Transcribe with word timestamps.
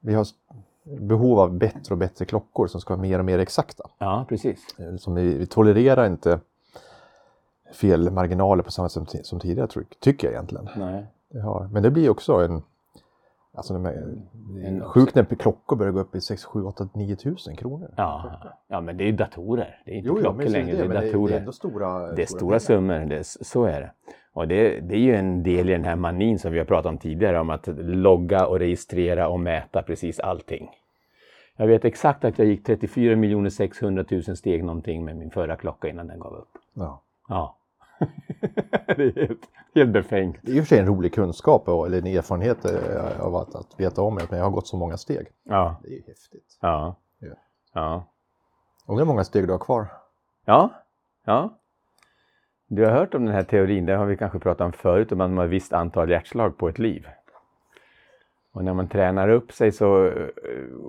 vi 0.00 0.14
har 0.14 0.26
behov 1.00 1.38
av 1.40 1.58
bättre 1.58 1.94
och 1.94 1.98
bättre 1.98 2.24
klockor 2.24 2.66
som 2.66 2.80
ska 2.80 2.94
vara 2.94 3.02
mer 3.02 3.18
och 3.18 3.24
mer 3.24 3.38
exakta. 3.38 3.84
Ja, 3.98 4.26
precis. 4.28 4.78
Eh, 4.78 4.96
Som 4.96 5.14
vi, 5.14 5.34
vi 5.38 5.46
tolererar 5.46 6.06
inte 6.06 6.40
felmarginaler 7.72 8.62
på 8.62 8.70
samma 8.70 8.88
sätt 8.88 9.08
som, 9.08 9.20
som 9.24 9.40
tidigare, 9.40 9.68
tycker 10.00 10.26
jag 10.26 10.34
egentligen. 10.34 10.68
Nej. 10.76 11.06
Det 11.28 11.40
har. 11.40 11.68
Men 11.72 11.82
det 11.82 11.90
blir 11.90 12.10
också 12.10 12.32
en... 12.34 12.62
Alltså 13.54 13.72
de 13.74 13.82
det 13.82 13.90
är 13.90 14.68
En- 14.68 14.82
sjukt 14.84 15.14
när 15.14 15.24
klockor 15.24 15.76
börjar 15.76 15.92
gå 15.92 16.00
upp 16.00 16.14
i 16.14 16.20
6, 16.20 16.44
7, 16.44 16.62
8, 16.64 16.88
9 16.94 17.16
tusen 17.16 17.56
kronor. 17.56 17.94
Ja, 17.96 18.32
ja, 18.68 18.80
men 18.80 18.96
det 18.96 19.04
är 19.04 19.06
ju 19.06 19.12
datorer. 19.16 19.82
Det 19.84 19.90
är 19.90 19.94
inte 19.94 20.08
Jo, 20.08 20.16
klockor 20.16 20.42
är 20.44 20.48
längre, 20.48 20.76
det, 20.76 20.88
men 20.88 20.96
är 20.96 21.06
datorer. 21.06 21.28
Det 21.30 21.36
är 21.36 21.40
ändå 21.40 21.52
stora, 21.52 22.12
Det 22.12 22.22
är 22.22 22.26
stora 22.26 22.40
pengar. 22.48 22.58
summor, 22.58 22.98
det 22.98 23.24
så 23.26 23.64
är 23.64 23.80
det. 23.80 23.90
Och 24.32 24.48
det, 24.48 24.80
det 24.80 24.94
är 24.94 24.98
ju 25.00 25.14
en 25.14 25.42
del 25.42 25.68
i 25.68 25.72
den 25.72 25.84
här 25.84 25.96
manin 25.96 26.38
som 26.38 26.52
vi 26.52 26.58
har 26.58 26.66
pratat 26.66 26.90
om 26.90 26.98
tidigare 26.98 27.40
om 27.40 27.50
att 27.50 27.66
logga 27.78 28.46
och 28.46 28.58
registrera 28.58 29.28
och 29.28 29.40
mäta 29.40 29.82
precis 29.82 30.20
allting. 30.20 30.70
Jag 31.56 31.66
vet 31.66 31.84
exakt 31.84 32.24
att 32.24 32.38
jag 32.38 32.48
gick 32.48 32.64
34 32.64 33.50
600 33.50 34.04
000 34.10 34.22
steg 34.22 34.64
någonting 34.64 35.04
med 35.04 35.16
min 35.16 35.30
förra 35.30 35.56
klocka 35.56 35.88
innan 35.88 36.06
den 36.06 36.20
gav 36.20 36.34
upp. 36.34 36.48
Ja. 36.74 37.02
Ja. 37.28 37.56
det 38.86 39.02
är 39.02 39.26
helt, 39.26 39.40
helt 39.74 39.90
befängt. 39.90 40.36
Det 40.42 40.52
är 40.52 40.56
i 40.56 40.60
och 40.60 40.64
för 40.64 40.68
sig 40.68 40.78
en 40.78 40.86
rolig 40.86 41.14
kunskap 41.14 41.68
och, 41.68 41.86
eller 41.86 41.98
en 41.98 42.06
erfarenhet 42.06 42.64
eh, 42.64 43.20
av 43.20 43.36
att, 43.36 43.54
att 43.54 43.80
veta 43.80 44.02
om 44.02 44.16
att 44.16 44.32
jag 44.32 44.44
har 44.44 44.50
gått 44.50 44.66
så 44.66 44.76
många 44.76 44.96
steg. 44.96 45.26
Ja, 45.42 45.76
Det 45.82 45.88
är 45.88 45.92
ju 45.92 46.02
häftigt. 46.06 46.58
ja, 46.60 46.94
Ja. 47.18 47.28
ja. 47.74 48.04
Undrar 48.86 49.04
hur 49.04 49.08
många 49.08 49.24
steg 49.24 49.46
du 49.46 49.52
har 49.52 49.58
kvar? 49.58 49.86
Ja, 50.44 50.70
ja. 51.24 51.58
Du 52.72 52.84
har 52.84 52.92
hört 52.92 53.14
om 53.14 53.24
den 53.24 53.34
här 53.34 53.42
teorin, 53.42 53.86
det 53.86 53.96
har 53.96 54.06
vi 54.06 54.16
kanske 54.16 54.38
pratat 54.38 54.64
om 54.64 54.72
förut, 54.72 55.12
om 55.12 55.20
att 55.20 55.30
man 55.30 55.38
har 55.38 55.44
ett 55.44 55.50
visst 55.50 55.72
antal 55.72 56.10
hjärtslag 56.10 56.58
på 56.58 56.68
ett 56.68 56.78
liv. 56.78 57.06
Och 58.52 58.64
när 58.64 58.74
man 58.74 58.88
tränar 58.88 59.28
upp 59.28 59.52
sig 59.52 59.72
så 59.72 60.06
eh, 60.06 60.12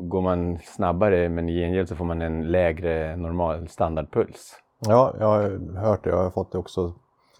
går 0.01 0.21
man 0.21 0.59
snabbare 0.59 1.29
men 1.29 1.49
i 1.49 1.61
gengäld 1.61 1.89
så 1.89 1.95
får 1.95 2.05
man 2.05 2.21
en 2.21 2.51
lägre 2.51 3.15
normal 3.15 3.67
standardpuls. 3.67 4.59
Ja, 4.79 5.15
jag 5.19 5.25
har 5.25 5.75
hört 5.75 6.03
det. 6.03 6.09
Jag 6.09 6.23
har 6.23 6.29
fått 6.29 6.51
det 6.51 6.57
också 6.57 6.93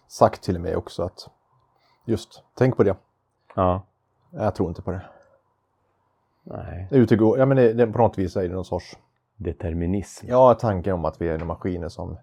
sagt 0.07 0.43
till 0.43 0.59
mig 0.59 0.75
också 0.75 1.03
att 1.03 1.29
just, 2.05 2.43
tänk 2.57 2.77
på 2.77 2.83
det. 2.83 2.95
Ja. 3.55 3.81
Jag 4.31 4.55
tror 4.55 4.69
inte 4.69 4.81
på 4.81 4.91
det. 4.91 5.01
Nej. 6.43 6.87
Utegår, 6.91 7.39
ja 7.39 7.45
men 7.45 7.57
det, 7.57 7.73
det, 7.73 7.87
på 7.87 7.97
något 7.97 8.17
vis 8.17 8.35
är 8.35 8.41
det 8.41 8.55
någon 8.55 8.65
sorts, 8.65 8.97
Determinism. 9.37 10.25
ja 10.29 10.53
tanken 10.53 10.93
om 10.93 11.05
att 11.05 11.21
vi 11.21 11.29
är 11.29 11.39
maskiner 11.39 11.89
som, 11.89 12.17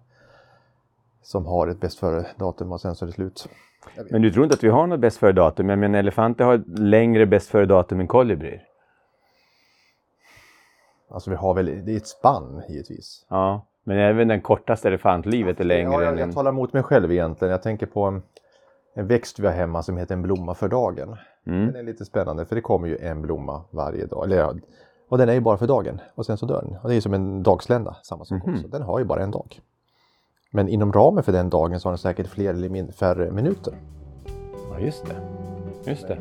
som 1.21 1.45
har 1.45 1.67
ett 1.67 1.79
bäst 1.79 1.99
före 1.99 2.25
datum 2.37 2.71
och 2.71 2.81
sen 2.81 2.95
så 2.95 3.05
är 3.05 3.07
det 3.07 3.13
slut. 3.13 3.49
Men 4.11 4.21
du 4.21 4.31
tror 4.31 4.43
inte 4.45 4.53
att 4.55 4.63
vi 4.63 4.69
har 4.69 4.87
något 4.87 4.99
bäst 4.99 5.17
före 5.17 5.31
datum? 5.31 5.69
Jag 5.69 5.79
menar 5.79 5.99
elefanter 5.99 6.45
har 6.45 6.53
ett 6.55 6.79
längre 6.79 7.25
bäst 7.25 7.49
före 7.49 7.65
datum 7.65 7.99
än 7.99 8.07
kolibrier. 8.07 8.63
Alltså 11.11 11.29
vi 11.29 11.35
har 11.35 11.53
väl, 11.53 11.65
det 11.85 11.91
är 11.93 11.97
ett 11.97 12.07
spann 12.07 12.63
givetvis. 12.69 13.25
Ja. 13.29 13.65
Men 13.83 13.97
även 13.97 14.27
den 14.27 14.41
kortaste 14.41 14.87
elefantlivet 14.87 15.59
är 15.59 15.63
längre 15.63 15.91
Ja, 15.91 16.03
jag, 16.03 16.19
jag 16.19 16.33
talar 16.33 16.51
mot 16.51 16.73
mig 16.73 16.83
själv 16.83 17.11
egentligen. 17.11 17.51
Jag 17.51 17.61
tänker 17.63 17.85
på 17.85 18.03
en, 18.03 18.21
en 18.95 19.07
växt 19.07 19.39
vi 19.39 19.47
har 19.47 19.53
hemma 19.53 19.83
som 19.83 19.97
heter 19.97 20.13
en 20.15 20.21
blomma 20.21 20.53
för 20.55 20.67
dagen. 20.67 21.15
Mm. 21.47 21.65
Den 21.65 21.75
är 21.75 21.83
lite 21.83 22.05
spännande 22.05 22.45
för 22.45 22.55
det 22.55 22.61
kommer 22.61 22.87
ju 22.87 22.97
en 22.97 23.21
blomma 23.21 23.63
varje 23.71 24.05
dag. 24.05 24.23
Eller, 24.25 24.61
och 25.09 25.17
den 25.17 25.29
är 25.29 25.33
ju 25.33 25.39
bara 25.39 25.57
för 25.57 25.67
dagen 25.67 26.01
och 26.15 26.25
sen 26.25 26.37
så 26.37 26.45
dör 26.45 26.61
den. 26.61 26.77
Och 26.83 26.89
det 26.89 26.95
är 26.95 27.01
som 27.01 27.13
en 27.13 27.43
dagslända, 27.43 27.97
samma 28.03 28.25
sak 28.25 28.43
Mhm. 28.45 28.53
också. 28.53 28.67
Den 28.67 28.81
har 28.81 28.99
ju 28.99 29.05
bara 29.05 29.23
en 29.23 29.31
dag. 29.31 29.61
Men 30.51 30.67
inom 30.69 30.91
ramen 30.93 31.23
för 31.23 31.31
den 31.31 31.49
dagen 31.49 31.79
så 31.79 31.87
har 31.89 31.91
den 31.91 31.97
säkert 31.97 32.27
fler 32.27 32.49
eller 32.53 32.69
min, 32.69 32.91
färre 32.91 33.31
minuter. 33.31 33.73
Ja, 34.71 34.79
just 34.79 35.05
det. 35.05 35.15
Just 35.91 36.07
det. 36.07 36.17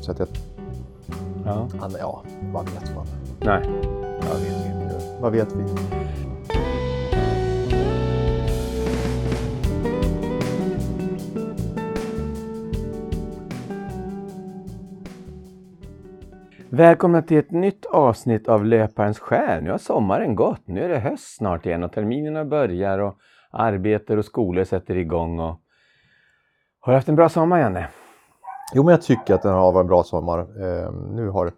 Så 0.00 0.10
att 0.10 0.18
jag, 0.18 0.28
Ja. 1.44 1.68
han, 1.80 1.92
ja, 1.98 2.22
vad 2.52 2.64
vet 2.64 2.94
man? 2.94 3.06
Nej. 3.40 3.62
Vad 4.20 4.40
vet 4.40 4.66
vi? 4.66 5.20
Vad 5.20 5.32
vet 5.32 5.52
vi? 5.52 5.64
Välkomna 16.68 17.22
till 17.22 17.38
ett 17.38 17.50
nytt 17.50 17.86
avsnitt 17.86 18.48
av 18.48 18.64
Löparens 18.64 19.18
själ. 19.18 19.64
Nu 19.64 19.70
har 19.70 19.78
sommaren 19.78 20.34
gått. 20.34 20.60
Nu 20.68 20.82
är 20.84 20.88
det 20.88 20.98
höst 20.98 21.36
snart 21.36 21.66
igen 21.66 21.84
och 21.84 21.92
terminerna 21.92 22.44
börjar 22.44 22.98
och 22.98 23.18
arbete 23.50 24.16
och 24.16 24.24
skolor 24.24 24.64
sätter 24.64 24.96
igång. 24.96 25.40
Och... 25.40 25.60
Har 26.80 26.92
du 26.92 26.96
haft 26.96 27.08
en 27.08 27.16
bra 27.16 27.28
sommar, 27.28 27.58
Janne? 27.58 27.88
Jo, 28.74 28.82
men 28.82 28.92
jag 28.92 29.02
tycker 29.02 29.34
att 29.34 29.42
den 29.42 29.54
har 29.54 29.72
varit 29.72 29.84
en 29.84 29.88
bra 29.88 30.02
sommar. 30.02 30.38
Eh, 30.38 30.92
nu 30.92 31.28
har 31.28 31.52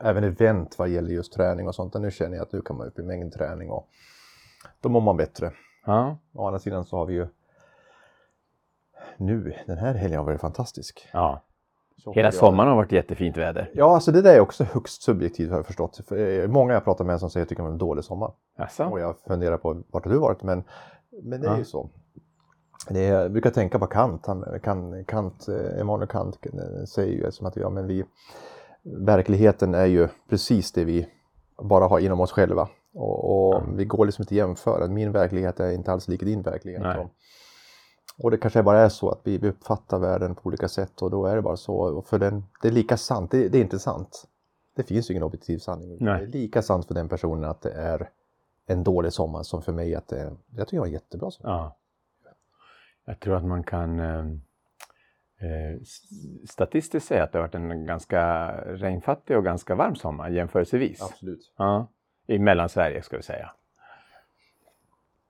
även 0.00 0.24
event 0.24 0.78
vad 0.78 0.88
gäller 0.88 1.10
just 1.10 1.32
träning 1.32 1.68
och 1.68 1.74
sånt. 1.74 1.94
Nu 1.94 2.10
känner 2.10 2.36
jag 2.36 2.42
att 2.42 2.52
nu 2.52 2.62
kan 2.62 2.76
man 2.76 2.86
upp 2.86 2.98
i 2.98 3.02
mängdträning 3.02 3.70
och 3.70 3.88
då 4.80 4.88
mår 4.88 5.00
man 5.00 5.16
bättre. 5.16 5.52
Ja. 5.86 6.18
Å 6.32 6.46
andra 6.46 6.58
sidan 6.58 6.84
så 6.84 6.96
har 6.96 7.06
vi 7.06 7.14
ju 7.14 7.26
nu, 9.16 9.54
den 9.66 9.78
här 9.78 9.94
helgen 9.94 10.18
har 10.18 10.26
varit 10.26 10.40
fantastisk. 10.40 11.08
ja. 11.12 11.42
Hela 12.14 12.32
sommaren 12.32 12.68
har 12.68 12.76
varit 12.76 12.92
jättefint 12.92 13.36
väder. 13.36 13.70
Ja, 13.74 13.94
alltså 13.94 14.12
det 14.12 14.22
där 14.22 14.34
är 14.34 14.40
också 14.40 14.64
högst 14.64 15.02
subjektivt 15.02 15.50
har 15.50 15.58
jag 15.58 15.66
förstått. 15.66 16.00
För, 16.08 16.42
eh, 16.42 16.48
många 16.48 16.72
jag 16.72 16.84
pratar 16.84 17.04
med 17.04 17.20
som 17.20 17.30
säger 17.30 17.42
att 17.42 17.44
jag 17.44 17.48
tycker 17.48 17.62
det 17.62 17.66
var 17.66 17.72
en 17.72 17.78
dålig 17.78 18.04
sommar. 18.04 18.32
Jaså? 18.58 18.84
Och 18.84 19.00
jag 19.00 19.18
funderar 19.18 19.56
på 19.56 19.82
vart 19.90 20.04
har 20.04 20.12
du 20.12 20.18
varit? 20.18 20.42
Men, 20.42 20.64
men 21.22 21.40
det 21.40 21.46
är 21.46 21.52
Ja. 21.52 21.58
ju 21.58 21.64
så. 21.64 21.90
Det 22.88 23.00
är, 23.06 23.22
jag 23.22 23.32
brukar 23.32 23.50
tänka 23.50 23.78
på 23.78 23.86
Kant. 23.86 24.26
Han, 24.26 24.44
Kant, 24.62 25.06
Kant 25.06 25.48
eh, 25.48 25.80
Emanuel 25.80 26.08
Kant 26.08 26.38
eh, 26.46 26.84
säger 26.84 27.12
ju 27.12 27.30
som 27.30 27.46
att 27.46 27.56
ja, 27.56 27.70
men 27.70 27.86
vi, 27.86 28.04
verkligheten 28.82 29.74
är 29.74 29.86
ju 29.86 30.08
precis 30.28 30.72
det 30.72 30.84
vi 30.84 31.08
bara 31.62 31.86
har 31.86 31.98
inom 31.98 32.20
oss 32.20 32.32
själva. 32.32 32.68
Och, 32.94 33.54
och 33.54 33.62
vi 33.78 33.84
går 33.84 34.06
liksom 34.06 34.22
inte 34.22 34.34
att 34.34 34.36
jämföra. 34.36 34.88
Min 34.88 35.12
verklighet 35.12 35.60
är 35.60 35.70
inte 35.70 35.92
alls 35.92 36.08
lik 36.08 36.20
din 36.20 36.42
verklighet. 36.42 36.82
Nej. 36.82 36.98
Och, 36.98 37.10
och 38.24 38.30
det 38.30 38.36
kanske 38.36 38.62
bara 38.62 38.80
är 38.80 38.88
så 38.88 39.10
att 39.10 39.20
vi, 39.22 39.38
vi 39.38 39.48
uppfattar 39.48 39.98
världen 39.98 40.34
på 40.34 40.40
olika 40.46 40.68
sätt 40.68 41.02
och 41.02 41.10
då 41.10 41.26
är 41.26 41.36
det 41.36 41.42
bara 41.42 41.56
så. 41.56 41.74
Och 41.76 42.06
för 42.06 42.18
den, 42.18 42.44
det 42.62 42.68
är 42.68 42.72
lika 42.72 42.96
sant, 42.96 43.30
det, 43.30 43.48
det 43.48 43.58
är 43.58 43.62
inte 43.62 43.78
sant. 43.78 44.24
Det 44.76 44.82
finns 44.82 45.10
ju 45.10 45.14
ingen 45.14 45.22
objektiv 45.22 45.58
sanning. 45.58 45.96
Nej. 46.00 46.18
Det 46.20 46.38
är 46.38 46.40
lika 46.42 46.62
sant 46.62 46.86
för 46.86 46.94
den 46.94 47.08
personen 47.08 47.44
att 47.50 47.62
det 47.62 47.72
är 47.72 48.10
en 48.66 48.84
dålig 48.84 49.12
sommar 49.12 49.42
som 49.42 49.62
för 49.62 49.72
mig 49.72 49.94
att 49.94 50.08
det 50.08 50.20
är, 50.20 50.36
jag 50.56 50.66
tycker 50.68 50.76
det 50.76 50.80
var 50.80 50.86
en 50.86 50.92
jättebra 50.92 51.30
sommar. 51.30 51.50
Ja. 51.50 51.76
Jag 53.04 53.20
tror 53.20 53.36
att 53.36 53.44
man 53.44 53.62
kan 53.62 54.00
eh, 54.00 54.24
eh, 55.40 55.80
statistiskt 56.48 57.08
säga 57.08 57.24
att 57.24 57.32
det 57.32 57.38
har 57.38 57.42
varit 57.42 57.54
en 57.54 57.86
ganska 57.86 58.50
regnfattig 58.66 59.36
och 59.36 59.44
ganska 59.44 59.74
varm 59.74 59.96
sommar 59.96 60.30
jämförelsevis. 60.30 61.02
Absolut. 61.02 61.52
Ja. 61.56 61.88
I 62.26 62.38
Mellansverige 62.38 63.02
ska 63.02 63.16
vi 63.16 63.22
säga. 63.22 63.52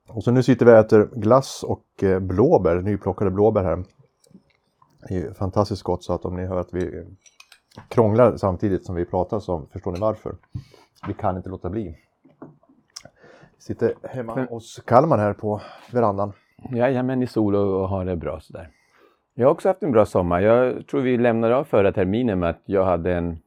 Och 0.09 0.25
så 0.25 0.31
nu 0.31 0.43
sitter 0.43 0.67
vi 0.67 0.73
och 0.73 0.77
äter 0.77 1.09
glass 1.17 1.63
och 1.63 2.05
eh, 2.05 2.21
blåbär, 2.21 2.81
nyplockade 2.81 3.31
blåbär 3.31 3.65
här. 3.65 3.85
Det 5.09 5.17
är 5.17 5.33
fantastiskt 5.33 5.83
gott 5.83 6.05
så 6.05 6.13
att 6.13 6.25
om 6.25 6.37
ni 6.37 6.47
hör 6.47 6.57
att 6.57 6.75
vi 6.75 6.99
eh, 6.99 7.05
krånglar 7.89 8.37
samtidigt 8.37 8.87
som 8.87 8.95
vi 8.95 9.05
pratar 9.05 9.41
så 9.41 9.67
förstår 9.73 9.93
ni 9.93 10.01
varför. 10.01 10.37
Vi 11.07 11.15
kan 11.15 11.37
inte 11.37 11.49
låta 11.49 11.71
bli. 11.71 11.99
Sitter 13.67 13.95
hemma 14.03 14.35
Men- 14.35 14.49
hos 14.49 14.83
Kalmar 14.87 15.19
här 15.19 15.33
på 15.33 15.61
verandan. 15.93 16.33
Jajamän, 16.75 17.23
i 17.23 17.27
sol 17.27 17.55
och, 17.55 17.89
har 17.89 18.05
det 18.05 18.17
bra 18.17 18.41
sådär. 18.41 18.69
Jag 19.35 19.47
har 19.47 19.53
också 19.53 19.69
haft 19.69 19.83
en 19.83 19.93
bra 19.93 20.05
sommar. 20.07 20.41
Jag 20.41 20.87
tror 20.87 21.01
vi 21.01 21.17
lämnade 21.19 21.57
av 21.57 21.65
förra 21.65 21.93
terminen 21.93 22.39
med 22.39 22.51
att 22.51 22.63
jag 22.65 22.85
hade 22.85 23.15
en 23.15 23.39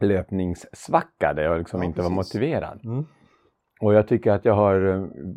löpningssvacka 0.00 1.32
där 1.34 1.42
jag 1.42 1.58
liksom 1.58 1.80
Ja, 1.82 1.86
inte 1.86 2.02
var 2.02 2.08
precis. 2.16 2.34
motiverad. 2.34 2.80
Mm. 2.84 3.04
Och 3.80 3.94
jag 3.94 4.08
tycker 4.08 4.32
att 4.32 4.44
jag 4.44 4.54
har, 4.54 4.74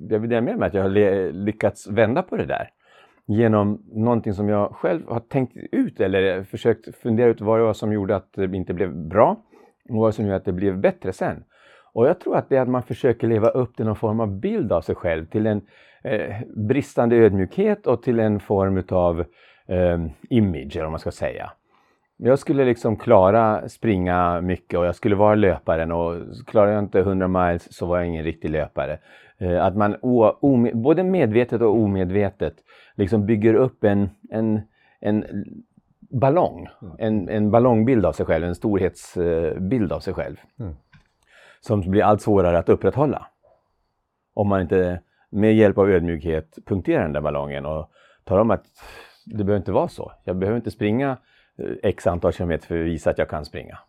jag 0.10 0.20
vill 0.20 0.30
dela 0.30 0.42
med 0.42 0.58
mig 0.58 0.68
att 0.68 0.74
jag 0.74 0.82
har 0.84 1.32
lyckats 1.32 1.88
vända 1.88 2.22
på 2.24 2.38
det 2.38 2.46
där. 2.46 2.70
Genom 3.28 3.84
någonting 3.92 4.34
som 4.34 4.50
jag 4.50 4.76
själv 4.76 5.08
har 5.08 5.20
tänkt 5.20 5.54
ut 5.72 6.00
eller 6.00 6.44
försökt 6.44 6.96
fundera 6.96 7.30
ut 7.30 7.42
vad 7.42 7.60
det 7.60 7.64
var 7.64 7.74
som 7.74 7.94
gjorde 7.94 8.16
att 8.16 8.34
det 8.34 8.56
inte 8.58 8.74
blev 8.74 8.96
bra 9.08 9.38
och 9.90 9.96
vad 9.96 10.16
som 10.16 10.26
gjorde 10.26 10.36
att 10.36 10.46
det 10.46 10.54
blev 10.54 10.80
bättre 10.80 11.14
sen. 11.14 11.44
Och 11.93 12.08
jag 12.08 12.20
tror 12.20 12.38
att 12.38 12.49
det 12.49 12.58
är 12.58 12.61
att 12.61 12.70
man 12.70 12.84
försöker 12.84 13.28
leva 13.28 13.49
upp 13.49 13.76
till 13.76 13.85
någon 13.85 13.96
form 13.96 14.20
av 14.20 14.40
bild 14.40 14.72
av 14.72 14.82
sig 14.82 14.96
själv, 14.96 15.26
till 15.26 15.47
en 15.47 15.61
eh, 16.03 16.35
bristande 16.55 17.16
ödmjukhet 17.16 17.88
och 17.88 18.03
till 18.03 18.20
en 18.20 18.40
form 18.40 18.84
av 18.90 19.20
eh, 19.67 19.99
image, 20.29 20.76
eller 20.76 20.84
vad 20.84 20.91
man 20.91 20.99
ska 20.99 21.11
säga. 21.11 21.52
Jag 22.17 22.40
skulle 22.40 22.66
liksom 22.66 22.97
klara 22.97 23.70
springa 23.70 24.41
mycket 24.41 24.79
och 24.79 24.85
jag 24.85 24.96
skulle 24.96 25.16
vara 25.16 25.35
löparen 25.35 25.91
och 25.91 26.16
klarar 26.47 26.72
jag 26.72 26.84
inte 26.84 26.99
100 26.99 27.28
miles 27.28 27.73
så 27.76 27.85
var 27.85 27.97
jag 27.97 28.08
ingen 28.08 28.23
riktig 28.23 28.49
löpare. 28.49 28.99
Eh, 29.37 29.66
Att 29.66 29.76
man 29.76 29.96
o, 30.02 30.37
ome, 30.41 30.72
både 30.73 31.03
medvetet 31.03 31.61
och 31.61 31.76
omedvetet 31.76 32.53
liksom 32.96 33.26
bygger 33.26 33.53
upp 33.53 33.84
en, 33.84 34.09
en, 34.32 34.61
en 34.99 35.26
ballong, 36.11 36.67
en, 36.99 37.29
en 37.29 37.52
ballongbild 37.52 38.05
av 38.05 38.11
sig 38.11 38.26
själv, 38.26 38.46
en 38.46 38.55
storhetsbild 38.55 39.91
av 39.91 39.99
sig 39.99 40.14
själv. 40.14 40.35
Mm. 40.59 40.73
Som 41.61 41.81
blir 41.81 42.03
allt 42.03 42.22
svårare 42.22 42.58
att 42.59 42.69
upprätthålla. 42.69 43.28
Om 44.34 44.47
man 44.47 44.61
inte 44.61 45.02
med 45.29 45.55
hjälp 45.55 45.78
av 45.78 45.90
ödmjukhet 45.90 46.58
punkterar 46.66 47.02
den 47.03 47.13
där 47.13 47.22
ballongen 47.22 47.66
och 47.66 47.90
talar 48.23 48.41
om 48.41 48.52
att 48.52 48.66
det 49.25 49.43
behöver 49.43 49.58
inte 49.58 49.72
vara 49.72 49.87
så. 49.87 50.11
Jag 50.23 50.35
behöver 50.37 50.58
inte 50.58 50.72
springa 50.72 51.17
eh, 51.58 51.66
x 51.84 52.08
antal 52.08 52.31
kilometer 52.31 52.67
för 52.67 52.79
att 52.79 52.85
visa 52.85 53.09
att 53.09 53.17
jag 53.17 53.29
kan 53.29 53.46
springa. 53.46 53.79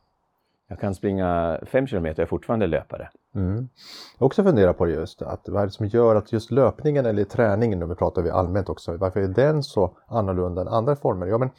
Jag 0.69 0.81
kan 0.81 0.95
springa 0.95 1.61
fem 1.67 1.87
kilometer 1.87 2.23
och 2.23 2.27
är 2.27 2.29
fortfarande 2.29 2.67
löpare. 2.67 3.09
Mm. 3.35 3.55
Jag 3.57 4.21
har 4.21 4.27
också 4.27 4.43
funderat 4.45 4.79
på 4.79 4.85
det 4.85 4.93
just, 4.93 5.23
att 5.23 5.49
vad 5.49 5.63
är 5.63 5.67
det 5.67 5.73
som 5.73 5.87
gör 5.87 6.17
att 6.17 6.33
just 6.33 6.51
löpningen 6.51 7.07
eller 7.07 7.25
träningen, 7.25 7.79
nu 7.79 7.95
pratar 7.95 8.23
vi 8.23 8.31
allmänt 8.31 8.69
också, 8.69 8.97
varför 8.97 9.21
är 9.21 9.29
den 9.29 9.63
så 9.63 9.97
annorlunda 10.07 10.63
än 10.63 10.69
andra 10.69 10.97
former? 10.97 11.27
Ja, 11.27 11.39
men 11.39 11.51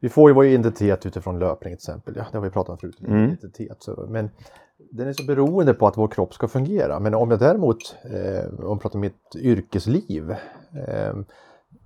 vi 0.00 0.08
får 0.08 0.30
ju 0.30 0.34
vår 0.34 0.46
identitet 0.46 1.06
utifrån 1.06 1.38
löpning 1.38 1.70
till 1.70 1.90
exempel, 1.90 2.14
ja, 2.16 2.26
det 2.32 2.38
har 2.38 2.44
vi 2.44 2.50
pratat 2.50 2.70
om 2.70 2.78
förut, 2.78 3.00
Mm. 3.00 3.24
identitet. 3.24 3.82
Så, 3.82 4.06
men 4.08 4.30
den 4.90 5.08
är 5.08 5.12
så 5.12 5.24
beroende 5.24 5.74
på 5.74 5.86
att 5.86 5.98
vår 5.98 6.08
kropp 6.08 6.34
ska 6.34 6.48
fungera. 6.48 7.00
Men 7.00 7.14
om 7.14 7.30
jag 7.30 7.40
däremot, 7.40 7.96
eh, 8.04 8.48
om 8.64 8.68
jag 8.70 8.80
pratar 8.80 8.96
om 8.96 9.00
mitt 9.00 9.36
yrkesliv, 9.36 10.30
eh, 10.88 11.14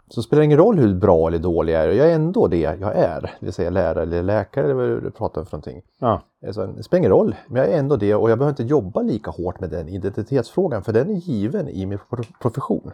så 0.08 0.23
spelar 0.23 0.41
det 0.41 0.44
ingen 0.44 0.58
roll 0.58 0.79
hur 0.79 0.94
bra 0.94 1.29
eller 1.29 1.38
dålig 1.38 1.73
jag 1.73 1.82
är, 1.82 1.88
jag 1.88 2.11
är 2.11 2.14
ändå 2.14 2.49
det 2.49 2.61
jag 2.61 2.96
är. 2.96 3.20
Det 3.20 3.46
vill 3.46 3.52
säga 3.52 3.70
lärare 3.70 4.02
eller 4.02 4.23
läkare 4.23 4.64
eller 4.64 4.75
vad 4.75 5.02
du 5.02 5.11
pratar 5.11 5.41
om 5.41 5.46
för 5.46 5.56
någonting. 5.56 5.82
Ja, 5.99 6.23
Alltså, 6.46 6.67
det 6.67 6.82
spelar 6.82 6.99
ingen 6.99 7.11
roll, 7.11 7.35
men 7.49 7.62
jag 7.62 7.73
är 7.73 7.79
ändå 7.79 7.96
det 7.96 8.14
och 8.14 8.31
jag 8.31 8.38
behöver 8.38 8.52
inte 8.52 8.62
jobba 8.62 9.02
lika 9.02 9.31
hårt 9.31 9.61
med 9.61 9.70
den 9.70 9.88
identitetsfrågan 9.88 10.82
för 10.85 10.93
den 10.93 11.11
är 11.11 11.14
given 11.14 11.69
i 11.69 11.87
min 11.87 11.99
pro- 12.11 12.25
profession. 12.43 12.91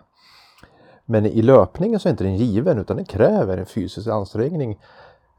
Men 1.04 1.26
i 1.26 1.42
löpningen 1.42 2.00
så 2.00 2.08
är 2.08 2.10
inte 2.10 2.24
den 2.24 2.36
given 2.36 2.78
utan 2.78 2.96
den 2.96 3.06
kräver 3.06 3.58
en 3.58 3.66
fysisk 3.66 4.08
ansträngning 4.08 4.78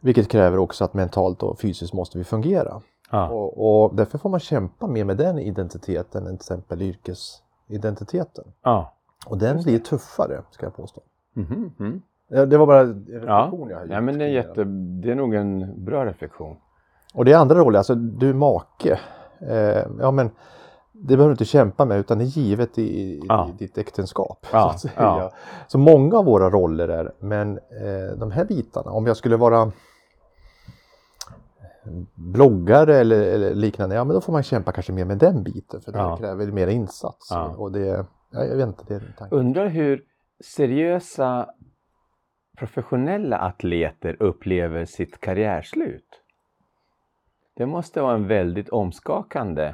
vilket 0.02 0.28
kräver 0.30 0.58
också 0.58 0.84
att 0.84 0.94
mentalt 0.94 1.44
och 1.44 1.60
fysiskt 1.60 1.94
måste 1.94 2.18
vi 2.18 2.24
fungera. 2.24 2.82
Ja. 3.12 3.30
Och, 3.30 3.84
och 3.86 3.96
därför 3.96 4.18
får 4.18 4.30
man 4.30 4.40
kämpa 4.40 4.88
mer 4.88 5.06
med 5.06 5.18
den 5.18 5.40
identiteten 5.40 6.22
än 6.28 6.38
till 6.38 6.44
exempel 6.44 6.82
yrkesidentiteten. 6.82 8.44
ja. 8.64 8.94
Och 9.26 9.38
den 9.38 9.64
blir 9.64 9.80
tuffare, 9.80 10.42
ska 10.52 10.66
jag 10.66 10.76
påstå. 10.76 11.02
Mm. 11.36 12.02
Ja, 12.28 12.46
Det 12.46 12.58
var 12.58 12.66
bara 12.68 12.82
en 12.82 13.06
Ja. 13.08 13.18
reflektion 13.18 13.70
jag 13.70 13.78
har 13.78 13.84
gjort. 13.84 13.92
ja, 13.94 14.02
men 14.02 14.18
det 14.18 14.26
är, 14.26 14.30
jätte, 14.30 14.64
det 15.02 15.12
är 15.12 15.16
nog 15.16 15.36
en 15.36 15.84
bra 15.86 16.06
reflektion. 16.06 16.56
Och 17.14 17.26
det 17.26 17.32
är 17.32 17.38
andra 17.38 17.56
roller, 17.56 17.78
alltså 17.78 17.96
du 17.96 18.30
är 18.30 18.34
make. 18.34 19.00
Eh, 19.40 19.84
ja 20.00 20.12
men 20.12 20.30
det 20.92 21.08
behöver 21.18 21.26
du 21.26 21.32
inte 21.32 21.46
kämpa 21.46 21.86
med 21.86 22.00
utan 22.00 22.18
det 22.18 22.24
är 22.24 22.26
givet 22.26 22.78
i, 22.78 22.82
i, 22.84 23.22
Ja. 23.30 23.50
i 23.50 23.52
ditt 23.58 23.78
äktenskap. 23.78 24.46
Ja, 24.52 24.74
Så, 24.78 24.90
ja. 24.98 25.32
så 25.68 25.78
många 25.78 26.18
av 26.18 26.26
våra 26.26 26.50
roller 26.50 26.88
är, 26.88 27.12
men 27.20 27.58
eh, 27.58 28.18
de 28.18 28.32
här 28.32 28.46
bitarna, 28.46 28.92
om 28.92 29.08
jag 29.08 29.18
skulle 29.18 29.38
vara 29.38 29.72
bloggare 32.16 32.96
eller, 32.96 33.22
eller 33.22 33.56
liknande, 33.56 33.96
ja 33.96 34.04
men 34.04 34.14
då 34.14 34.22
får 34.22 34.34
man 34.34 34.44
kämpa 34.44 34.72
kanske 34.72 34.92
mer 34.94 35.06
med 35.06 35.18
den 35.18 35.44
biten 35.44 35.82
för 35.82 35.92
det 35.92 35.98
Ja. 35.98 36.18
kräver 36.18 36.46
mer 36.52 36.68
insats. 36.68 37.28
Ja. 37.32 37.56
Och 37.58 37.72
det, 37.72 38.06
ja, 38.32 38.44
jag 38.46 38.56
vet 38.58 38.68
inte, 38.68 38.84
det 38.88 38.94
är 38.94 39.00
en 39.00 39.14
tanke. 39.18 39.36
Undrar 39.36 39.68
hur 39.68 40.04
seriösa 40.44 41.50
professionella 42.58 43.38
atleter 43.38 44.18
upplever 44.20 44.86
sitt 44.86 45.20
karriärslut. 45.22 46.08
Det 47.58 47.66
måste 47.66 48.02
vara 48.02 48.14
en 48.16 48.28
väldigt 48.28 48.70
omskakande 48.70 49.74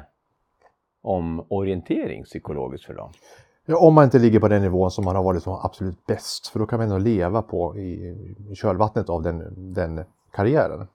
omorientering 1.02 2.24
psykologiskt 2.24 2.86
för 2.86 2.94
dem. 2.94 3.10
Ja, 3.66 3.78
om 3.78 3.94
man 3.94 4.04
inte 4.04 4.18
ligger 4.18 4.40
på 4.40 4.48
den 4.48 4.62
nivån 4.62 4.90
som 4.90 5.04
man 5.04 5.16
har 5.16 5.22
varit 5.22 5.42
som 5.42 5.52
absolut 5.62 6.06
bäst, 6.06 6.46
för 6.48 6.58
då 6.58 6.66
kan 6.66 6.78
man 6.78 6.86
ändå 6.88 6.98
leva 6.98 7.42
på 7.42 7.76
i, 7.76 7.90
i 8.50 8.54
kölvattnet 8.54 9.08
av 9.10 9.22
den, 9.22 9.72
den 9.74 10.04
karriären. 10.32 10.86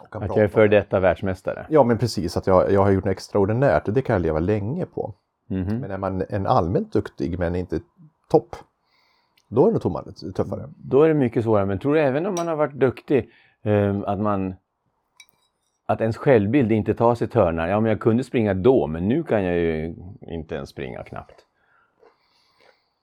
Och 0.00 0.12
kan 0.12 0.22
Att 0.22 0.36
jag 0.36 0.44
är 0.44 0.48
före 0.48 0.68
detta 0.68 1.00
världsmästare. 1.00 1.66
Ja 1.68 1.84
men 1.84 1.98
precis, 1.98 2.36
att 2.36 2.46
jag, 2.46 2.72
jag 2.72 2.82
har 2.82 2.90
gjort 2.90 3.04
något 3.04 3.12
extraordinärt 3.12 3.88
och 3.88 3.94
det 3.94 4.02
kan 4.02 4.14
jag 4.14 4.22
leva 4.22 4.38
länge 4.38 4.86
på. 4.86 5.14
Mhm. 5.46 5.80
Men 5.80 5.90
är 5.90 5.98
man 5.98 6.24
en 6.28 6.46
allmänt 6.46 6.92
duktig 6.92 7.38
men 7.38 7.56
inte 7.56 7.80
topp, 8.30 8.56
då 9.48 9.62
är 9.62 9.72
det 9.72 9.84
nog 9.84 10.34
tuffare. 10.34 10.68
Då 10.76 11.02
är 11.02 11.08
det 11.08 11.14
mycket 11.14 11.44
svårare. 11.44 11.66
Men 11.66 11.78
tror 11.78 11.94
du 11.94 12.00
även 12.00 12.26
om 12.26 12.34
man 12.34 12.48
har 12.48 12.56
varit 12.56 12.74
duktig 12.74 13.30
eh, 13.62 14.00
att 14.06 14.20
man 14.20 14.54
att 15.86 16.00
ens 16.00 16.16
självbild 16.16 16.72
inte 16.72 16.94
tar 16.94 17.14
sig 17.14 17.28
törnar. 17.28 17.68
Ja, 17.68 17.80
men 17.80 17.88
jag 17.90 18.00
kunde 18.00 18.24
springa 18.24 18.54
då, 18.54 18.86
men 18.86 19.08
nu 19.08 19.22
kan 19.22 19.44
jag 19.44 19.56
ju 19.56 19.94
inte 20.22 20.54
ens 20.54 20.68
springa 20.68 21.02
knappt. 21.02 21.46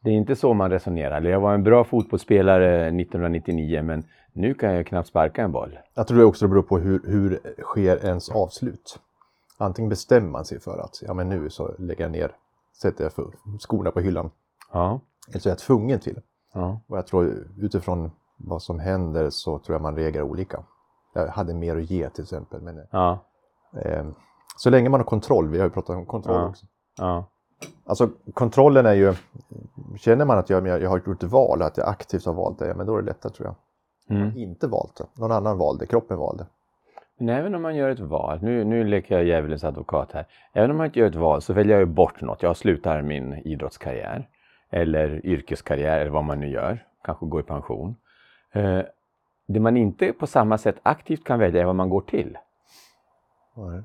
Det 0.07 0.12
är 0.12 0.15
inte 0.15 0.36
så 0.36 0.54
man 0.54 0.71
resonerar. 0.71 1.21
Jag 1.21 1.39
var 1.39 1.54
en 1.54 1.63
bra 1.63 1.83
fotbollsspelare 1.83 2.77
1999, 2.88 3.81
men 3.83 4.04
nu 4.33 4.54
kan 4.54 4.74
jag 4.74 4.88
knappt 4.88 5.07
sparka 5.07 5.44
en 5.44 5.51
boll. 5.51 5.80
Jag 5.94 6.07
tror 6.07 6.18
det 6.18 6.25
också 6.25 6.48
beror 6.48 6.62
på 6.62 6.77
hur, 6.77 7.01
hur 7.06 7.39
sker 7.63 8.06
ens 8.06 8.30
avslut. 8.30 9.00
Antingen 9.57 9.89
bestämmer 9.89 10.30
man 10.30 10.45
sig 10.45 10.59
för 10.59 10.77
att 10.77 11.01
ja, 11.01 11.13
men 11.13 11.30
nu 11.30 11.50
så 11.50 11.71
lägger 11.80 12.04
jag 12.04 12.12
ner, 12.12 12.31
sätter 12.81 13.04
jag 13.04 13.13
för 13.13 13.25
skorna 13.59 13.92
på 13.92 14.00
hyllan. 14.00 14.31
Ja, 14.74 15.00
Eller 15.30 15.39
så 15.39 15.50
är 15.50 15.51
jag 15.51 15.59
tvungen 15.59 16.00
till. 16.00 16.21
ja, 16.54 16.81
Och 16.88 16.98
jag 16.98 17.07
tror 17.07 17.33
utifrån 17.57 18.12
vad 18.38 18.62
som 18.62 18.80
händer 18.80 19.30
så 19.30 19.59
tror 19.59 19.75
jag 19.75 19.81
man 19.81 19.95
reagerar 19.95 20.24
olika. 20.24 20.63
Jag 21.13 21.27
hade 21.27 21.54
mer 21.54 21.75
att 21.75 21.89
ge 21.92 22.09
till 22.09 22.24
exempel. 22.24 22.62
Men, 22.62 22.80
ja, 22.92 23.19
eh, 23.81 24.06
så 24.57 24.69
länge 24.69 24.89
man 24.89 25.00
har 25.00 25.06
kontroll, 25.06 25.48
vi 25.50 25.57
har 25.57 25.65
ju 25.65 25.71
pratat 25.71 25.95
om 25.95 26.06
kontroll 26.06 26.36
Ja. 26.36 26.50
också. 26.50 26.65
ja. 26.98 27.25
Alltså 27.86 28.09
kontrollen 28.33 28.86
är 28.86 28.94
ju, 28.94 29.13
känner 29.98 30.25
man 30.25 30.38
att 30.38 30.50
jag, 30.50 30.68
jag 30.68 30.89
har 30.89 31.01
gjort 31.06 31.24
ett 31.24 31.31
val, 31.31 31.62
att 31.62 31.78
jag 31.78 31.88
aktivt 31.88 32.25
har 32.25 32.34
valt 32.34 32.60
det, 32.60 32.74
men 32.74 32.86
då 32.86 32.98
är 32.98 33.01
det 33.01 33.06
lättare 33.06 33.34
tror 33.34 33.48
jag. 33.48 33.56
Mm. 34.18 34.38
Inte 34.38 34.68
valt 34.68 34.95
det, 34.95 35.22
någon 35.22 35.31
annan 35.31 35.57
valde, 35.57 35.86
kroppen 35.86 36.18
valde. 36.18 36.45
Men 37.18 37.30
även 37.30 37.56
om 37.56 37.62
man 37.62 37.75
gör 37.75 37.89
ett 37.89 38.00
val, 38.00 38.39
nu, 38.42 38.63
nu 38.63 38.84
leker 38.84 39.16
jag 39.16 39.25
djävulens 39.25 39.63
advokat 39.63 40.12
här. 40.12 40.25
Även 40.54 40.72
om 40.72 40.78
man 40.78 40.86
inte 40.86 41.00
gör 41.00 41.07
ett 41.07 41.16
val 41.16 41.42
så 41.42 41.54
väljer 41.54 41.74
jag 41.74 41.80
ju 41.80 41.94
bort 41.94 42.22
något. 42.22 42.44
Jag 42.44 42.57
slutar 42.57 43.01
min 43.01 43.34
idrottskarriär 43.34 44.30
eller 44.69 45.25
yrkeskarriär 45.25 46.00
eller 46.00 46.12
vad 46.12 46.24
man 46.24 46.40
nu 46.40 46.50
gör. 46.50 46.86
Kanske 47.04 47.25
går 47.25 47.40
i 47.40 47.44
pension. 47.44 47.95
Eh, 48.51 48.81
det 49.48 49.60
man 49.60 49.78
inte 49.78 50.13
på 50.13 50.28
samma 50.28 50.57
sätt 50.57 50.75
aktivt 50.83 51.24
kan 51.24 51.40
välja 51.40 51.62
är 51.62 51.66
vad 51.66 51.75
man 51.75 51.90
går 51.90 52.01
till. 52.01 52.38
Nej. 53.56 53.83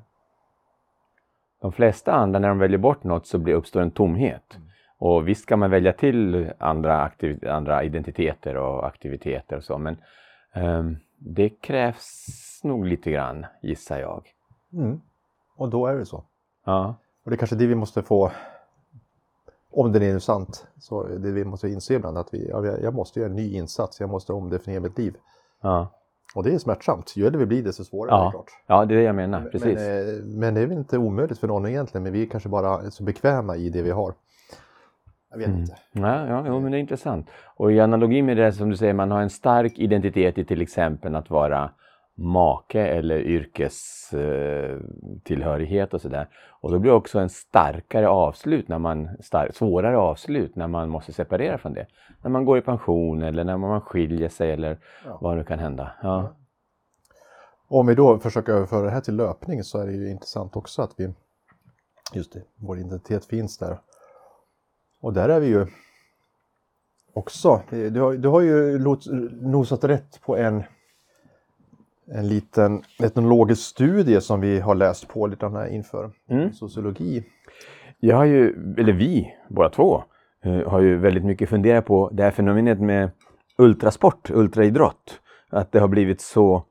De 1.61 1.71
flesta 1.71 2.13
andra, 2.13 2.39
när 2.39 2.47
de 2.47 2.59
väljer 2.59 2.77
bort 2.77 3.03
något 3.03 3.27
så 3.27 3.37
blir, 3.37 3.53
uppstår 3.53 3.81
en 3.81 3.91
tomhet. 3.91 4.57
Och 5.05 5.27
visst 5.27 5.45
kan 5.45 5.59
man 5.59 5.71
välja 5.71 5.93
till 5.93 6.51
andra, 6.57 7.11
andra 7.49 7.83
identiteter 7.83 8.57
och 8.57 8.87
aktiviteter 8.87 9.57
och 9.57 9.63
så, 9.63 9.77
men 9.77 9.97
ehm, 10.53 10.97
det 11.17 11.49
krävs 11.49 12.59
nog 12.63 12.85
lite 12.85 13.11
grann, 13.11 13.45
gissar 13.61 13.99
jag. 13.99 14.27
Mm. 14.73 15.01
Och 15.55 15.69
då 15.69 15.87
är 15.87 15.95
det 15.95 16.05
så. 16.05 16.23
Ja, 16.65 16.95
Och 17.23 17.31
det 17.31 17.35
är 17.35 17.37
kanske 17.37 17.55
det 17.55 17.67
vi 17.67 17.75
måste 17.75 18.01
få, 18.01 18.31
om 19.71 19.91
det 19.91 20.05
är 20.05 20.13
nu 20.13 20.19
sant, 20.19 20.67
så 20.79 21.03
det 21.03 21.31
vi 21.31 21.45
måste 21.45 21.69
inse 21.69 21.93
ibland 21.93 22.17
att 22.17 22.33
vi, 22.33 22.49
ja, 22.49 22.65
jag 22.65 22.93
måste 22.93 23.19
göra 23.19 23.29
en 23.29 23.35
ny 23.35 23.53
insats, 23.53 23.99
jag 23.99 24.09
måste 24.09 24.33
omdefiniera 24.33 24.81
mitt 24.81 24.97
liv. 24.97 25.15
ja. 25.61 25.87
Och 26.35 26.43
det 26.43 26.53
är 26.53 26.57
smärtsamt, 26.57 27.17
ju 27.17 27.25
äldre 27.25 27.39
vi 27.39 27.45
blir 27.45 27.63
desto 27.63 27.83
svårare 27.83 28.15
Ja, 28.15 28.31
klart. 28.31 28.51
ja, 28.67 28.85
det 28.85 28.93
är 28.93 28.97
det 28.97 29.03
jag 29.03 29.15
menar. 29.15 29.41
Precis. 29.41 29.75
Men, 29.75 30.17
eh, 30.17 30.23
men 30.23 30.53
det 30.53 30.61
är 30.61 30.65
väl 30.65 30.77
inte 30.77 30.97
omöjligt 30.97 31.39
för 31.39 31.47
någon 31.47 31.65
egentligen, 31.65 32.03
men 32.03 32.13
vi 32.13 32.21
är 32.21 32.25
kanske 32.25 32.49
bara 32.49 32.91
så 32.91 33.03
bekväma 33.03 33.55
i 33.55 33.69
det 33.69 33.81
vi 33.81 33.91
har. 33.91 34.13
Jag 35.33 35.39
vet 35.39 35.47
inte. 35.47 35.75
Ja, 35.91 36.27
ja 36.27 36.43
jo, 36.47 36.59
men 36.59 36.71
det 36.71 36.77
är 36.77 36.79
intressant. 36.79 37.29
Och 37.55 37.71
i 37.71 37.79
analogi 37.79 38.21
med 38.21 38.37
det 38.37 38.53
som 38.53 38.69
du 38.69 38.77
säger, 38.77 38.93
man 38.93 39.11
har 39.11 39.21
en 39.21 39.29
stark 39.29 39.79
identitet 39.79 40.37
i 40.37 40.45
till 40.45 40.61
exempel 40.61 41.15
att 41.15 41.29
vara 41.29 41.71
make 42.15 42.81
eller 42.87 43.19
yrkestillhörighet 43.19 45.93
och 45.93 46.01
sådär. 46.01 46.27
Och 46.61 46.71
då 46.71 46.79
blir 46.79 46.91
det 46.91 46.97
också 46.97 47.19
en 47.19 47.29
starkare 47.29 48.07
avslut, 48.07 48.67
när 48.67 48.79
man, 48.79 49.09
star- 49.19 49.51
svårare 49.53 49.97
avslut 49.97 50.55
när 50.55 50.67
man 50.67 50.89
måste 50.89 51.13
separera 51.13 51.57
från 51.57 51.73
det. 51.73 51.85
När 52.23 52.29
man 52.29 52.45
går 52.45 52.57
i 52.57 52.61
pension 52.61 53.23
eller 53.23 53.43
när 53.43 53.57
man 53.57 53.81
skiljer 53.81 54.29
sig 54.29 54.51
eller 54.51 54.77
Ja. 55.05 55.17
vad 55.21 55.37
det 55.37 55.43
kan 55.43 55.59
hända. 55.59 55.91
Ja. 56.01 56.35
Om 57.67 57.87
vi 57.87 57.95
då 57.95 58.19
försöker 58.19 58.53
överföra 58.53 58.85
det 58.85 58.91
här 58.91 59.01
till 59.01 59.15
löpning 59.15 59.63
så 59.63 59.81
är 59.81 59.85
det 59.85 59.93
ju 59.93 60.09
intressant 60.11 60.55
också 60.55 60.81
att 60.81 60.91
vi, 60.97 61.13
just 62.13 62.33
det, 62.33 62.41
vår 62.55 62.79
identitet 62.79 63.25
finns 63.25 63.57
där. 63.57 63.77
Och 65.03 65.13
där 65.13 65.29
är 65.29 65.39
vi 65.39 65.47
ju 65.47 65.65
också, 67.13 67.61
du 67.69 67.99
har, 67.99 68.13
du 68.13 68.27
har 68.27 68.41
ju 68.41 68.79
nosat 69.41 69.83
rätt 69.83 70.21
på 70.25 70.37
en, 70.37 70.63
en 72.11 72.27
liten 72.27 72.83
etnologisk 73.03 73.61
studie 73.61 74.21
som 74.21 74.41
vi 74.41 74.59
har 74.59 74.75
läst 74.75 75.07
på 75.07 75.27
lite 75.27 75.47
här 75.47 75.67
inför 75.67 76.11
Mm. 76.29 76.53
sociologi. 76.53 77.23
Jag 77.99 78.17
har 78.17 78.25
ju, 78.25 78.73
eller 78.77 78.93
vi, 78.93 79.33
båda 79.49 79.69
två, 79.69 80.03
eh, 80.43 80.69
har 80.69 80.79
ju 80.79 80.97
väldigt 80.97 81.25
mycket 81.25 81.49
funderat 81.49 81.85
på 81.85 82.09
det 82.13 82.23
här 82.23 82.31
fenomenet 82.31 82.79
med 82.79 83.11
ultrasport, 83.57 84.29
ultraidrott. 84.31 85.19
Att 85.49 85.71
det 85.71 85.79
har 85.79 85.87
blivit 85.87 86.21
så 86.21 86.63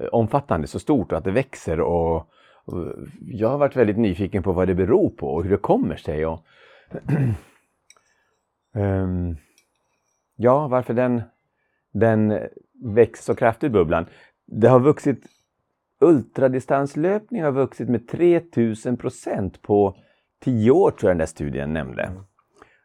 eh, 0.00 0.06
omfattande, 0.12 0.66
så 0.66 0.78
stort 0.78 1.12
och 1.12 1.18
att 1.18 1.24
det 1.24 1.30
växer. 1.30 1.80
Och, 1.80 2.16
och 2.64 2.92
jag 3.20 3.48
har 3.48 3.58
varit 3.58 3.76
väldigt 3.76 3.98
nyfiken 3.98 4.42
på 4.42 4.52
vad 4.52 4.68
det 4.68 4.74
beror 4.74 5.10
på 5.10 5.26
och 5.34 5.42
hur 5.44 5.50
det 5.50 5.56
kommer 5.56 5.96
sig. 5.96 6.26
Och, 6.26 6.40
Ehm, 8.74 9.36
ja, 10.36 10.68
varför 10.68 10.94
den, 10.94 11.22
den 11.92 12.38
växer 12.84 13.22
så 13.24 13.34
kraftigt, 13.34 13.72
bubblan. 13.72 14.06
Det 14.46 14.68
har 14.68 14.80
vuxit, 14.80 15.26
ultradistanslöpning 16.00 17.42
har 17.42 17.52
vuxit 17.52 17.88
med 17.88 18.08
3000 18.08 18.96
procent 18.96 19.62
på 19.62 19.96
tio 20.40 20.70
år 20.70 20.90
tror 20.90 21.08
jag 21.08 21.10
den 21.10 21.18
där 21.18 21.26
studien 21.26 21.72
nämnde. 21.72 22.12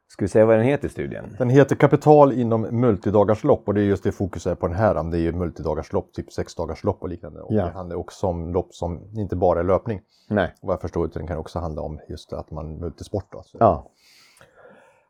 Ska 0.07 0.25
vi 0.25 0.29
säga 0.29 0.45
vad 0.45 0.55
den 0.57 0.65
heter 0.65 0.87
studien? 0.89 1.35
Den 1.37 1.49
heter 1.49 1.75
Kapital 1.75 2.33
inom 2.33 2.61
multidagarslopp 2.61 3.67
och 3.67 3.73
det 3.73 3.81
är 3.81 3.85
just 3.85 4.03
det 4.03 4.11
fokus 4.11 4.47
är 4.47 4.55
på 4.55 4.67
den 4.67 4.75
här. 4.75 5.11
Det 5.11 5.17
är 5.17 5.21
ju 5.21 5.31
multidagarslopp, 5.31 6.13
typ 6.13 6.31
sexdagarslopp 6.33 7.01
och 7.03 7.09
liknande. 7.09 7.41
Och 7.41 7.53
Ja. 7.53 7.65
Det 7.65 7.71
handlar 7.71 7.95
också 7.95 8.27
om 8.27 8.53
lopp 8.53 8.73
som 8.73 9.11
inte 9.17 9.35
bara 9.35 9.59
är 9.59 9.63
löpning. 9.63 10.01
Nej. 10.29 10.53
Vad 10.61 10.73
jag 10.73 10.81
förstår 10.81 11.05
utan 11.05 11.21
det 11.21 11.27
kan 11.27 11.37
också 11.37 11.59
handla 11.59 11.81
om 11.81 11.99
just 12.09 12.33
att 12.33 12.51
man 12.51 12.77
multisport. 12.79 13.25
Då. 13.31 13.41
Så- 13.43 13.57
Ja. 13.59 13.91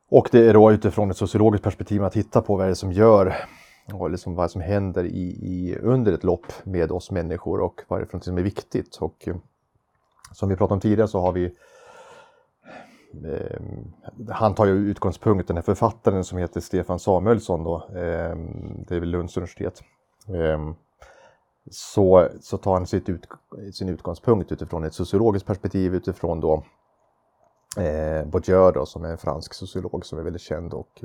Och 0.09 0.29
det 0.31 0.49
är 0.49 0.53
då 0.53 0.71
utifrån 0.71 1.11
ett 1.11 1.17
sociologiskt 1.17 1.63
perspektiv 1.63 2.03
att 2.03 2.13
titta 2.13 2.41
på 2.41 2.55
vad 2.55 2.65
det 2.67 2.69
är 2.69 2.73
som 2.73 2.91
gör 2.91 3.35
och 3.93 4.09
liksom 4.09 4.35
vad 4.35 4.51
som 4.51 4.61
händer 4.61 5.03
i, 5.03 5.23
i, 5.41 5.77
under 5.81 6.13
ett 6.13 6.23
lopp 6.23 6.53
med 6.63 6.91
oss 6.91 7.11
människor 7.11 7.61
och 7.61 7.81
vad 7.87 7.99
det 7.99 8.13
är 8.13 8.19
som 8.19 8.37
är 8.37 8.41
viktigt. 8.41 8.95
Och 8.95 9.27
eh, 9.27 9.35
som 10.31 10.49
vi 10.49 10.55
pratade 10.55 10.73
om 10.73 10.79
tidigare 10.79 11.07
så 11.07 11.19
har 11.19 11.31
vi 11.31 11.45
eh, 13.23 13.61
han 14.29 14.55
tar 14.55 14.65
ju 14.65 14.71
utgångspunkt, 14.71 15.47
den 15.47 15.57
här 15.57 15.61
författaren 15.61 16.23
som 16.23 16.37
heter 16.37 16.61
Stefan 16.61 16.99
Samuelsson 16.99 17.63
då, 17.63 17.75
eh, 17.75 18.35
det 18.87 18.95
är 18.95 18.99
väl 18.99 19.09
Lunds 19.09 19.37
universitet. 19.37 19.81
Eh, 20.27 20.71
så, 21.71 22.29
så 22.41 22.57
tar 22.57 22.73
han 22.73 22.87
sitt 22.87 23.09
ut, 23.09 23.27
sin 23.73 23.89
utgångspunkt 23.89 24.51
utifrån 24.51 24.83
ett 24.83 24.93
sociologiskt 24.93 25.47
perspektiv 25.47 25.95
utifrån 25.95 26.39
då 26.39 26.63
eh, 27.77 28.25
Bourdieu 28.25 28.71
då, 28.71 28.85
som 28.85 29.05
är 29.05 29.09
en 29.09 29.17
fransk 29.17 29.53
sociolog 29.53 30.05
som 30.05 30.19
är 30.19 30.23
väldigt 30.23 30.41
känd 30.41 30.73
och 30.73 31.03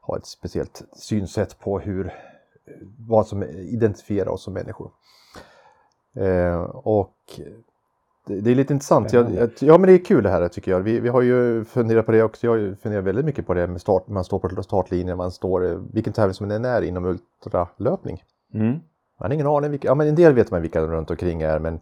har 0.00 0.16
ett 0.16 0.26
speciellt 0.26 0.82
synsätt 0.92 1.58
på 1.60 1.78
hur, 1.78 2.14
vad 2.98 3.26
som 3.26 3.42
identifierar 3.42 4.28
oss 4.28 4.42
som 4.42 4.54
människor. 4.54 4.90
Eh, 6.16 6.60
och 6.70 7.40
det, 8.26 8.40
det 8.40 8.50
är 8.50 8.54
lite 8.54 8.72
intressant. 8.72 9.12
Jag, 9.12 9.34
jag, 9.34 9.50
ja 9.60 9.78
men 9.78 9.86
det 9.86 9.92
är 9.92 10.04
kul 10.04 10.22
det 10.22 10.30
här 10.30 10.48
tycker 10.48 10.70
jag. 10.70 10.80
Vi, 10.80 11.00
vi 11.00 11.08
har 11.08 11.22
ju 11.22 11.64
funderat 11.64 12.06
på 12.06 12.12
det 12.12 12.22
också. 12.22 12.46
Jag 12.46 12.78
funderat 12.78 13.04
väldigt 13.04 13.24
mycket 13.24 13.46
på 13.46 13.54
det 13.54 13.66
med 13.66 13.80
start, 13.80 14.08
man 14.08 14.24
står 14.24 14.38
på 14.38 14.62
startlinjen, 14.62 15.16
man 15.16 15.30
står, 15.30 15.70
eh, 15.70 15.78
vilken 15.92 16.12
tävling 16.12 16.34
som 16.34 16.48
den 16.48 16.64
är 16.64 16.82
inom 16.82 17.04
ultralöpning. 17.04 18.22
Mm. 18.54 18.70
Man 19.20 19.30
har 19.30 19.30
ingen 19.30 19.46
aning, 19.46 19.70
vilka, 19.70 19.88
ja 19.88 19.94
men 19.94 20.08
en 20.08 20.14
del 20.14 20.34
vet 20.34 20.50
man 20.50 20.62
vilka 20.62 20.80
de 20.80 20.90
runt 20.90 21.10
omkring 21.10 21.42
är 21.42 21.58
men 21.58 21.80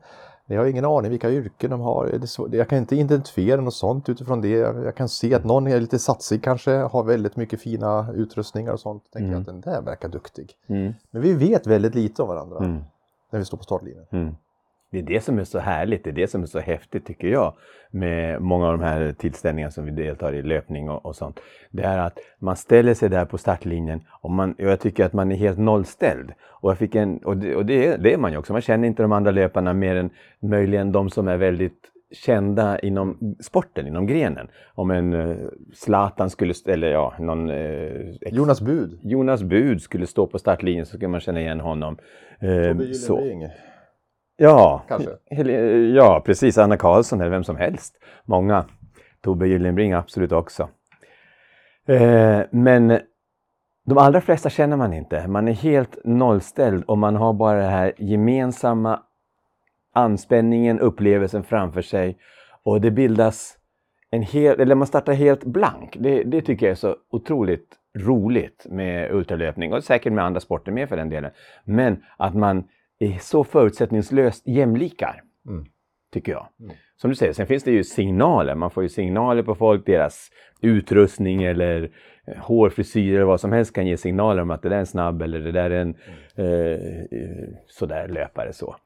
jag 0.54 0.60
har 0.60 0.66
ingen 0.66 0.84
aning 0.84 1.10
vilka 1.10 1.30
yrken 1.30 1.70
de 1.70 1.80
har. 1.80 2.20
Jag 2.52 2.68
kan 2.68 2.78
inte 2.78 2.96
identifiera 2.96 3.60
något 3.60 3.74
sånt 3.74 4.08
utifrån 4.08 4.40
det. 4.40 4.48
Jag, 4.48 4.94
kan 4.96 5.08
se 5.08 5.34
att 5.34 5.44
någon 5.44 5.66
är 5.66 5.80
lite 5.80 5.98
satsig 5.98 6.42
kanske, 6.44 6.70
har 6.70 7.02
väldigt 7.04 7.36
mycket 7.36 7.60
fina 7.60 8.12
utrustningar 8.14 8.72
och 8.72 8.80
sånt. 8.80 9.02
Tänker 9.12 9.30
jag 9.32 9.40
att 9.40 9.46
den 9.46 9.60
där 9.60 9.82
verkar 9.82 10.08
duktig. 10.08 10.52
Mm. 10.66 10.92
Men 11.10 11.22
vi 11.22 11.32
vet 11.32 11.66
väldigt 11.66 11.94
lite 11.94 12.22
om 12.22 12.28
varandra 12.28 12.58
Mm. 12.58 12.78
när 13.30 13.38
vi 13.38 13.44
står 13.44 13.58
på 13.58 13.64
startlinjen. 13.64 14.36
Det 14.90 14.98
är 14.98 15.02
det 15.02 15.20
som 15.20 15.38
är 15.38 15.44
så 15.44 15.58
härligt, 15.58 16.04
det 16.04 16.10
är 16.10 16.14
det 16.14 16.28
som 16.28 16.42
är 16.42 16.46
så 16.46 16.58
häftigt 16.58 17.06
tycker 17.06 17.28
jag 17.28 17.54
med 17.90 18.42
många 18.42 18.66
av 18.66 18.78
de 18.78 18.84
här 18.84 19.12
tillställningarna 19.12 19.70
som 19.70 19.84
vi 19.84 19.90
deltar 19.90 20.32
i, 20.32 20.42
löpning 20.42 20.90
och, 20.90 21.06
och 21.06 21.16
sånt. 21.16 21.40
Det 21.70 21.82
är 21.82 21.98
att 21.98 22.18
man 22.38 22.56
ställer 22.56 22.94
sig 22.94 23.08
där 23.08 23.24
på 23.24 23.38
startlinjen 23.38 24.00
och, 24.20 24.30
man, 24.30 24.52
och 24.52 24.64
jag 24.64 24.80
tycker 24.80 25.04
att 25.04 25.12
man 25.12 25.32
är 25.32 25.36
helt 25.36 25.58
nollställd. 25.58 26.32
Och, 26.42 26.70
jag 26.70 26.78
fick 26.78 26.94
en, 26.94 27.18
och, 27.18 27.36
det, 27.36 27.56
och 27.56 27.66
det, 27.66 27.86
är, 27.86 27.98
det 27.98 28.12
är 28.12 28.18
man 28.18 28.32
ju 28.32 28.38
också, 28.38 28.52
man 28.52 28.62
känner 28.62 28.88
inte 28.88 29.02
de 29.02 29.12
andra 29.12 29.30
löparna 29.30 29.72
mer 29.72 29.96
än 29.96 30.10
möjligen 30.40 30.92
de 30.92 31.10
som 31.10 31.28
är 31.28 31.36
väldigt 31.36 31.90
kända 32.12 32.78
inom 32.78 33.36
sporten, 33.40 33.86
inom 33.86 34.06
grenen. 34.06 34.48
Om 34.74 34.90
en 34.90 35.14
uh, 35.14 35.48
Zlatan 35.74 36.30
skulle, 36.30 36.54
eller 36.66 36.88
ja, 36.88 37.14
någon 37.18 37.50
eh, 37.50 38.10
Jonas 38.20 38.60
Bud. 38.60 38.98
Jonas 39.02 39.42
Bud 39.42 39.82
skulle 39.82 40.06
stå 40.06 40.26
på 40.26 40.38
startlinjen 40.38 40.86
så 40.86 40.96
skulle 40.96 41.08
man 41.08 41.20
känna 41.20 41.40
igen 41.40 41.60
honom. 41.60 41.98
Eh, 42.38 42.68
Tobbe 42.68 42.94
så. 42.94 43.20
Ja, 44.36 44.82
Kanske. 44.88 45.10
Ja, 45.94 46.22
precis. 46.26 46.58
Anna 46.58 46.76
Karlsson 46.76 47.20
eller 47.20 47.30
vem 47.30 47.44
som 47.44 47.56
helst. 47.56 47.94
Många. 48.24 48.64
Tobbe 49.20 49.48
Gyllenbring 49.48 49.92
absolut 49.92 50.32
också. 50.32 50.68
Eh, 51.88 52.40
men 52.50 53.00
de 53.86 53.98
allra 53.98 54.20
flesta 54.20 54.50
känner 54.50 54.76
man 54.76 54.92
inte. 54.92 55.28
Man 55.28 55.48
är 55.48 55.52
helt 55.52 55.98
nollställd 56.04 56.84
och 56.84 56.98
man 56.98 57.16
har 57.16 57.32
bara 57.32 57.60
den 57.60 57.70
här 57.70 57.92
gemensamma 57.98 59.02
anspänningen, 59.94 60.80
upplevelsen 60.80 61.44
framför 61.44 61.82
sig. 61.82 62.18
Och 62.62 62.80
det 62.80 62.90
bildas 62.90 63.58
en 64.10 64.22
hel, 64.22 64.60
eller 64.60 64.74
man 64.74 64.86
startar 64.86 65.12
helt 65.12 65.44
blank. 65.44 65.96
Det, 66.00 66.22
det 66.22 66.42
tycker 66.42 66.66
jag 66.66 66.70
är 66.70 66.76
så 66.76 66.96
otroligt 67.10 67.68
roligt 67.98 68.66
med 68.70 69.10
ultralöpning 69.10 69.72
och 69.72 69.84
säkert 69.84 70.12
med 70.12 70.24
andra 70.24 70.40
sporter 70.40 70.72
med 70.72 70.88
för 70.88 70.96
den 70.96 71.08
delen. 71.08 71.30
Men 71.64 72.02
att 72.16 72.34
man 72.34 72.64
är 72.98 73.18
så 73.18 73.44
förutsättningslöst 73.44 74.46
jämlikar. 74.46 75.22
Mm. 75.48 75.64
Tycker 76.12 76.32
jag. 76.32 76.48
Mm. 76.60 76.76
Som 76.96 77.10
du 77.10 77.16
säger, 77.16 77.32
sen 77.32 77.46
finns 77.46 77.64
det 77.64 77.70
ju 77.70 77.84
signaler. 77.84 78.54
Man 78.54 78.70
får 78.70 78.82
ju 78.82 78.88
signaler 78.88 79.42
på 79.42 79.54
folk, 79.54 79.86
deras 79.86 80.30
utrustning 80.60 81.42
eller 81.42 81.90
eh, 82.26 82.38
hårfrisyr 82.38 83.14
eller 83.14 83.24
vad 83.24 83.40
som 83.40 83.52
helst 83.52 83.74
kan 83.74 83.86
ge 83.86 83.96
signaler 83.96 84.42
om 84.42 84.50
att 84.50 84.62
det 84.62 84.68
där 84.68 84.76
är 84.76 84.80
en 84.80 84.86
snabb 84.86 85.22
eller 85.22 85.40
det 85.40 85.52
där 85.52 85.70
är 85.70 85.80
en 85.80 85.94
eh, 86.34 87.20
eh, 87.20 87.48
sådär 87.66 88.08
löpare 88.08 88.52
så. 88.52 88.76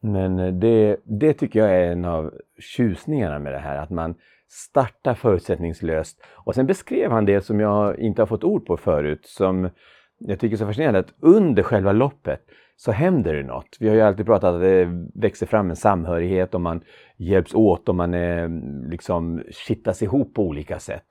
Men 0.00 0.38
eh, 0.38 0.52
det, 0.52 0.96
det 1.04 1.32
tycker 1.32 1.58
jag 1.58 1.70
är 1.70 1.92
en 1.92 2.04
av 2.04 2.34
tjusningarna 2.58 3.38
med 3.38 3.52
det 3.52 3.58
här, 3.58 3.76
att 3.76 3.90
man 3.90 4.14
startar 4.48 5.14
förutsättningslöst. 5.14 6.22
Och 6.34 6.54
sen 6.54 6.66
beskrev 6.66 7.10
han 7.10 7.24
det 7.24 7.40
som 7.40 7.60
jag 7.60 7.98
inte 7.98 8.22
har 8.22 8.26
fått 8.26 8.44
ord 8.44 8.66
på 8.66 8.76
förut, 8.76 9.26
som 9.26 9.70
jag 10.18 10.40
tycker 10.40 10.56
är 10.56 10.58
så 10.58 10.66
fascinerande, 10.66 10.98
att 10.98 11.14
under 11.20 11.62
själva 11.62 11.92
loppet 11.92 12.40
så 12.80 12.92
händer 12.92 13.34
det 13.34 13.42
något. 13.42 13.76
Vi 13.80 13.88
har 13.88 13.94
ju 13.94 14.00
alltid 14.00 14.26
pratat 14.26 14.54
att 14.54 14.60
det 14.60 15.06
växer 15.14 15.46
fram 15.46 15.70
en 15.70 15.76
samhörighet 15.76 16.54
och 16.54 16.60
man 16.60 16.80
hjälps 17.16 17.54
åt 17.54 17.88
och 17.88 17.94
man 17.94 18.14
är, 18.14 18.48
liksom 18.90 19.42
kittas 19.66 20.02
ihop 20.02 20.34
på 20.34 20.42
olika 20.42 20.78
sätt. 20.78 21.06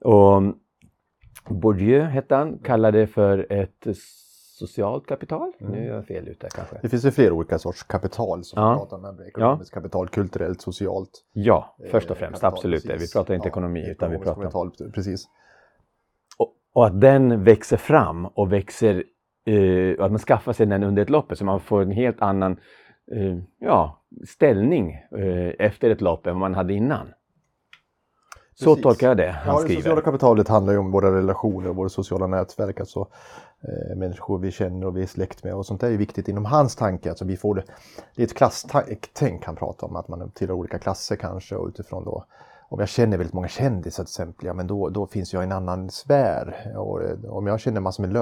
Och 0.00 0.42
Bourdieu 1.48 2.00
hette 2.02 2.34
han, 2.34 2.58
kallade 2.58 2.98
det 3.00 3.06
för 3.06 3.46
ett 3.52 3.86
socialt 4.58 5.06
kapital. 5.06 5.52
Nu 5.58 5.78
är 5.78 5.94
jag 5.94 6.06
fel 6.06 6.28
ute 6.28 6.48
kanske. 6.54 6.78
Det 6.82 6.88
finns 6.88 7.04
ju 7.04 7.10
flera 7.10 7.32
olika 7.34 7.58
sorts 7.58 7.82
kapital 7.82 8.44
som 8.44 8.62
Ja. 8.62 8.70
vi 8.72 8.76
pratar 8.78 9.08
om. 9.10 9.26
Ekonomiskt 9.26 9.74
kapital, 9.74 10.08
kulturellt, 10.08 10.60
socialt. 10.60 11.10
Ja, 11.32 11.76
först 11.90 12.10
och 12.10 12.16
eh, 12.16 12.20
främst, 12.20 12.40
kapital, 12.40 12.52
absolut. 12.58 12.82
det. 12.82 12.88
Vi 12.88 12.94
precis. 12.94 13.12
pratar 13.12 13.34
inte 13.34 13.46
Ja, 13.48 13.50
ekonomi 13.50 13.90
utan 13.90 14.10
vi 14.10 14.18
pratar 14.18 14.32
om... 14.36 14.42
kapital, 14.42 14.92
precis. 14.92 15.24
Och, 16.38 16.54
och 16.72 16.86
att 16.86 17.00
den 17.00 17.44
växer 17.44 17.76
fram 17.76 18.26
och 18.26 18.52
växer, 18.52 19.04
eh, 19.44 20.04
att 20.04 20.10
man 20.10 20.18
skaffar 20.18 20.52
sig 20.52 20.66
den 20.66 20.82
under 20.82 21.02
ett 21.02 21.10
lopp 21.10 21.36
så 21.36 21.44
man 21.44 21.60
får 21.60 21.82
en 21.82 21.90
helt 21.90 22.22
annan 22.22 22.52
eh, 23.12 23.38
ja, 23.58 24.02
ställning 24.28 24.92
eh, 24.92 25.66
efter 25.66 25.90
ett 25.90 26.00
lopp 26.00 26.26
än 26.26 26.32
vad 26.32 26.40
man 26.40 26.54
hade 26.54 26.74
innan. 26.74 27.08
Så 28.54 28.64
Precis. 28.64 28.82
tolkar 28.82 29.08
jag 29.08 29.16
det 29.16 29.30
han 29.30 29.54
Ja, 29.54 29.60
det 29.60 29.64
skriver. 29.64 29.80
sociala 29.80 30.00
kapitalet 30.00 30.48
handlar 30.48 30.72
ju 30.72 30.78
om 30.78 30.90
våra 30.90 31.16
relationer 31.16 31.68
och 31.68 31.76
våra 31.76 31.88
sociala 31.88 32.26
nätverk. 32.26 32.80
Alltså, 32.80 33.08
eh, 33.62 33.96
människor 33.96 34.38
vi 34.38 34.50
känner 34.50 34.86
och 34.86 34.96
vi 34.96 35.02
är 35.02 35.06
släkt 35.06 35.44
med 35.44 35.54
och 35.54 35.66
sånt 35.66 35.80
där 35.80 35.90
är 35.90 35.96
viktigt 35.96 36.28
inom 36.28 36.44
hans 36.44 36.76
tanke. 36.76 37.08
Alltså, 37.08 37.24
vi 37.24 37.36
får 37.36 37.54
det, 37.54 37.62
det 38.16 38.22
är 38.22 38.26
ett 38.26 38.34
klasstänk 38.34 39.44
han 39.44 39.56
pratar 39.56 39.86
om, 39.86 39.96
att 39.96 40.08
man 40.08 40.30
tillhör 40.30 40.54
olika 40.54 40.78
klasser 40.78 41.16
kanske 41.16 41.56
och 41.56 41.68
utifrån 41.68 42.04
då 42.04 42.24
om 42.72 42.80
jag 42.80 42.88
känner 42.88 43.16
väldigt 43.16 43.34
många 43.34 43.48
kändisar 43.48 44.04
till 44.04 44.10
exempel, 44.10 44.46
ja 44.46 44.54
men 44.54 44.66
då, 44.66 44.88
då 44.88 45.06
finns 45.06 45.32
jag 45.32 45.42
i 45.42 45.46
en 45.46 45.52
annan 45.52 45.90
sfär. 45.90 46.72
Och, 46.76 47.02
eh, 47.02 47.24
om 47.24 47.46
jag 47.46 47.60
känner 47.60 47.80
massor 47.80 48.02
med 48.02 48.12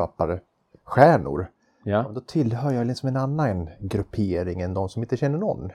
löparstjärnor, 0.97 1.47
Ja, 1.85 2.11
då 2.15 2.21
tillhör 2.21 2.73
jag 2.73 2.87
liksom 2.87 3.09
en 3.09 3.17
annan 3.17 3.71
gruppering 3.81 4.61
än 4.61 4.75
de 4.75 4.89
som 4.89 5.03
inte 5.03 5.17
känner 5.17 5.39
någon. 5.39 5.71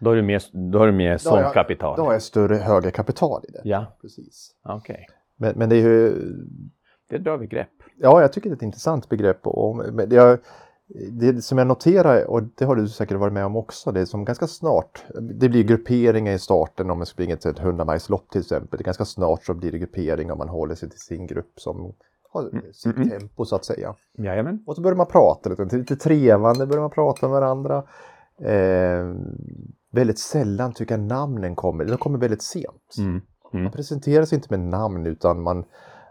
då 0.00 0.10
är 0.10 0.16
det 0.16 0.22
mer, 0.22 0.42
då 0.70 0.82
är 0.82 0.86
det 0.86 0.92
mer 0.92 1.10
har 1.10 1.18
som 1.18 1.38
jag- 1.38 1.52
kapital. 1.52 1.96
Då 1.96 2.04
har 2.04 2.12
jag 2.12 2.22
större, 2.22 2.54
högre 2.54 2.90
kapital 2.90 3.44
i 3.48 3.52
det. 3.52 3.60
Ja, 3.64 3.96
Precis. 4.00 4.50
okej. 4.64 5.06
Men, 5.36 5.52
men 5.58 5.68
det 5.68 5.76
är 5.76 5.82
ju 5.82 6.10
Det 7.08 7.14
är 7.14 7.18
ett 7.18 7.24
bra 7.24 7.38
begrepp. 7.38 7.68
Ja, 7.96 8.20
jag 8.20 8.32
tycker 8.32 8.50
det 8.50 8.54
är 8.54 8.56
ett 8.56 8.62
intressant 8.62 9.08
begrepp. 9.08 9.46
Och, 9.46 9.76
men 9.76 10.08
det, 10.08 10.16
jag, 10.16 10.38
det 11.12 11.42
som 11.42 11.58
jag 11.58 11.66
noterar, 11.66 12.24
och 12.30 12.42
det 12.42 12.64
har 12.64 12.76
du 12.76 12.88
säkert 12.88 13.16
varit 13.18 13.32
med 13.32 13.44
om 13.46 13.56
också, 13.56 13.92
det 13.92 14.00
är 14.00 14.04
som 14.04 14.24
ganska 14.24 14.46
snart, 14.46 15.04
det 15.40 15.48
blir 15.48 15.64
grupperingar 15.64 16.32
i 16.32 16.38
starten 16.38 16.90
om 16.90 16.98
man 16.98 17.06
springer 17.06 17.36
till 17.36 17.50
ett 17.50 17.60
100 17.60 17.98
till 18.32 18.40
exempel. 18.40 18.82
Ganska 18.82 19.04
snart 19.04 19.44
så 19.44 19.54
blir 19.54 19.72
det 19.72 19.78
grupperingar 19.78 20.32
om 20.32 20.38
man 20.38 20.48
håller 20.48 20.74
sig 20.74 20.90
till 20.90 21.00
sin 21.00 21.26
grupp 21.26 21.52
som 21.60 21.94
har 22.42 22.72
sitt 22.72 22.96
mm. 22.96 23.08
tempo 23.08 23.44
så 23.44 23.56
att 23.56 23.64
säga. 23.64 23.94
Jajamän. 24.18 24.62
Och 24.66 24.76
så 24.76 24.82
börjar 24.82 24.96
man 24.96 25.06
prata 25.06 25.50
lite, 25.50 25.76
lite 25.76 25.96
trevande 25.96 26.66
börjar 26.66 26.80
man 26.80 26.90
prata 26.90 27.28
med 27.28 27.40
varandra. 27.40 27.84
Eh, 28.40 29.14
väldigt 29.92 30.18
sällan 30.18 30.72
tycker 30.72 30.94
jag 30.94 31.00
namnen 31.00 31.56
kommer, 31.56 31.84
de 31.84 31.96
kommer 31.96 32.18
väldigt 32.18 32.42
sent. 32.42 32.94
Mm. 32.98 33.20
Man 33.52 33.72
presenterar 33.72 34.24
sig 34.24 34.36
inte 34.36 34.48
med 34.50 34.60
namn 34.60 35.06
utan 35.06 35.42
man, 35.42 35.64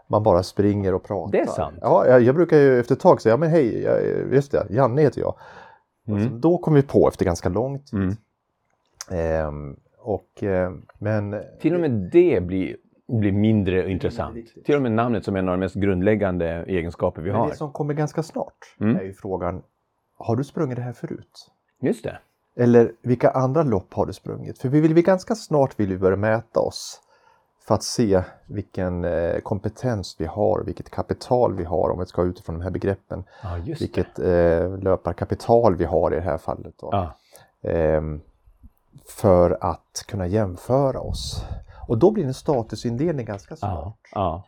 man 0.06 0.22
bara 0.22 0.42
springer 0.42 0.94
och 0.94 1.04
pratar. 1.04 1.32
Det 1.32 1.40
är 1.40 1.46
sant. 1.46 1.78
Ja, 1.80 2.06
jag, 2.06 2.22
jag 2.22 2.34
brukar 2.34 2.56
ju 2.56 2.80
efter 2.80 2.94
ett 2.94 3.00
tag 3.00 3.22
säga, 3.22 3.36
men 3.36 3.50
hej, 3.50 3.82
jag, 3.82 4.02
just 4.34 4.52
det, 4.52 4.66
Janne 4.70 5.02
heter 5.02 5.20
jag. 5.20 5.34
Mm. 6.06 6.20
Alltså, 6.20 6.38
då 6.38 6.58
kom 6.58 6.74
vi 6.74 6.82
på 6.82 7.08
efter 7.08 7.24
ganska 7.24 7.48
lång 7.48 7.78
tid. 7.78 8.00
Mm. 8.00 8.14
Ehm, 9.10 9.76
och, 9.98 10.42
eh, 10.42 10.72
men 10.98 11.36
Till 11.60 11.74
och 11.74 11.80
med 11.80 12.10
det 12.12 12.46
blir, 12.46 12.76
blir 13.08 13.32
mindre 13.32 13.90
intressant. 13.90 14.36
viktigt. 14.36 14.64
Till 14.64 14.76
och 14.76 14.82
med 14.82 14.92
namnet 14.92 15.24
som 15.24 15.34
är 15.34 15.38
en 15.38 15.48
av 15.48 15.52
de 15.52 15.60
mest 15.60 15.74
grundläggande 15.74 16.46
egenskaper 16.66 17.22
vi 17.22 17.30
men 17.30 17.40
har. 17.40 17.48
det 17.48 17.56
som 17.56 17.72
kommer 17.72 17.94
ganska 17.94 18.22
snart 18.22 18.74
Mm. 18.80 18.96
är 18.96 19.02
ju 19.02 19.12
frågan, 19.12 19.62
har 20.18 20.36
du 20.36 20.44
sprungit 20.44 20.76
det 20.76 20.82
här 20.82 20.92
förut? 20.92 21.50
Just 21.80 22.04
det. 22.04 22.18
Eller 22.56 22.92
vilka 23.02 23.30
andra 23.30 23.62
lopp 23.62 23.94
har 23.94 24.06
du 24.06 24.12
sprungit? 24.12 24.58
För 24.58 24.68
vi 24.68 24.80
vill 24.80 24.94
vi 24.94 25.02
ganska 25.02 25.34
snart 25.34 25.80
vill 25.80 25.88
vi 25.88 25.98
börja 25.98 26.16
mäta 26.16 26.60
oss 26.60 27.00
för 27.60 27.74
att 27.74 27.82
se 27.82 28.22
vilken 28.46 29.04
eh, 29.04 29.38
kompetens 29.40 30.16
vi 30.18 30.24
har, 30.26 30.62
vilket 30.64 30.90
kapital 30.90 31.54
vi 31.56 31.64
har 31.64 31.90
om 31.90 31.98
vi 31.98 32.06
ska 32.06 32.22
utifrån 32.22 32.58
de 32.58 32.62
här 32.64 32.70
begreppen. 32.70 33.24
Just 33.64 33.82
vilket 33.82 34.18
eh, 34.18 34.78
löparkapital 34.78 35.74
vi 35.76 35.84
har 35.84 36.12
i 36.12 36.14
det 36.14 36.20
här 36.22 36.38
fallet. 36.38 36.74
Ja. 36.80 37.16
Ehm, 37.62 38.20
för 39.06 39.58
att 39.60 40.04
kunna 40.08 40.26
jämföra 40.26 41.00
oss. 41.00 41.44
Och 41.88 41.98
då 41.98 42.10
blir 42.10 42.24
en 42.24 42.34
statusindelning 42.34 43.26
ganska 43.26 43.56
smart. 43.56 43.96
Ja. 44.12 44.44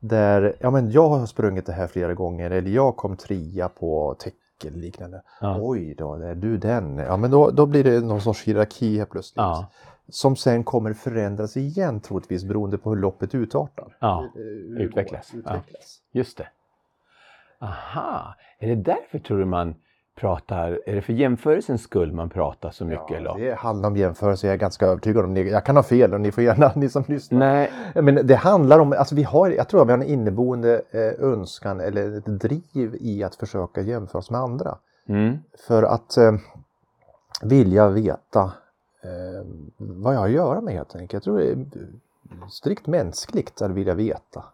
Där, 0.00 0.56
ja 0.60 0.70
men 0.70 0.90
jag 0.90 1.08
har 1.08 1.26
sprungit 1.26 1.66
det 1.66 1.72
här 1.72 1.86
flera 1.86 2.14
gånger 2.14 2.50
eller 2.50 2.70
jag 2.70 2.96
kom 2.96 3.16
trea 3.16 3.68
på 3.68 4.14
tecken 4.18 4.80
liknande. 4.80 5.22
Ja. 5.40 5.56
Oj 5.60 5.94
då, 5.94 6.14
är 6.14 6.34
du 6.34 6.56
den? 6.58 6.98
Ja 6.98 7.16
men 7.16 7.30
då, 7.30 7.50
då 7.50 7.66
blir 7.66 7.84
det 7.84 8.00
någon 8.00 8.20
sorts 8.20 8.42
hierarki 8.44 8.98
här 8.98 9.04
plötsligt. 9.04 9.36
Ja. 9.36 9.66
Som 10.08 10.36
sen 10.36 10.64
kommer 10.64 10.92
förändras 10.92 11.56
igen 11.56 12.00
troligtvis 12.00 12.44
beroende 12.44 12.78
på 12.78 12.90
hur 12.90 12.96
loppet 12.96 13.34
utartar. 13.34 13.96
Ja, 14.00 14.24
Eh, 14.36 14.82
utvecklas. 14.82 15.30
går- 15.32 15.42
Ja. 15.46 15.56
utvecklas. 15.56 15.98
Just 16.12 16.38
det. 16.38 16.48
Aha, 17.60 18.34
är 18.58 18.68
det 18.68 18.74
därför 18.82 19.18
tror 19.18 19.38
du 19.38 19.44
man 19.44 19.74
pratar, 20.20 20.80
är 20.86 20.94
det 20.94 21.02
för 21.02 21.12
jämförelsens 21.12 21.82
skull 21.82 22.12
man 22.12 22.30
pratar 22.30 22.70
så 22.70 22.84
mycket? 22.84 23.10
Ja, 23.10 23.16
eller? 23.16 23.38
det 23.38 23.54
handlar 23.54 23.88
om 23.88 23.96
jämförelse, 23.96 24.46
jag 24.46 24.54
är 24.54 24.58
ganska 24.58 24.86
övertygad 24.86 25.24
om 25.24 25.34
det. 25.34 25.40
Jag 25.42 25.64
kan 25.64 25.76
ha 25.76 25.82
fel 25.82 26.14
och 26.14 26.20
ni 26.20 26.32
får 26.32 26.44
gärna, 26.44 26.72
ni 26.76 26.88
som 26.88 27.04
lyssnar. 27.06 27.38
Nej, 27.38 27.70
Men 27.94 28.26
det 28.26 28.34
handlar 28.34 28.78
om, 28.78 28.92
alltså 28.92 29.14
vi 29.14 29.22
har, 29.22 29.50
jag 29.50 29.68
tror 29.68 29.82
att 29.82 29.88
vi 29.88 29.92
har 29.92 29.98
en 29.98 30.06
inneboende 30.06 30.82
eh, 30.90 31.24
önskan 31.24 31.80
eller 31.80 32.18
ett 32.18 32.40
driv 32.40 32.96
i 33.00 33.24
att 33.24 33.34
försöka 33.34 33.80
jämföra 33.80 34.18
oss 34.18 34.30
med 34.30 34.40
andra. 34.40 34.78
mm. 35.08 35.38
För 35.66 35.82
att 35.82 36.16
eh, 36.16 36.32
vilja 37.42 37.88
veta 37.88 38.52
eh, 39.02 39.46
vad 39.76 40.14
jag 40.14 40.18
har 40.18 40.26
att 40.26 40.32
göra 40.32 40.60
med 40.60 40.74
helt 40.74 40.96
enkelt. 40.96 41.12
Jag 41.12 41.22
tror 41.22 41.38
det 41.38 41.50
är 41.50 41.66
strikt 42.50 42.86
mänskligt 42.86 43.62
att 43.62 43.70
vilja 43.70 43.94
veta. 43.94 44.44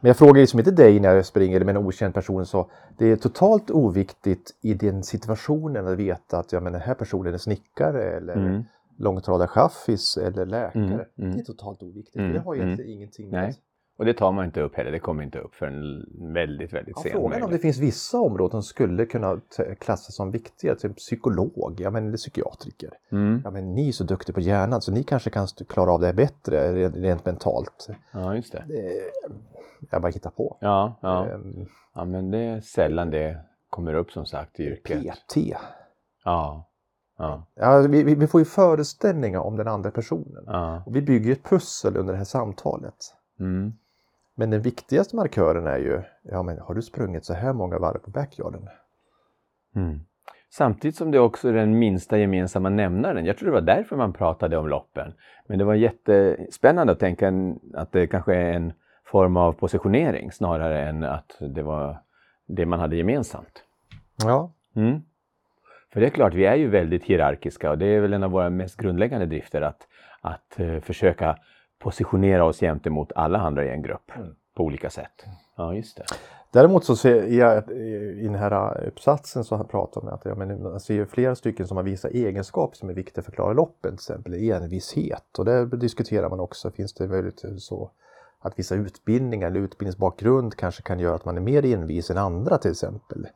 Men 0.00 0.08
jag 0.08 0.16
frågar 0.16 0.40
liksom 0.40 0.58
inte 0.58 0.70
dig 0.70 1.00
när 1.00 1.14
jag 1.14 1.26
springer 1.26 1.64
med 1.64 1.76
en 1.76 1.86
okänd 1.86 2.14
person 2.14 2.46
så 2.46 2.70
det 2.98 3.06
är 3.06 3.16
totalt 3.16 3.70
oviktigt 3.70 4.54
i 4.60 4.74
den 4.74 5.02
situationen 5.02 5.86
att 5.86 5.98
veta 5.98 6.38
att 6.38 6.52
ja, 6.52 6.60
men 6.60 6.72
den 6.72 6.82
här 6.82 6.94
personen 6.94 7.34
är 7.34 7.38
snickare 7.38 8.16
eller 8.16 8.34
Mm. 8.36 8.64
långtradarchaffis 8.96 10.16
eller 10.16 10.46
läkare. 10.46 10.84
Mm, 10.84 11.00
mm. 11.18 11.32
Det 11.32 11.40
är 11.40 11.44
totalt 11.44 11.82
oviktigt. 11.82 12.16
Mm, 12.16 12.32
det 12.32 12.38
har 12.40 12.54
mm. 12.54 12.66
egentligen 12.66 12.90
ingenting 12.96 13.30
med. 13.30 13.54
Och 14.00 14.06
det 14.06 14.14
tar 14.14 14.32
man 14.32 14.44
inte 14.44 14.60
upp 14.60 14.74
heller, 14.76 14.90
det 14.92 14.98
kommer 14.98 15.22
inte 15.22 15.38
upp 15.38 15.54
förrän 15.54 16.06
väldigt, 16.34 16.72
väldigt 16.72 16.92
Ja, 16.96 17.02
sent. 17.02 17.14
frågan 17.14 17.42
om 17.42 17.50
det 17.50 17.58
finns 17.58 17.78
vissa 17.78 18.18
områden 18.20 18.50
som 18.50 18.62
skulle 18.62 19.06
kunna 19.06 19.40
klassas 19.78 20.14
som 20.14 20.30
viktiga, 20.30 20.74
typ 20.74 20.96
psykolog, 20.96 21.74
ja, 21.78 21.90
men, 21.90 22.06
eller 22.06 22.16
psykiatriker. 22.16 22.90
Mm. 23.12 23.40
Ja, 23.44 23.50
men 23.50 23.74
ni 23.74 23.88
är 23.88 23.92
så 23.92 24.04
duktiga 24.04 24.34
på 24.34 24.40
hjärnan 24.40 24.80
så 24.82 24.92
ni 24.92 25.02
kanske 25.02 25.30
kan 25.30 25.46
klara 25.68 25.92
av 25.92 26.00
det 26.00 26.06
här 26.06 26.14
bättre 26.14 26.88
rent, 26.88 27.24
mentalt. 27.24 27.88
Ja, 28.12 28.34
just 28.36 28.52
det. 28.52 28.64
Jag 29.90 30.02
bara 30.02 30.12
hittar 30.12 30.30
på. 30.30 30.56
Ja, 30.60 30.98
ja. 31.00 31.26
Ehm, 31.26 31.66
ja, 31.94 32.04
men 32.04 32.30
det 32.30 32.38
är 32.38 32.60
sällan 32.60 33.10
det 33.10 33.38
kommer 33.70 33.94
upp 33.94 34.10
som 34.10 34.26
sagt 34.26 34.60
i 34.60 34.62
yrket. 34.64 35.02
PT. 35.02 35.36
Ja, 36.24 36.68
ja, 37.18 37.46
Ja, 37.54 37.78
vi, 37.78 38.02
vi 38.14 38.26
får 38.26 38.40
ju 38.40 38.44
föreställningar 38.44 39.40
om 39.40 39.56
den 39.56 39.68
andra 39.68 39.90
personen. 39.90 40.44
ja. 40.46 40.82
Och 40.86 40.96
vi 40.96 41.02
bygger 41.02 41.32
ett 41.32 41.44
pussel 41.44 41.96
under 41.96 42.12
det 42.12 42.18
här 42.18 42.24
samtalet. 42.24 42.94
Mm. 43.40 43.72
Men 44.40 44.50
den 44.50 44.62
viktigaste 44.62 45.16
markören 45.16 45.66
är 45.66 45.78
ju, 45.78 46.02
ja 46.22 46.42
men 46.42 46.58
har 46.58 46.74
du 46.74 46.82
sprungit 46.82 47.24
så 47.24 47.34
här 47.34 47.52
många 47.52 47.78
varv 47.78 47.98
på 47.98 48.10
backyarden? 48.10 48.68
Mm. 49.76 50.00
Samtidigt 50.50 50.96
som 50.96 51.10
det 51.10 51.20
också 51.20 51.48
är 51.48 51.52
den 51.52 51.78
minsta 51.78 52.18
gemensamma 52.18 52.68
nämnaren. 52.68 53.24
Jag 53.24 53.36
tror 53.36 53.46
det 53.46 53.54
var 53.54 53.60
därför 53.60 53.96
man 53.96 54.12
pratade 54.12 54.56
om 54.56 54.68
loppen. 54.68 55.12
Men 55.46 55.58
det 55.58 55.64
var 55.64 55.74
jättespännande 55.74 56.92
att 56.92 56.98
tänka 56.98 57.32
att 57.74 57.92
det 57.92 58.06
kanske 58.06 58.34
är 58.34 58.52
en 58.52 58.72
form 59.04 59.36
av 59.36 59.52
positionering 59.52 60.32
snarare 60.32 60.88
än 60.88 61.04
att 61.04 61.36
det 61.40 61.62
var 61.62 61.98
det 62.46 62.66
man 62.66 62.80
hade 62.80 62.96
gemensamt. 62.96 63.64
Ja, 64.24 64.52
Mm. 64.76 65.00
För 65.92 66.00
det 66.00 66.06
är 66.06 66.10
klart, 66.10 66.34
vi 66.34 66.44
är 66.44 66.56
ju 66.56 66.68
väldigt 66.68 67.04
hierarkiska 67.04 67.70
och 67.70 67.78
det 67.78 67.86
är 67.86 68.00
väl 68.00 68.12
en 68.12 68.22
av 68.22 68.30
våra 68.30 68.50
mest 68.50 68.76
grundläggande 68.76 69.26
drifter 69.26 69.62
att, 69.62 69.86
att 70.20 70.60
eh, 70.60 70.80
försöka 70.80 71.36
positionera 71.80 72.44
oss 72.44 72.60
gentemot 72.60 73.12
alla 73.14 73.38
andra 73.38 73.64
i 73.64 73.68
en 73.68 73.82
grupp 73.82 74.10
Mm. 74.16 74.34
på 74.56 74.62
olika 74.64 74.90
sätt. 74.90 75.24
Ja, 75.56 75.74
just 75.74 75.96
det. 75.96 76.04
Däremot 76.52 76.84
så 76.84 76.96
ser 76.96 77.22
jag 77.26 77.70
i 77.70 78.22
den 78.22 78.34
här 78.34 78.84
uppsatsen 78.86 79.44
så 79.44 79.54
har 79.54 79.64
jag 79.64 79.70
pratat 79.70 80.02
om 80.02 80.08
att 80.08 80.24
ja, 80.24 80.34
men 80.34 80.62
man 80.62 80.80
ser 80.80 81.04
flera 81.04 81.34
stycken 81.34 81.66
som 81.66 81.76
har 81.76 81.84
vissa 81.84 82.08
egenskaper 82.08 82.76
som 82.76 82.88
är 82.88 82.94
viktiga 82.94 83.22
för 83.24 83.30
att 83.30 83.34
klara 83.34 83.52
loppen, 83.52 83.90
till 83.90 83.94
exempel 83.94 84.34
envishet. 84.34 85.38
Och 85.38 85.44
där 85.44 85.66
diskuterar 85.66 86.28
man 86.30 86.40
också, 86.40 86.70
finns 86.70 86.94
det 86.94 87.08
möjligt 87.08 87.44
så 87.58 87.90
att 88.40 88.58
vissa 88.58 88.74
utbildningar 88.74 89.46
eller 89.46 89.60
utbildningsbakgrund 89.60 90.56
kanske 90.56 90.82
kan 90.82 90.98
göra 90.98 91.14
att 91.14 91.24
man 91.24 91.36
är 91.36 91.40
mer 91.40 91.64
envis 91.64 92.10
än 92.10 92.18
andra 92.18 92.58
till 92.58 92.70
exempel. 92.70 93.26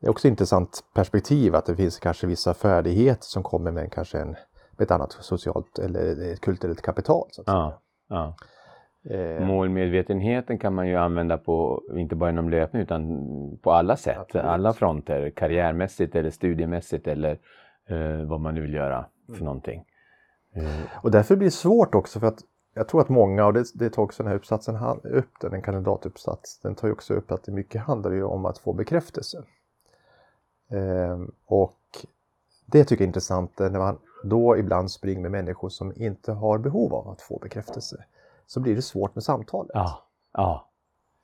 Det 0.00 0.06
är 0.06 0.10
också 0.10 0.28
ett 0.28 0.30
intressant 0.30 0.84
perspektiv 0.94 1.54
att 1.54 1.66
det 1.66 1.76
finns 1.76 1.98
kanske 1.98 2.26
vissa 2.26 2.54
färdigheter 2.54 3.24
som 3.24 3.42
kommer 3.42 3.70
med 3.70 3.92
kanske 3.92 4.18
en, 4.18 4.36
med 4.78 4.84
ett 4.84 4.90
annat 4.90 5.12
socialt 5.12 5.78
eller 5.78 6.32
ett 6.32 6.40
kulturellt 6.40 6.82
kapital. 6.82 7.28
Så 7.30 7.40
att 7.40 7.46
Ja, 7.46 7.80
ja. 8.08 8.34
Eh, 9.10 9.46
Målmedvetenheten 9.46 10.58
kan 10.58 10.74
man 10.74 10.88
ju 10.88 10.96
använda 10.96 11.38
på, 11.38 11.82
inte 11.96 12.14
bara 12.16 12.30
inom 12.30 12.50
löpning 12.50 12.82
utan 12.82 13.02
på 13.62 13.72
alla 13.72 13.96
sätt, 13.96 14.18
Absolut. 14.18 14.46
alla 14.46 14.72
fronter. 14.72 15.30
Karriärmässigt 15.30 16.14
eller 16.16 16.30
studiemässigt 16.30 17.06
eller 17.06 17.38
eh, 17.88 18.26
vad 18.26 18.40
man 18.40 18.54
nu 18.54 18.60
vill 18.60 18.74
göra 18.74 19.06
för 19.36 19.44
någonting. 19.44 19.84
Eh, 20.54 20.80
Och 21.02 21.10
därför 21.10 21.36
blir 21.36 21.46
det 21.46 21.50
svårt 21.50 21.94
också 21.94 22.20
för 22.20 22.26
att 22.26 22.38
jag 22.74 22.88
tror 22.88 23.00
att 23.00 23.08
många, 23.08 23.46
och 23.46 23.52
det, 23.52 23.64
det 23.74 23.90
tar 23.90 24.02
också 24.02 24.22
den 24.22 24.30
här 24.30 24.36
uppsatsen 24.36 24.76
upp, 25.04 25.30
den, 25.40 25.52
en 25.54 25.62
kandidatuppsats, 25.62 26.60
den 26.60 26.74
tar 26.74 26.88
ju 26.88 26.92
också 26.94 27.14
upp 27.14 27.30
att 27.32 27.44
det 27.44 27.52
mycket 27.52 27.80
handlar 27.82 28.10
ju 28.10 28.22
om 28.24 28.46
att 28.46 28.58
få 28.58 28.72
bekräftelse. 28.72 29.44
Ehm, 30.70 31.30
och 31.46 31.78
det 32.66 32.84
tycker 32.84 33.02
jag 33.02 33.06
är 33.06 33.08
intressant 33.08 33.60
eh, 33.60 33.70
när 33.70 33.78
man 33.78 33.98
då 34.24 34.56
ibland 34.58 34.90
springer 34.90 35.22
med 35.22 35.30
människor 35.30 35.68
som 35.68 35.92
inte 35.96 36.32
har 36.32 36.58
behov 36.58 36.94
av 36.94 37.08
att 37.08 37.22
få 37.22 37.38
bekräftelse. 37.38 38.04
Så 38.46 38.60
blir 38.60 38.74
det 38.76 38.82
svårt 38.82 39.14
med 39.14 39.24
samtalet, 39.24 39.70
ja, 39.74 40.02
ja, 40.32 40.68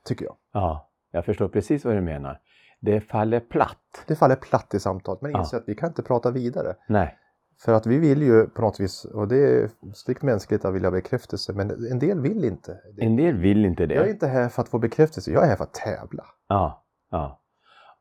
tycker 0.04 0.24
jag. 0.24 0.36
ja, 0.52 0.88
jag 1.10 1.24
förstår 1.24 1.48
precis 1.48 1.84
vad 1.84 1.94
du 1.94 2.00
menar. 2.00 2.40
Det 2.80 3.00
faller 3.00 3.40
platt. 3.40 4.04
Det 4.06 4.16
faller 4.16 4.36
platt 4.36 4.74
i 4.74 4.80
samtalet, 4.80 5.22
men 5.22 5.30
Ja. 5.30 5.38
inser 5.38 5.56
att 5.56 5.68
vi 5.68 5.74
kan 5.74 5.88
inte 5.88 6.02
prata 6.02 6.30
vidare. 6.30 6.74
Nej, 6.88 7.18
För 7.64 7.72
att 7.72 7.86
vi 7.86 7.98
vill 7.98 8.22
ju 8.22 8.46
på 8.46 8.62
något 8.62 8.80
vis, 8.80 9.04
och 9.04 9.28
det 9.28 9.36
är 9.36 9.70
strikt 9.94 10.22
mänskligt 10.22 10.64
att 10.64 10.74
vilja 10.74 10.88
ha 10.88 10.92
bekräftelse, 10.92 11.52
men 11.52 11.70
en 11.90 11.98
del 11.98 12.20
vill 12.20 12.44
inte. 12.44 12.78
en 12.98 13.16
del 13.16 13.36
vill 13.36 13.64
inte 13.64 13.86
det. 13.86 13.94
Jag 13.94 14.06
är 14.06 14.10
inte 14.10 14.26
här 14.26 14.48
för 14.48 14.62
att 14.62 14.68
få 14.68 14.78
bekräftelse, 14.78 15.30
jag 15.32 15.44
är 15.44 15.48
här 15.48 15.56
för 15.56 15.64
att 15.64 15.74
tävla. 15.74 16.24
Ja, 16.48 16.84
ja. 17.10 17.38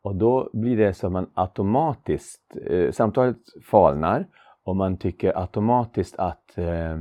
Och 0.01 0.15
då 0.15 0.49
blir 0.53 0.77
det 0.77 0.93
så 0.93 1.05
att 1.07 1.13
man 1.13 1.29
automatiskt, 1.33 2.41
eh, 2.65 2.91
samtalet 2.91 3.37
falnar 3.71 4.27
och 4.63 4.75
man 4.75 4.97
tycker 4.97 5.37
automatiskt 5.41 6.15
att 6.19 6.57
eh, 6.57 6.97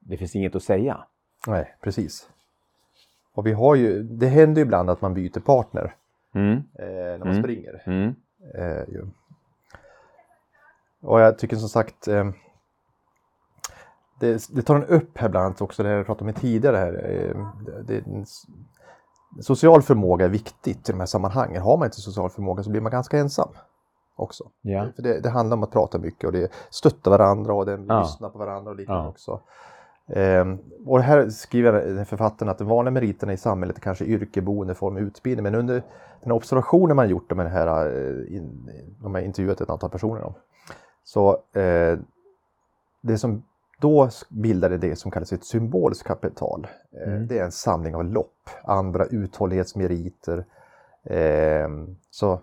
det 0.00 0.16
finns 0.16 0.36
inget 0.36 0.56
att 0.56 0.62
säga. 0.62 1.04
Nej, 1.46 1.76
precis. 1.82 2.28
Och 3.34 3.46
vi 3.46 3.52
har 3.52 3.74
ju, 3.74 4.02
det 4.02 4.26
händer 4.26 4.60
ju 4.60 4.66
ibland 4.66 4.90
att 4.90 5.00
man 5.00 5.14
byter 5.14 5.40
partner 5.40 5.94
Mm, 6.34 6.52
eh, 6.52 6.62
när 6.78 7.18
man 7.18 7.28
Mm. 7.28 7.42
springer. 7.42 7.82
mm, 7.86 8.14
Eh. 8.54 8.84
Och 11.02 11.20
jag 11.20 11.38
tycker 11.38 11.56
som 11.56 11.68
sagt 11.68 12.08
eh, 12.08 12.24
det, 14.20 14.48
det 14.54 14.62
tar 14.62 14.74
den 14.74 14.84
upp 14.88 15.18
här 15.18 15.28
bland 15.28 15.46
annat 15.46 15.60
också, 15.60 15.82
det 15.82 15.88
jag 15.90 16.06
pratade 16.06 16.30
om 16.30 16.34
tidigare 16.34 16.76
här. 16.76 17.10
Eh, 17.10 17.46
det, 17.84 18.00
det, 18.00 18.24
social 19.42 19.82
förmåga 19.82 20.24
är 20.24 20.28
viktigt 20.28 20.88
i 20.88 20.92
de 20.92 20.98
här 20.98 21.06
sammanhangen. 21.06 21.62
Har 21.62 21.76
man 21.76 21.86
inte 21.86 22.00
social 22.00 22.30
förmåga 22.30 22.62
så 22.62 22.70
blir 22.70 22.80
man 22.80 22.92
ganska 22.92 23.18
ensam 23.18 23.48
också. 24.16 24.44
ja, 24.62 24.86
För 24.96 25.02
det, 25.02 25.20
det 25.20 25.28
handlar 25.28 25.56
om 25.56 25.62
att 25.62 25.70
prata 25.70 25.98
mycket 25.98 26.24
och 26.24 26.32
det 26.32 26.52
stötta 26.70 27.10
varandra 27.10 27.54
och 27.54 27.66
det, 27.66 27.84
Ja. 27.88 28.00
lyssna 28.00 28.28
på 28.28 28.38
varandra 28.38 28.70
och 28.70 28.76
liknande 28.76 29.02
Ja. 29.04 29.08
också. 29.08 29.40
Ehm, 30.06 30.58
och 30.86 31.00
här 31.00 31.28
skriver 31.30 31.72
den 31.72 32.06
författaren 32.06 32.50
att 32.50 32.58
de 32.58 32.68
vanliga 32.68 32.90
meriterna 32.92 33.32
i 33.32 33.36
samhället 33.36 33.76
är 33.76 33.80
kanske 33.80 34.04
yrke, 34.04 34.42
boendeform, 34.42 34.96
utbildning. 34.96 35.42
Men 35.42 35.54
under 35.54 35.82
den 36.22 36.32
observationen 36.32 36.96
man 36.96 37.08
gjort 37.08 37.34
med 37.34 37.46
den 37.46 37.52
här, 37.52 37.86
eh, 37.86 38.36
in, 38.36 38.70
de 39.02 39.14
har 39.14 39.20
intervjuat 39.20 39.60
ett 39.60 39.70
antal 39.70 39.90
personer 39.90 40.22
om. 40.24 40.34
Så 41.04 41.30
eh, 41.52 41.98
det 43.00 43.18
som 43.18 43.42
då 43.80 44.08
bildade 44.28 44.78
det 44.78 44.96
som 44.96 45.10
kallas 45.10 45.32
ett 45.32 45.44
symboliskt 45.44 46.06
kapital. 46.06 46.66
Eh, 46.92 47.08
Mm. 47.12 47.26
Det 47.26 47.38
är 47.38 47.44
en 47.44 47.52
samling 47.52 47.94
av 47.94 48.04
lopp, 48.04 48.50
andra 48.64 49.04
uthållighetsmeriter. 49.06 50.44
Eh, 51.04 51.68
så 52.10 52.40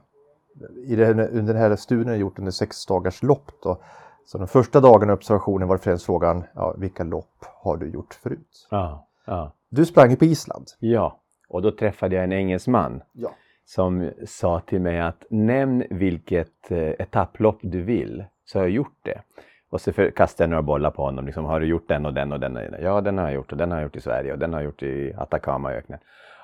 i 0.85 0.95
det, 0.95 1.09
under 1.11 1.53
den 1.53 1.61
här 1.61 1.75
studien 1.75 2.07
jag 2.07 2.17
gjort 2.17 2.39
under 2.39 2.51
sex 2.51 2.85
dagars 2.85 3.23
lopp 3.23 3.51
då, 3.63 3.81
så 4.25 4.37
de 4.37 4.47
första 4.47 4.79
dagarna 4.79 5.13
i 5.13 5.15
observationen 5.15 5.67
var 5.67 5.77
främst 5.77 6.05
frågan, 6.05 6.43
ja, 6.55 6.75
vilka 6.77 7.03
lopp 7.03 7.45
har 7.63 7.77
du 7.77 7.89
gjort 7.89 8.13
förut? 8.13 8.67
ja, 8.71 9.07
ja. 9.25 9.53
Du 9.69 9.85
sprang 9.85 10.09
ju 10.09 10.15
på 10.15 10.25
Island. 10.25 10.65
Ja, 10.79 11.19
och 11.49 11.61
då 11.61 11.71
träffade 11.71 12.15
jag 12.15 12.23
en 12.23 12.31
engelsman 12.31 13.01
Ja. 13.13 13.31
som 13.65 14.09
sa 14.27 14.59
till 14.59 14.81
mig 14.81 14.99
att 14.99 15.23
nämn 15.29 15.83
vilket 15.89 16.71
eh, 16.71 16.77
etapplopp 16.77 17.59
du 17.61 17.81
vill, 17.81 18.25
så 18.45 18.59
har 18.59 18.63
jag 18.63 18.71
gjort 18.71 18.97
det. 19.03 19.21
Och 19.69 19.81
så 19.81 19.91
kastade 19.91 20.43
jag 20.43 20.49
några 20.49 20.61
bollar 20.61 20.91
på 20.91 21.01
honom. 21.03 21.25
Liksom, 21.25 21.45
har 21.45 21.59
du 21.59 21.65
gjort 21.65 21.87
den 21.87 22.05
och 22.05 22.13
den 22.13 22.31
och 22.31 22.39
den? 22.39 22.59
Ja, 22.81 23.01
den 23.01 23.17
har 23.17 23.25
jag 23.25 23.33
gjort 23.33 23.51
och 23.51 23.57
den 23.57 23.71
har 23.71 23.77
jag 23.77 23.83
gjort 23.83 23.95
i 23.95 24.01
Sverige 24.01 24.33
och 24.33 24.39
den 24.39 24.53
har 24.53 24.59
jag 24.59 24.65
gjort 24.65 24.83
i 24.83 25.13
Atacamaöknen. 25.17 25.99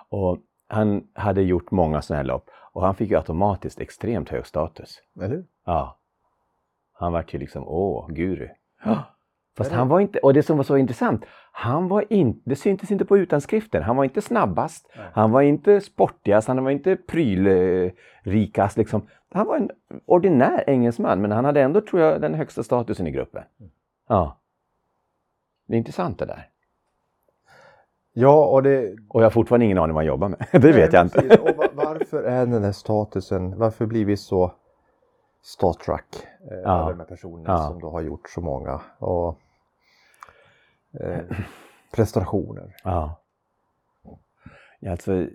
Och 0.09 0.37
han 0.67 1.07
hade 1.13 1.41
gjort 1.41 1.71
många 1.71 2.01
sådana 2.01 2.17
här 2.17 2.27
lopp 2.27 2.49
och 2.73 2.81
han 2.81 2.95
fick 2.95 3.09
ju 3.09 3.17
automatiskt 3.17 3.79
extremt 3.79 4.29
hög 4.29 4.45
status. 4.45 5.01
Eller 5.21 5.43
Ja. 5.65 5.97
Han 6.93 7.13
var 7.13 7.25
ju 7.27 7.39
liksom, 7.39 7.67
åh, 7.67 8.09
guru. 8.09 8.49
Fast 9.57 9.71
han 9.71 9.87
var 9.87 9.99
inte, 9.99 10.19
och 10.19 10.33
det 10.33 10.43
som 10.43 10.57
var 10.57 10.63
så 10.63 10.77
intressant, 10.77 11.25
han 11.51 11.87
var 11.87 12.13
inte, 12.13 12.49
det 12.49 12.55
syntes 12.55 12.91
inte 12.91 13.05
på 13.05 13.17
utanskriften. 13.17 13.83
Han 13.83 13.95
var 13.95 14.03
inte 14.03 14.21
snabbast, 14.21 14.91
Nej. 14.95 15.05
han 15.13 15.31
var 15.31 15.41
inte 15.41 15.81
sportigast, 15.81 16.47
han 16.47 16.63
var 16.63 16.71
inte 16.71 16.95
prylrikast 16.95 18.77
liksom. 18.77 19.07
Han 19.31 19.47
var 19.47 19.57
en 19.57 19.69
ordinär 20.05 20.63
engelsman, 20.67 21.21
men 21.21 21.31
han 21.31 21.45
hade 21.45 21.61
ändå, 21.61 21.81
tror 21.81 22.01
jag, 22.01 22.21
den 22.21 22.33
högsta 22.33 22.63
statusen 22.63 23.07
i 23.07 23.11
gruppen. 23.11 23.43
Ja. 24.07 24.39
Det 25.67 25.73
är 25.73 25.77
intressant 25.77 26.19
det 26.19 26.25
där. 26.25 26.49
Ja, 28.19 28.45
och 28.45 28.63
det... 28.63 28.95
Och 29.09 29.21
jag 29.21 29.25
har 29.25 29.29
fortfarande 29.31 29.65
ingen 29.65 29.77
aning 29.77 29.93
vad 29.93 30.03
han 30.03 30.07
jobbar 30.07 30.29
med. 30.29 30.47
Det 30.61 30.71
vet 30.71 30.93
jag 30.93 31.05
inte. 31.05 31.37
Och 31.37 31.55
va- 31.57 31.69
varför 31.73 32.23
är 32.23 32.45
den 32.45 32.63
här 32.63 32.71
statusen, 32.71 33.57
varför 33.57 33.85
blir 33.85 34.05
vi 34.05 34.17
så 34.17 34.53
starstruck 35.43 36.15
eh, 36.51 36.57
Ja. 36.63 36.89
de 36.89 36.99
här 36.99 37.05
personerna 37.07 37.49
Ja. 37.53 37.57
som 37.67 37.79
då 37.79 37.89
har 37.89 38.01
gjort 38.01 38.29
så 38.29 38.41
många 38.41 38.81
och 38.99 39.39
eh, 41.01 41.19
prestationer? 41.95 42.75
Ja. 42.83 43.21
ja 44.79 44.91
alltså, 44.91 45.27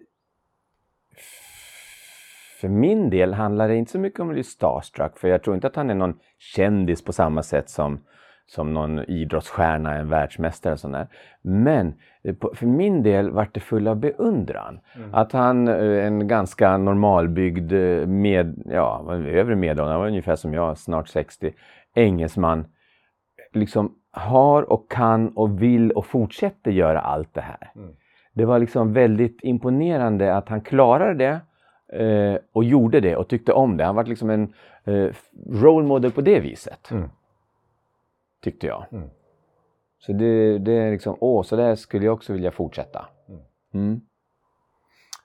för 2.61 2.69
min 2.69 3.11
del 3.11 3.35
handlar 3.35 3.69
det 3.69 3.77
inte 3.77 3.93
så 3.93 3.99
mycket 3.99 4.21
om 4.21 4.29
att 4.29 4.35
bli 4.35 4.45
starstruck, 4.45 5.19
för 5.19 5.29
jag 5.29 5.43
tror 5.43 5.55
inte 5.57 5.67
att 5.67 5.77
han 5.77 5.91
är 5.91 5.95
någon 5.95 6.19
kändis 6.39 7.05
på 7.05 7.13
samma 7.13 7.43
sätt 7.43 7.71
som, 7.71 8.05
som 8.55 8.75
någon 8.75 8.99
idrottsstjärna, 8.99 9.95
en 9.95 10.09
världsmästare 10.09 10.73
och 10.73 10.81
sånt 10.81 10.95
där. 10.95 11.07
Men 11.43 11.95
eh, 12.25 12.35
för 12.55 12.67
min 12.67 13.03
del 13.03 13.31
vart 13.31 13.55
det 13.55 13.61
full 13.61 13.89
av 13.89 13.97
beundran. 13.97 14.81
Att 15.13 15.33
han, 15.33 15.69
eh, 15.69 16.07
en 16.07 16.29
ganska 16.29 16.77
normalbyggd, 16.77 17.73
eh, 17.73 18.07
med, 18.07 18.63
ja, 18.67 19.15
övre 19.15 19.57
medelåldern, 19.57 19.99
var 19.99 20.07
ungefär 20.07 20.37
som 20.37 20.55
jag, 20.55 20.79
snart 20.79 21.09
60, 21.09 21.53
engelsman, 21.95 22.65
liksom 23.53 23.95
har 24.11 24.73
och 24.73 24.91
kan 24.91 25.29
och 25.29 25.63
vill 25.63 25.91
och 25.91 26.07
fortsätter 26.07 26.71
göra 26.71 27.01
allt 27.01 27.35
det 27.35 27.41
här. 27.41 27.71
Mm. 27.77 27.91
Det 28.33 28.45
var 28.45 28.59
liksom 28.59 28.93
väldigt 28.93 29.39
imponerande 29.43 30.37
att 30.37 30.49
han 30.49 30.61
klarade 30.61 31.15
det 31.15 31.41
eh, 32.05 32.39
och 32.53 32.65
gjorde 32.65 33.01
det 33.01 33.17
och 33.17 33.29
tyckte 33.29 33.53
om 33.53 33.77
det. 33.77 33.85
Han 33.85 33.97
var 33.97 34.05
liksom 34.05 34.31
en 34.31 34.53
eh, 34.85 35.09
role 35.51 35.87
model 35.87 36.11
på 36.11 36.21
det 36.21 36.41
viset. 36.41 36.91
Mm. 36.91 37.09
Tyckte 38.43 38.67
jag. 38.67 38.85
Mm. 38.93 39.11
Så 39.99 40.13
det, 40.13 40.59
det 40.59 40.73
är 40.73 40.91
liksom, 40.91 41.17
åh, 41.21 41.43
så 41.43 41.57
där 41.57 41.75
skulle 41.75 42.05
jag 42.05 42.15
också 42.15 42.33
vilja 42.33 42.51
fortsätta. 42.51 43.09
Mm. 43.75 44.01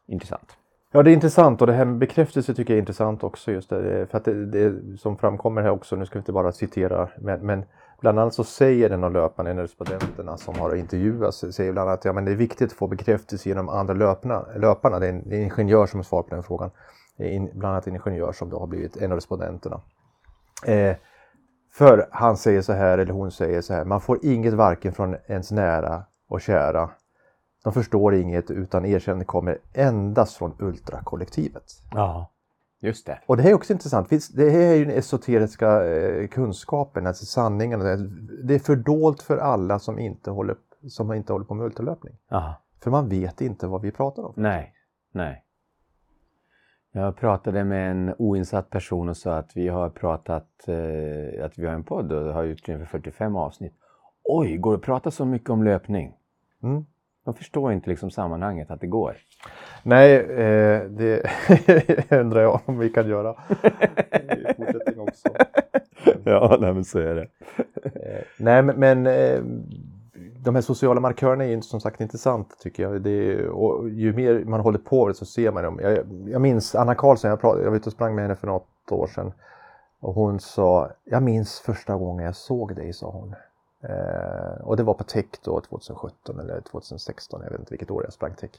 Intressant. 0.08 0.58
Ja, 0.92 1.04
det 1.04 1.12
är 1.12 1.14
intressant 1.14 1.62
och 1.62 1.68
det 1.68 1.74
här 1.74 1.86
med 1.86 1.98
bekräftelse 1.98 2.54
tycker 2.54 2.74
jag 2.74 2.78
är 2.78 2.82
intressant 2.82 3.24
också. 3.24 3.52
Just 3.52 3.70
det, 3.70 4.08
för 4.12 4.18
att 4.18 4.26
det, 4.26 4.46
det 4.46 4.98
som 4.98 5.18
framkommer 5.18 5.62
här 5.62 5.70
också, 5.70 5.96
nu 5.96 6.06
ska 6.06 6.14
vi 6.14 6.20
inte 6.20 6.32
bara 6.32 6.52
citera, 6.52 7.10
men, 7.18 7.46
men 7.46 7.66
bland 8.02 8.20
annat 8.20 8.34
så 8.34 8.44
säger 8.44 8.90
den 8.90 9.04
av 9.04 9.12
löparna, 9.12 9.50
en 9.50 9.58
av 9.58 9.62
respondenterna 9.62 10.38
som 10.38 10.56
har 10.60 10.76
intervjuats, 10.76 11.46
säger 11.52 11.72
bland 11.72 11.90
annat 11.90 12.00
att 12.00 12.06
ja, 12.06 12.14
men 12.14 12.26
det 12.26 12.32
är 12.32 12.36
viktigt 12.36 12.72
att 12.72 12.78
få 12.78 12.88
bekräftelse 12.88 13.50
genom 13.50 13.70
andra 13.70 13.94
löparna. 13.94 14.46
löparna. 14.56 15.00
Det, 15.00 15.06
är 15.06 15.10
en, 15.10 15.30
det 15.30 15.36
är 15.36 15.40
en 15.40 15.46
ingenjör 15.46 15.86
som 15.86 16.04
svarar 16.04 16.24
på 16.24 16.36
den 16.36 16.44
frågan. 16.44 16.72
Det 17.18 17.24
är 17.24 17.30
in, 17.32 17.50
bland 17.54 17.74
annat 17.74 17.88
en 17.88 17.96
ingenjör 17.96 18.32
som 18.32 18.50
då 18.50 18.60
har 18.60 18.68
blivit 18.68 18.98
en 18.98 19.12
av 19.12 19.16
respondenterna. 19.16 19.82
Eh, 20.66 20.96
för 21.78 22.08
han 22.12 22.38
säger 22.38 22.62
så 22.62 22.74
här, 22.74 22.98
eller 22.98 23.14
hon 23.14 23.32
säger 23.32 23.62
så 23.62 23.74
här, 23.74 23.86
man 23.86 24.02
får 24.02 24.26
inget 24.26 24.54
varken 24.54 24.94
från 24.94 25.16
ens 25.28 25.52
nära 25.52 26.04
och 26.30 26.42
kära 26.42 26.90
de 27.64 27.74
förstår 27.74 28.16
inget 28.16 28.52
utan 28.52 28.86
erkännande 28.86 29.26
kommer 29.26 29.58
endast 29.74 30.38
från 30.38 30.56
ultrakollektivet. 30.60 31.64
Ja, 31.92 32.32
just 32.82 33.06
det. 33.06 33.20
Och 33.26 33.38
det 33.38 33.44
här 33.44 33.50
är 33.50 33.54
också 33.54 33.74
intressant. 33.74 34.10
Det 34.36 34.50
här 34.50 34.60
är 34.60 34.76
ju 34.76 34.86
den 34.86 34.98
esoteriska 34.98 35.86
eh, 35.86 36.28
kunskapen, 36.28 37.08
alltså 37.08 37.26
sanningen. 37.26 37.80
Det 38.44 38.56
är 38.56 38.60
fördolt 38.60 39.22
för 39.22 39.38
alla 39.38 39.80
som 39.80 40.00
inte 40.00 40.32
håller, 40.32 40.56
som 40.88 41.14
inte 41.14 41.34
håller 41.34 41.46
på 41.46 41.54
med 41.54 41.66
ultralöpning. 41.66 42.16
Ja. 42.30 42.56
För 42.84 42.92
man 42.92 43.10
vet 43.10 43.42
inte 43.42 43.68
vad 43.68 43.82
vi 43.82 43.92
pratar 43.92 44.24
om. 44.24 44.34
Nej, 44.36 44.74
nej. 45.14 45.44
Jag 46.98 47.16
pratade 47.16 47.64
med 47.64 47.92
en 47.92 48.14
oinsatt 48.18 48.70
person 48.70 49.10
och 49.10 49.18
sa 49.18 49.38
att 49.38 49.58
vi 49.58 49.68
har 49.68 49.90
pratat, 49.90 50.68
eh, 50.68 51.46
att 51.46 51.58
vi 51.58 51.66
har 51.66 51.74
en 51.74 51.84
podd 51.84 52.12
och 52.12 52.34
har 52.34 52.44
gjort 52.44 52.70
ungefär 52.70 52.86
45 52.86 53.36
avsnitt. 53.36 53.74
Oj, 54.24 54.58
går 54.58 54.72
det 54.72 54.78
att 54.78 54.84
prata 54.84 55.12
så 55.12 55.26
mycket 55.26 55.50
om 55.50 55.64
löpning? 55.64 56.14
Mm. 56.64 56.86
De 57.26 57.34
förstår 57.34 57.74
inte 57.74 57.90
liksom 57.90 58.12
sammanhanget, 58.12 58.72
att 58.72 58.82
det 58.82 58.88
går. 58.88 59.18
Nej, 59.84 60.16
eh, 60.16 60.84
det 60.84 61.22
undrar 62.20 62.42
jag 62.42 62.60
om 62.66 62.80
vi 62.80 62.90
kan 62.90 63.10
göra 63.10 63.36
i 64.12 64.54
fortsättningen 64.58 65.00
också. 65.00 65.28
ja, 66.24 66.58
nej, 66.62 66.74
men 66.74 66.86
så 66.86 67.00
är 67.00 67.16
det. 67.16 67.28
Eh, 67.84 68.24
nej, 68.40 68.64
men, 68.64 68.80
men 68.80 69.08
eh, 69.08 69.44
de 70.48 70.56
här 70.56 70.62
sociala 70.62 71.00
markörerna 71.00 71.44
är 71.44 71.48
ju 71.48 71.62
som 71.62 71.82
sagt 71.82 72.02
intressant 72.02 72.60
tycker 72.60 72.84
jag. 72.84 73.02
Det 73.02 73.10
är, 73.10 73.48
och 73.48 73.90
ju 73.90 74.14
mer 74.14 74.46
man 74.46 74.60
håller 74.60 74.80
på 74.80 75.06
med 75.06 75.16
det 75.16 75.18
så 75.18 75.26
ser 75.26 75.52
man 75.52 75.64
dem. 75.64 75.80
Jag, 75.82 75.98
jag 76.28 76.42
minns 76.42 76.76
Anna 76.76 76.96
Karlsson, 76.96 77.30
jag, 77.30 77.42
pratade, 77.42 77.64
jag 77.64 77.70
var 77.70 77.78
ute 77.78 77.90
och 77.90 77.94
sprang 77.94 78.16
med 78.16 78.24
henne 78.24 78.36
för 78.36 78.48
något 78.48 78.92
år 78.92 79.08
sedan. 79.08 79.34
Och 80.00 80.14
hon 80.14 80.40
sa, 80.40 80.92
jag 81.04 81.24
minns 81.24 81.60
första 81.60 81.96
gången 81.96 82.26
jag 82.26 82.36
såg 82.36 82.76
dig, 82.76 82.94
sa 82.94 83.12
hon. 83.12 83.36
Eh, 83.84 84.62
och 84.62 84.78
det 84.78 84.84
var 84.84 84.94
på 84.94 85.04
Tech 85.04 85.26
då 85.44 85.62
2017 85.62 86.40
eller 86.40 86.62
2016, 86.62 87.42
jag 87.44 87.52
vet 87.52 87.60
inte 87.60 87.72
vilket 87.72 87.92
år 87.92 88.04
jag 88.04 88.14
sprang 88.14 88.34
Tech. 88.34 88.52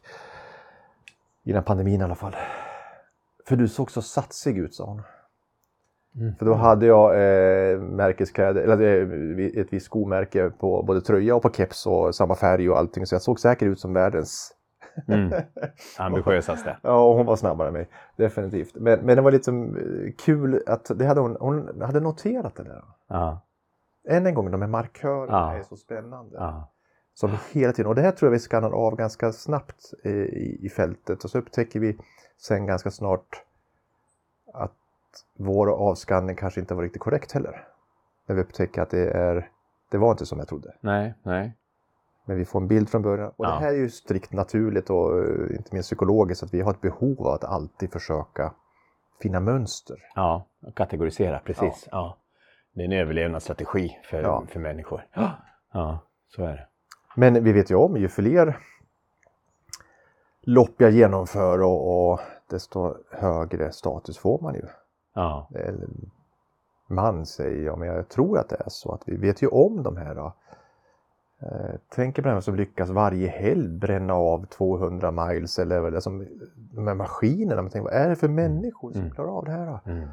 Innan 1.44 1.64
pandemin 1.64 2.00
i 2.00 2.04
alla 2.04 2.14
fall. 2.14 2.36
För 3.48 3.56
du 3.56 3.68
såg 3.68 3.90
så 3.90 4.02
satsig 4.02 4.58
ut, 4.58 4.74
sa 4.74 4.84
hon. 4.84 5.02
För 6.38 6.46
då 6.46 6.54
hade 6.54 6.86
jag 6.86 7.10
eh, 7.14 7.78
märkeskläder, 7.80 8.62
eller 8.62 8.82
eh, 9.40 9.60
ett 9.60 9.72
visst 9.72 9.86
skomärke 9.86 10.50
på 10.50 10.82
både 10.82 11.00
tröja 11.00 11.36
och 11.36 11.42
på 11.42 11.50
keps 11.50 11.86
och 11.86 12.14
samma 12.14 12.34
färg 12.34 12.70
och 12.70 12.78
allting. 12.78 13.06
Så 13.06 13.14
jag 13.14 13.22
såg 13.22 13.40
säkert 13.40 13.66
ut 13.68 13.80
som 13.80 13.92
världens. 13.92 14.54
Mm. 15.08 15.32
Ambitiösaste. 15.98 16.76
Ja, 16.82 17.04
och 17.08 17.14
hon 17.16 17.26
var 17.26 17.36
snabbare 17.36 17.68
än 17.68 17.72
mig. 17.74 17.88
Definitivt. 18.16 18.74
Men, 18.74 19.00
men 19.00 19.16
det 19.16 19.22
var 19.22 19.32
lite 19.32 19.50
eh, 19.50 20.12
kul 20.24 20.62
att 20.66 20.90
det 20.98 21.06
hade 21.06 21.20
hon, 21.20 21.36
hon 21.40 21.82
hade 21.82 22.00
noterat 22.00 22.56
det 22.56 22.62
där. 22.62 22.84
Ja, 23.08 23.40
Än 24.08 24.26
en 24.26 24.34
gång, 24.34 24.50
de 24.50 24.60
här 24.62 24.68
markörerna 24.68 25.32
Ja. 25.32 25.56
är 25.58 25.62
så 25.62 25.76
spännande. 25.76 26.36
ja, 26.36 26.70
Som 27.14 27.30
hela 27.52 27.72
tiden, 27.72 27.88
och 27.88 27.94
det 27.94 28.02
här 28.02 28.10
tror 28.12 28.26
jag 28.26 28.32
vi 28.32 28.38
skannar 28.38 28.70
av 28.70 28.96
ganska 28.96 29.32
snabbt 29.32 29.92
eh, 30.04 30.12
i, 30.12 30.58
i 30.62 30.68
fältet. 30.68 31.24
Och 31.24 31.30
så 31.30 31.38
upptäcker 31.38 31.80
vi 31.80 31.98
sen 32.38 32.66
ganska 32.66 32.90
snart 32.90 33.42
att 34.54 34.77
vår 35.38 35.70
avskanning 35.70 36.36
kanske 36.36 36.60
inte 36.60 36.74
var 36.74 36.82
riktigt 36.82 37.02
korrekt 37.02 37.32
heller. 37.32 37.64
När 38.26 38.34
vi 38.36 38.42
upptäcker 38.42 38.82
att 38.82 38.90
det 38.90 39.10
är, 39.10 39.50
det 39.90 39.98
var 39.98 40.10
inte 40.10 40.26
som 40.26 40.38
jag 40.38 40.48
trodde. 40.48 40.74
nej, 40.80 41.14
nej. 41.22 41.54
Men 42.24 42.36
vi 42.36 42.44
får 42.44 42.60
en 42.60 42.68
bild 42.68 42.88
från 42.88 43.02
början. 43.02 43.28
Och 43.36 43.44
Ja. 43.46 43.50
det 43.50 43.56
här 43.56 43.68
är 43.68 43.76
ju 43.76 43.90
strikt 43.90 44.32
naturligt 44.32 44.90
och 44.90 45.18
eh, 45.18 45.56
inte 45.56 45.68
minst 45.72 45.86
psykologiskt 45.88 46.42
att 46.42 46.54
vi 46.54 46.60
har 46.60 46.70
ett 46.70 46.80
behov 46.80 47.20
av 47.20 47.26
att 47.34 47.44
alltid 47.44 47.92
försöka 47.92 48.52
finna 49.22 49.40
mönster. 49.40 49.96
Ja, 50.14 50.46
kategorisera, 50.74 51.38
precis. 51.44 51.88
Ja. 51.90 52.16
Det 52.72 52.80
är 52.82 52.84
en 52.84 52.92
överlevnadsstrategi 52.92 53.98
för, 54.04 54.22
Ja. 54.22 54.44
för 54.48 54.60
människor. 54.60 55.06
Ja, 55.72 55.98
så 56.28 56.42
är 56.44 56.48
det. 56.52 56.66
Men 57.16 57.44
vi 57.44 57.52
vet 57.52 57.70
ju 57.70 57.74
om, 57.74 57.96
ju 57.96 58.08
fler 58.08 58.58
lopp 60.40 60.74
jag 60.80 60.90
genomför 60.90 61.62
och, 61.62 62.10
och 62.12 62.20
desto 62.50 62.94
högre 63.10 63.72
status 63.72 64.18
får 64.18 64.40
man 64.40 64.54
ju. 64.54 64.62
Ja, 65.20 65.48
Eller 65.54 65.88
man 66.88 67.26
säger 67.26 67.64
jag, 67.66 67.78
men 67.78 67.88
jag 67.88 68.08
tror 68.08 68.38
att 68.38 68.48
det 68.48 68.56
är 68.56 68.68
så 68.68 68.92
att 68.92 69.02
vi 69.06 69.16
vet 69.16 69.42
ju 69.42 69.46
om 69.48 69.82
de 69.82 69.96
här. 69.96 70.14
Då. 70.14 70.32
Eh, 71.42 71.74
tänker 71.88 72.22
på 72.22 72.28
den 72.28 72.42
som 72.42 72.54
lyckas 72.56 72.90
varje 72.90 73.28
helg 73.28 73.68
bränna 73.68 74.14
av 74.14 74.46
200 74.46 75.10
miles 75.10 75.58
eller 75.58 75.80
vad 75.80 75.92
det 75.92 76.00
som 76.00 76.26
de 76.74 76.86
här 76.86 76.94
maskinerna. 76.94 77.62
Man 77.62 77.70
tänker, 77.70 77.90
vad 77.90 78.00
är 78.00 78.08
det 78.08 78.16
för 78.16 78.28
människor 78.28 78.92
som 78.92 79.00
Mm. 79.00 79.14
klarar 79.14 79.28
av 79.38 79.44
det 79.44 79.50
här? 79.50 79.66
Då? 79.66 79.90
mm. 79.90 80.08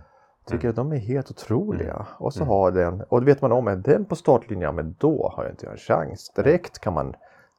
Tycker 0.46 0.70
att 0.70 0.76
de 0.76 0.91
är 0.91 0.98
helt 0.98 1.32
otroliga. 1.32 2.06
Och 2.18 2.34
så 2.34 2.39
Mm. 2.44 2.50
har 2.50 2.72
den, 2.72 3.02
och 3.02 3.20
då 3.22 3.26
vet 3.26 3.41
man 3.41 3.52
om, 3.52 3.68
är 3.68 3.76
den 3.76 4.06
på 4.06 4.15
startlinjen, 4.15 4.76
men 4.76 4.96
då 5.00 5.30
har 5.36 5.44
jag 5.44 5.54
inte 5.54 5.68
en 5.68 5.78
chans. 5.78 6.32
Direkt 6.36 6.80
kan 6.80 6.94
man, 6.94 7.13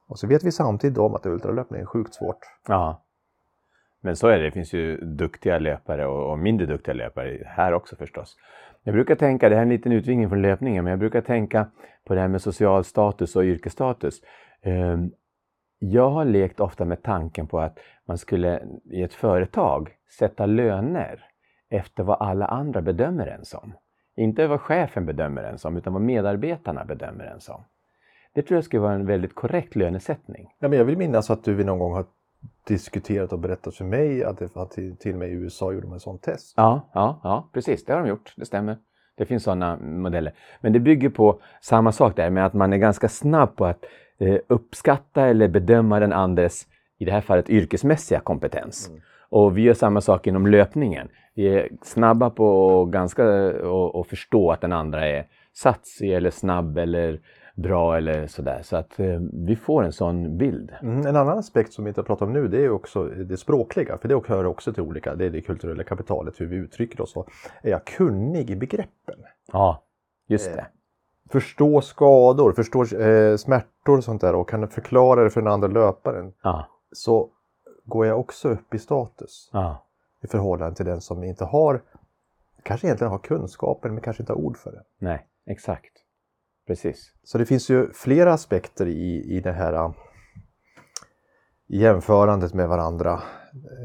och 0.08 0.18
så 0.18 0.26
vet 0.26 0.44
vi 0.44 0.52
samtidigt 0.52 0.98
om 0.98 1.14
att 1.14 1.26
ultralöpning 1.26 1.80
är 1.80 1.86
sjukt 1.86 2.14
svårt. 2.14 2.38
ja. 2.68 3.02
Men 4.06 4.16
så 4.16 4.28
är 4.28 4.38
det. 4.38 4.44
Det 4.44 4.50
finns 4.50 4.72
ju 4.72 4.96
duktiga 4.96 5.58
löpare 5.58 6.06
och, 6.06 6.30
och 6.30 6.38
mindre 6.38 6.66
duktiga 6.66 6.94
löpare 6.94 7.42
här 7.46 7.72
också 7.72 7.96
förstås. 7.96 8.36
Jag 8.82 8.94
brukar 8.94 9.14
tänka, 9.14 9.48
det 9.48 9.54
här 9.54 9.62
är 9.62 9.66
en 9.66 9.72
liten 9.72 9.92
utvidgning 9.92 10.28
från 10.28 10.42
löpningen, 10.42 10.84
men 10.84 10.90
jag 10.90 10.98
brukar 10.98 11.20
tänka 11.20 11.70
på 12.04 12.14
det 12.14 12.20
här 12.20 12.28
med 12.28 12.42
social 12.42 12.84
status 12.84 13.36
och 13.36 13.44
yrkesstatus. 13.44 14.20
Ehm, 14.62 15.10
jag 15.78 16.10
har 16.10 16.24
lekt 16.24 16.60
ofta 16.60 16.84
med 16.84 17.02
tanken 17.02 17.46
på 17.46 17.60
att 17.60 17.78
man 18.04 18.18
skulle 18.18 18.62
i 18.90 19.02
ett 19.02 19.14
företag 19.14 19.90
sätta 20.18 20.46
löner 20.46 21.24
efter 21.70 22.02
vad 22.02 22.20
alla 22.20 22.46
andra 22.46 22.82
bedömer 22.82 23.26
en 23.26 23.44
som. 23.44 23.72
Inte 24.16 24.46
vad 24.46 24.60
chefen 24.60 25.06
bedömer 25.06 25.42
en 25.42 25.58
som, 25.58 25.76
utan 25.76 25.92
vad 25.92 26.02
medarbetarna 26.02 26.84
bedömer 26.84 27.24
en 27.24 27.40
som. 27.40 27.64
Det 28.34 28.42
tror 28.42 28.56
jag 28.56 28.64
skulle 28.64 28.82
vara 28.82 28.94
en 28.94 29.06
väldigt 29.06 29.34
korrekt 29.34 29.76
lönesättning. 29.76 30.54
Ja, 30.58 30.68
men 30.68 30.78
jag 30.78 30.84
vill 30.84 30.98
minnas 30.98 31.30
att 31.30 31.44
du 31.44 31.64
någon 31.64 31.78
gång 31.78 31.92
har 31.92 32.06
diskuterat 32.66 33.32
och 33.32 33.38
berättat 33.38 33.74
för 33.74 33.84
mig 33.84 34.24
att 34.24 34.38
det 34.38 34.54
var 34.54 34.66
till, 34.96 35.12
och 35.12 35.18
med 35.18 35.28
i 35.28 35.32
USA 35.32 35.72
gjorde 35.72 35.86
man 35.86 36.00
sånt 36.00 36.22
test. 36.22 36.54
Ja, 36.56 36.90
ja, 36.94 37.20
ja, 37.22 37.50
precis. 37.52 37.84
Det 37.84 37.92
har 37.92 38.00
de 38.00 38.08
gjort. 38.08 38.32
Det 38.36 38.46
stämmer. 38.46 38.76
Det 39.16 39.26
finns 39.26 39.42
sådana 39.42 39.76
modeller. 39.76 40.32
Men 40.60 40.72
det 40.72 40.80
bygger 40.80 41.08
på 41.08 41.40
samma 41.60 41.92
sak 41.92 42.16
där 42.16 42.30
med 42.30 42.46
att 42.46 42.54
man 42.54 42.72
är 42.72 42.76
ganska 42.76 43.08
snabb 43.08 43.56
på 43.56 43.66
att 43.66 43.84
eh, 44.18 44.38
uppskatta 44.46 45.26
eller 45.26 45.48
bedöma 45.48 46.00
den 46.00 46.12
andres, 46.12 46.66
i 46.98 47.04
det 47.04 47.12
här 47.12 47.20
fallet 47.20 47.50
yrkesmässiga 47.50 48.20
kompetens. 48.20 48.88
Mm. 48.88 49.00
Och 49.28 49.58
vi 49.58 49.62
gör 49.62 49.74
samma 49.74 50.00
sak 50.00 50.26
inom 50.26 50.46
löpningen. 50.46 51.08
Vi 51.34 51.48
är 51.48 51.68
snabba 51.82 52.30
på 52.30 52.82
att 52.82 52.88
ganska, 52.88 53.24
och, 53.68 53.94
och 53.94 54.06
förstå 54.06 54.50
att 54.50 54.60
den 54.60 54.72
andra 54.72 55.06
är 55.06 55.26
satsig 55.52 56.14
eller 56.14 56.30
snabb 56.30 56.78
eller 56.78 57.20
bra 57.56 57.96
eller 57.96 58.26
sådär. 58.26 58.60
Så 58.62 58.76
att 58.76 59.00
eh, 59.00 59.20
vi 59.32 59.56
får 59.56 59.84
en 59.84 59.92
sån 59.92 60.38
bild. 60.38 60.72
Mm, 60.82 61.06
en 61.06 61.16
annan 61.16 61.38
aspekt 61.38 61.72
som 61.72 61.84
vi 61.84 61.88
inte 61.88 62.00
har 62.00 62.04
pratat 62.04 62.26
om 62.26 62.32
nu 62.32 62.48
det 62.48 62.64
är 62.64 62.70
också 62.70 63.04
det 63.04 63.36
språkliga. 63.36 63.98
För 63.98 64.08
det 64.08 64.28
hör 64.28 64.46
också 64.46 64.72
till 64.72 64.82
olika, 64.82 65.14
det 65.14 65.24
är 65.24 65.30
det 65.30 65.40
kulturella 65.40 65.84
kapitalet, 65.84 66.40
hur 66.40 66.46
vi 66.46 66.56
uttrycker 66.56 67.00
oss. 67.00 67.16
Är 67.62 67.70
jag 67.70 67.84
kunnig 67.84 68.50
i 68.50 68.56
begreppen? 68.56 69.18
Ja, 69.52 69.82
just 70.26 70.52
det. 70.54 70.60
Eh, 70.60 70.66
förstå 71.30 71.80
skador, 71.80 72.52
förstå 72.52 72.82
eh, 72.82 73.36
smärtor 73.36 73.96
och 73.96 74.04
sånt 74.04 74.20
där 74.20 74.34
och 74.34 74.48
kan 74.48 74.68
förklara 74.68 75.24
det 75.24 75.30
för 75.30 75.40
den 75.40 75.52
andra 75.52 75.68
löparen. 75.68 76.32
Ja. 76.42 76.66
Så 76.92 77.30
går 77.84 78.06
jag 78.06 78.20
också 78.20 78.48
upp 78.48 78.74
i 78.74 78.78
status. 78.78 79.50
Ja. 79.52 79.86
I 80.22 80.26
förhållande 80.26 80.76
till 80.76 80.86
den 80.86 81.00
som 81.00 81.24
inte 81.24 81.44
har, 81.44 81.82
kanske 82.62 82.86
egentligen 82.86 83.10
har 83.10 83.18
kunskapen 83.18 83.94
men 83.94 84.02
kanske 84.02 84.22
inte 84.22 84.32
har 84.32 84.40
ord 84.40 84.56
för 84.56 84.72
det. 84.72 84.82
Nej, 84.98 85.26
exakt. 85.46 86.05
Precis. 86.66 87.12
Så 87.22 87.38
det 87.38 87.46
finns 87.46 87.70
ju 87.70 87.92
flera 87.92 88.32
aspekter 88.32 88.86
i, 88.86 89.36
i 89.36 89.40
det 89.40 89.52
här 89.52 89.72
äh, 89.72 89.90
jämförandet 91.66 92.54
med 92.54 92.68
varandra. 92.68 93.22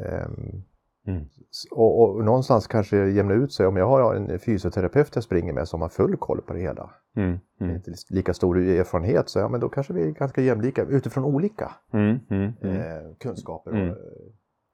Ehm, 0.05 0.63
mm. 1.07 1.25
Och, 1.71 2.01
och, 2.01 2.25
någonstans 2.25 2.67
kanske 2.67 2.97
jämna 3.09 3.33
ut 3.33 3.53
sig. 3.53 3.65
Om 3.65 3.77
jag 3.77 3.87
har 3.87 4.15
en 4.15 4.39
fysioterapeut 4.39 5.15
jag 5.15 5.23
springer 5.23 5.53
med 5.53 5.67
som 5.67 5.81
har 5.81 5.89
full 5.89 6.17
koll 6.17 6.41
på 6.41 6.53
det 6.53 6.59
hela. 6.59 6.89
Mm. 7.15 7.39
Mm. 7.59 7.75
Inte 7.75 7.91
lika 8.09 8.33
stor 8.33 8.57
erfarenhet 8.57 9.29
så 9.29 9.39
ja, 9.39 9.49
men 9.49 9.59
då 9.59 9.69
kanske 9.69 9.93
vi 9.93 10.01
är 10.01 10.11
ganska 10.11 10.41
jämlika 10.41 10.83
utifrån 10.83 11.23
olika 11.23 11.71
mm, 11.93 12.19
mm, 12.29 12.53
eh, 12.61 13.15
kunskaper. 13.19 13.71
Mm. 13.71 13.89
Och, 13.89 13.97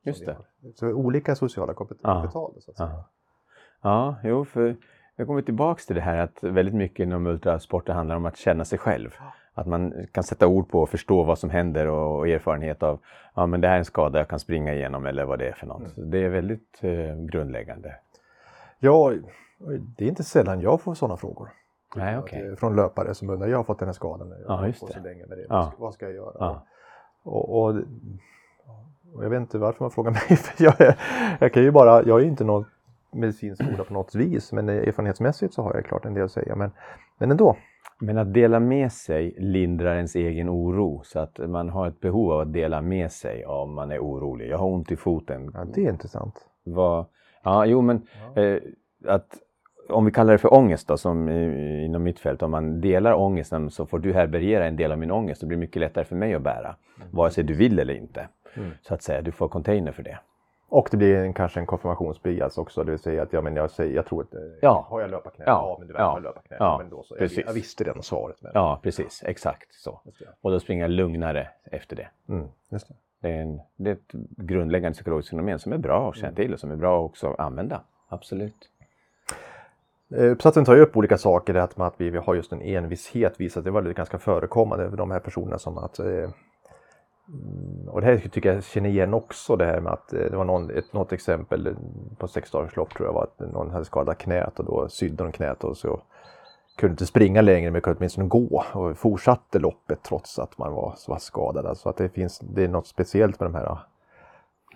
Just 0.08 0.26
det. 0.26 0.38
Så 0.76 0.88
olika 0.88 1.36
sociala 1.36 1.74
kapital. 1.74 2.30
Så 2.32 2.72
att 2.72 2.78
säga. 2.78 2.90
Ja. 2.90 3.10
ja, 3.82 4.16
jo 4.24 4.46
för 4.46 4.78
jag 5.18 5.28
kommer 5.28 5.42
tillbaks 5.42 5.86
till 5.86 5.96
det 5.96 6.02
här 6.02 6.18
att 6.18 6.44
väldigt 6.44 6.76
mycket 6.76 7.00
inom 7.00 7.28
ultrasporter 7.28 7.94
handlar 7.94 8.16
om 8.16 8.26
att 8.26 8.38
känna 8.38 8.66
sig 8.66 8.80
själv. 8.80 9.16
Att 9.54 9.68
man 9.68 10.08
kan 10.12 10.24
sätta 10.24 10.48
ord 10.48 10.70
på 10.70 10.82
och 10.82 10.90
förstå 10.90 11.24
vad 11.24 11.40
som 11.40 11.50
händer 11.50 11.88
och, 11.88 12.28
erfarenhet 12.28 12.84
av 12.84 13.00
ja 13.36 13.46
men 13.46 13.62
det 13.62 13.68
här 13.68 13.76
är 13.76 13.80
en 13.80 13.86
skada 13.86 14.20
jag 14.20 14.28
kan 14.28 14.40
springa 14.40 14.74
igenom 14.74 15.06
eller 15.06 15.26
vad 15.26 15.40
det 15.40 15.48
är 15.48 15.54
för 15.54 15.68
något. 15.68 15.98
Mm. 15.98 16.10
Det 16.10 16.24
är 16.26 16.30
väldigt 16.30 16.80
eh, 16.82 17.16
grundläggande. 17.16 17.96
Ja, 18.80 19.14
det 19.98 20.06
är 20.06 20.10
inte 20.10 20.24
sällan 20.24 20.62
jag 20.62 20.82
får 20.82 20.94
sådana 20.94 21.18
frågor. 21.18 21.50
Nej, 21.96 22.18
okay. 22.18 22.56
Från 22.56 22.76
löpare 22.76 23.14
som 23.14 23.30
undrar, 23.30 23.48
jag 23.48 23.58
har 23.58 23.64
fått 23.64 23.80
den 23.80 23.88
här 23.88 23.94
skadan, 23.94 24.34
jag 24.48 24.54
har 24.54 24.66
ja, 24.66 24.74
det. 24.88 24.94
så 24.94 25.00
länge 25.00 25.26
med 25.26 25.38
det. 25.38 25.46
Ja. 25.50 25.74
Vad 25.78 25.94
ska 25.94 26.06
jag 26.06 26.16
göra? 26.16 26.36
Ja. 26.40 26.66
Och, 27.24 27.50
och, 27.50 27.76
och, 29.14 29.24
jag 29.24 29.30
vet 29.30 29.40
inte 29.40 29.58
varför 29.58 29.84
man 29.84 29.92
frågar 29.92 30.12
mig, 30.30 30.38
för 30.38 30.64
jag, 30.64 30.82
är, 30.82 31.00
jag 31.40 31.54
kan 31.54 31.64
ju 31.64 31.72
bara, 31.72 32.04
jag 32.04 32.22
är 32.22 32.26
inte 32.26 32.44
någon 32.44 32.66
medicinsk 33.12 33.64
skola 33.64 33.84
på 33.84 33.94
något 33.94 34.16
vis. 34.16 34.52
Men 34.52 34.70
erfarenhetsmässigt 34.70 35.54
så 35.54 35.62
har 35.62 35.74
jag 35.74 35.86
klart 35.86 36.06
en 36.06 36.14
del 36.14 36.24
att 36.24 36.32
säga. 36.32 36.56
Men, 36.56 36.72
men 37.18 37.32
ändå. 37.32 37.58
Men 38.00 38.18
att 38.18 38.34
dela 38.34 38.60
med 38.60 38.92
sig 38.92 39.36
lindrar 39.38 39.96
ens 39.96 40.16
egen 40.16 40.50
oro. 40.50 41.02
Så 41.04 41.20
att 41.20 41.38
man 41.38 41.70
har 41.70 41.88
ett 41.88 42.00
behov 42.00 42.32
av 42.32 42.40
att 42.40 42.54
dela 42.54 42.82
med 42.82 43.12
sig 43.12 43.46
om 43.46 43.74
man 43.74 43.92
är 43.92 44.00
orolig. 44.00 44.50
Jag 44.50 44.58
har 44.58 44.68
ont 44.68 44.92
i 44.92 44.96
foten. 44.96 45.52
Ja, 45.54 45.66
det 45.76 45.86
är 45.86 45.90
intressant. 45.90 46.48
Vad, 46.64 47.06
ja, 47.44 47.66
jo 47.66 47.82
men 47.82 48.08
ja. 48.36 48.42
Eh, 48.42 48.62
att 49.08 49.38
om 49.90 50.06
vi 50.06 50.12
kallar 50.12 50.32
det 50.32 50.38
för 50.38 50.54
ångest 50.54 50.88
då, 50.88 50.98
som 50.98 51.30
i, 51.30 51.86
inom 51.86 52.04
mitt 52.04 52.20
fält, 52.20 52.44
om 52.44 52.52
man 52.52 52.82
delar 52.82 53.14
ångesten 53.14 53.72
så 53.72 53.86
får 53.86 54.00
du 54.00 54.14
härbärgera 54.14 54.66
en 54.66 54.76
del 54.76 54.92
av 54.92 54.98
min 54.98 55.12
ångest. 55.12 55.42
Det 55.42 55.48
blir 55.48 55.58
mycket 55.58 55.80
lättare 55.80 56.06
för 56.06 56.16
mig 56.16 56.34
att 56.34 56.42
bära, 56.42 56.76
mm. 56.98 57.08
vare 57.12 57.32
sig 57.32 57.44
du 57.44 57.54
vill 57.54 57.80
eller 57.80 57.94
inte. 57.94 58.28
Mm. 58.56 58.72
Så 58.82 58.94
att 58.94 59.02
säga, 59.02 59.22
du 59.22 59.32
får 59.32 59.48
container 59.48 59.92
för 59.92 60.04
det. 60.04 60.20
Och 60.70 60.88
det 60.92 60.98
blir 60.98 61.16
en, 61.16 61.34
kanske 61.34 61.60
en 61.60 61.66
konfirmationsbias 61.66 62.58
också, 62.58 62.84
det 62.84 62.92
vill 62.92 63.00
säga 63.00 63.24
att 63.24 63.34
ja, 63.34 63.42
men 63.42 63.56
jag, 63.56 63.72
säger, 63.72 63.96
jag 63.96 64.06
tror 64.06 64.22
att 64.22 64.34
eh, 64.34 64.40
ja. 64.62 64.86
har 64.90 65.02
jag 65.02 65.10
löparknä? 65.10 65.46
Ja, 65.48 65.52
ja 65.52 65.76
men 65.80 65.88
du 65.88 65.94
verkar 65.94 66.06
ja. 66.06 66.20
löparknä. 66.20 66.58
Ja. 66.60 66.78
Men 66.78 66.90
då 66.90 67.04
så, 67.04 67.16
precis. 67.16 67.38
Jag, 67.38 67.48
jag 67.48 67.54
visste 67.54 67.84
redan 67.84 68.04
svaret. 68.04 68.38
Men... 68.42 68.52
Ja, 68.56 68.80
precis. 68.84 69.24
Exakt 69.26 69.74
så. 69.74 70.02
Och 70.42 70.52
då 70.52 70.60
springer 70.60 70.84
jag 70.84 70.92
lugnare 70.92 71.48
efter 71.64 71.96
det. 71.96 72.08
Mm, 72.30 72.48
just 72.70 72.88
det. 72.88 72.94
Det, 73.20 73.30
är 73.30 73.42
en, 73.42 73.62
det 73.76 73.90
är 73.90 73.94
ett 73.94 74.12
grundläggande 74.38 74.94
psykologiskt 74.94 75.30
fenomen 75.30 75.60
som 75.60 75.74
är 75.74 75.78
bra 75.78 76.10
att 76.10 76.16
känna 76.16 76.28
mm. 76.28 76.36
till 76.36 76.54
och 76.54 76.60
som 76.60 76.72
är 76.72 76.76
bra 76.76 77.00
att 77.00 77.10
också 77.10 77.36
använda. 77.38 77.82
Absolut. 78.10 78.70
Eh, 80.16 80.32
uppsatsen 80.32 80.66
tar 80.66 80.76
ju 80.76 80.82
upp 80.82 80.98
olika 80.98 81.18
saker, 81.18 81.54
det 81.54 81.64
att, 81.64 81.94
vi 81.98 82.18
har 82.18 82.36
just 82.36 82.52
en 82.52 82.62
envishet 82.62 83.40
visat 83.40 83.64
det 83.64 83.72
var 83.72 83.82
ganska 83.82 84.18
förekommande 84.18 84.90
för 84.90 84.98
de 84.98 85.12
här 85.12 85.20
personerna 85.20 85.60
som 85.60 85.78
att 85.78 86.00
eh, 86.00 86.30
och 87.88 88.02
det 88.02 88.08
här 88.08 88.18
tycker 88.18 88.54
jag 88.54 88.64
känner 88.64 88.90
igen 88.90 89.14
också 89.14 89.56
det 89.56 89.66
här 89.66 89.80
med 89.80 89.94
att 89.94 90.14
eh, 90.14 90.20
det 90.20 90.38
var 90.38 90.46
någon, 90.46 90.70
ett, 90.70 90.94
något 90.94 91.14
exempel 91.14 91.76
på 92.18 92.28
sex 92.28 92.52
dagars 92.52 92.76
lopp 92.76 92.94
tror 92.94 93.08
jag 93.08 93.14
var 93.14 93.24
att 93.24 93.40
någon 93.40 93.72
hade 93.72 93.86
skadat 93.86 94.18
knät 94.18 94.60
och 94.60 94.66
då 94.66 94.90
sydde 94.90 95.24
de 95.24 95.32
knät 95.32 95.64
och 95.64 95.78
så 95.78 96.02
kunde 96.78 96.92
inte 96.92 97.06
springa 97.06 97.42
längre 97.42 97.72
men 97.72 97.82
kunde 97.82 97.98
åtminstone 97.98 98.28
gå 98.28 98.64
och 98.74 98.98
fortsatte 98.98 99.60
loppet 99.60 100.04
trots 100.04 100.40
att 100.40 100.58
man 100.58 100.74
var, 100.74 100.96
var 101.08 101.18
skadad. 101.18 101.66
Alltså 101.66 101.90
att 101.90 101.98
det 101.98 102.10
finns, 102.10 102.40
det 102.40 102.64
är 102.64 102.68
något 102.68 102.88
speciellt 102.88 103.40
med 103.40 103.50
de 103.50 103.56
här 103.56 103.78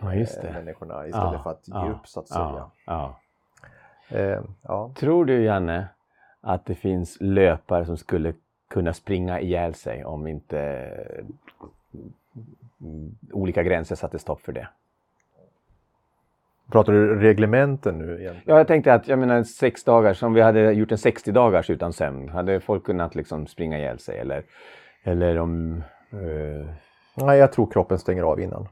ja, 0.01 0.15
just 0.15 0.41
det. 0.41 0.47
Äh, 0.47 0.53
människorna 0.53 1.07
istället 1.07 1.33
ja, 1.33 1.43
för 1.43 1.51
att 1.51 1.67
ge 1.67 1.73
ja, 1.73 1.91
upp 1.91 2.07
så 2.07 2.19
att 2.19 2.27
säga. 2.27 2.71
Ja, 2.85 3.19
eh. 4.09 4.91
Tror 4.95 5.25
du 5.25 5.43
Janne 5.43 5.87
att 6.41 6.65
det 6.65 6.75
finns 6.75 7.17
löpare 7.19 7.85
som 7.85 7.97
skulle 7.97 8.33
kunna 8.69 8.93
springa 8.93 9.39
ihjäl 9.39 9.73
sig 9.73 10.05
om 10.05 10.27
inte 10.27 10.89
olika 13.31 13.63
gränser 13.63 13.95
satte 13.95 14.19
stopp 14.19 14.41
för 14.41 14.51
det. 14.51 14.67
Pratar 16.71 16.93
du 16.93 17.19
reglementen 17.19 17.97
nu 17.97 18.05
egentligen? 18.05 18.41
Ja, 18.45 18.57
jag 18.57 18.67
tänkte 18.67 18.93
att 18.93 19.07
jag 19.07 19.19
menar 19.19 19.43
sex 19.43 19.83
dagar, 19.83 20.23
om 20.23 20.33
vi 20.33 20.41
hade 20.41 20.71
gjort 20.71 20.91
en 20.91 20.97
60 20.97 21.31
dagars 21.31 21.69
utan 21.69 21.93
sömn, 21.93 22.29
hade 22.29 22.59
folk 22.59 22.83
kunnat 22.83 23.15
liksom 23.15 23.47
springa 23.47 23.79
ihjäl 23.79 23.99
sig 23.99 24.19
eller, 24.19 24.43
eller 25.03 25.39
om... 25.39 25.83
Uh... 26.13 26.69
Nej, 27.15 27.39
jag 27.39 27.51
tror 27.51 27.71
kroppen 27.71 27.99
stänger 27.99 28.23
av 28.23 28.39
innan. 28.39 28.67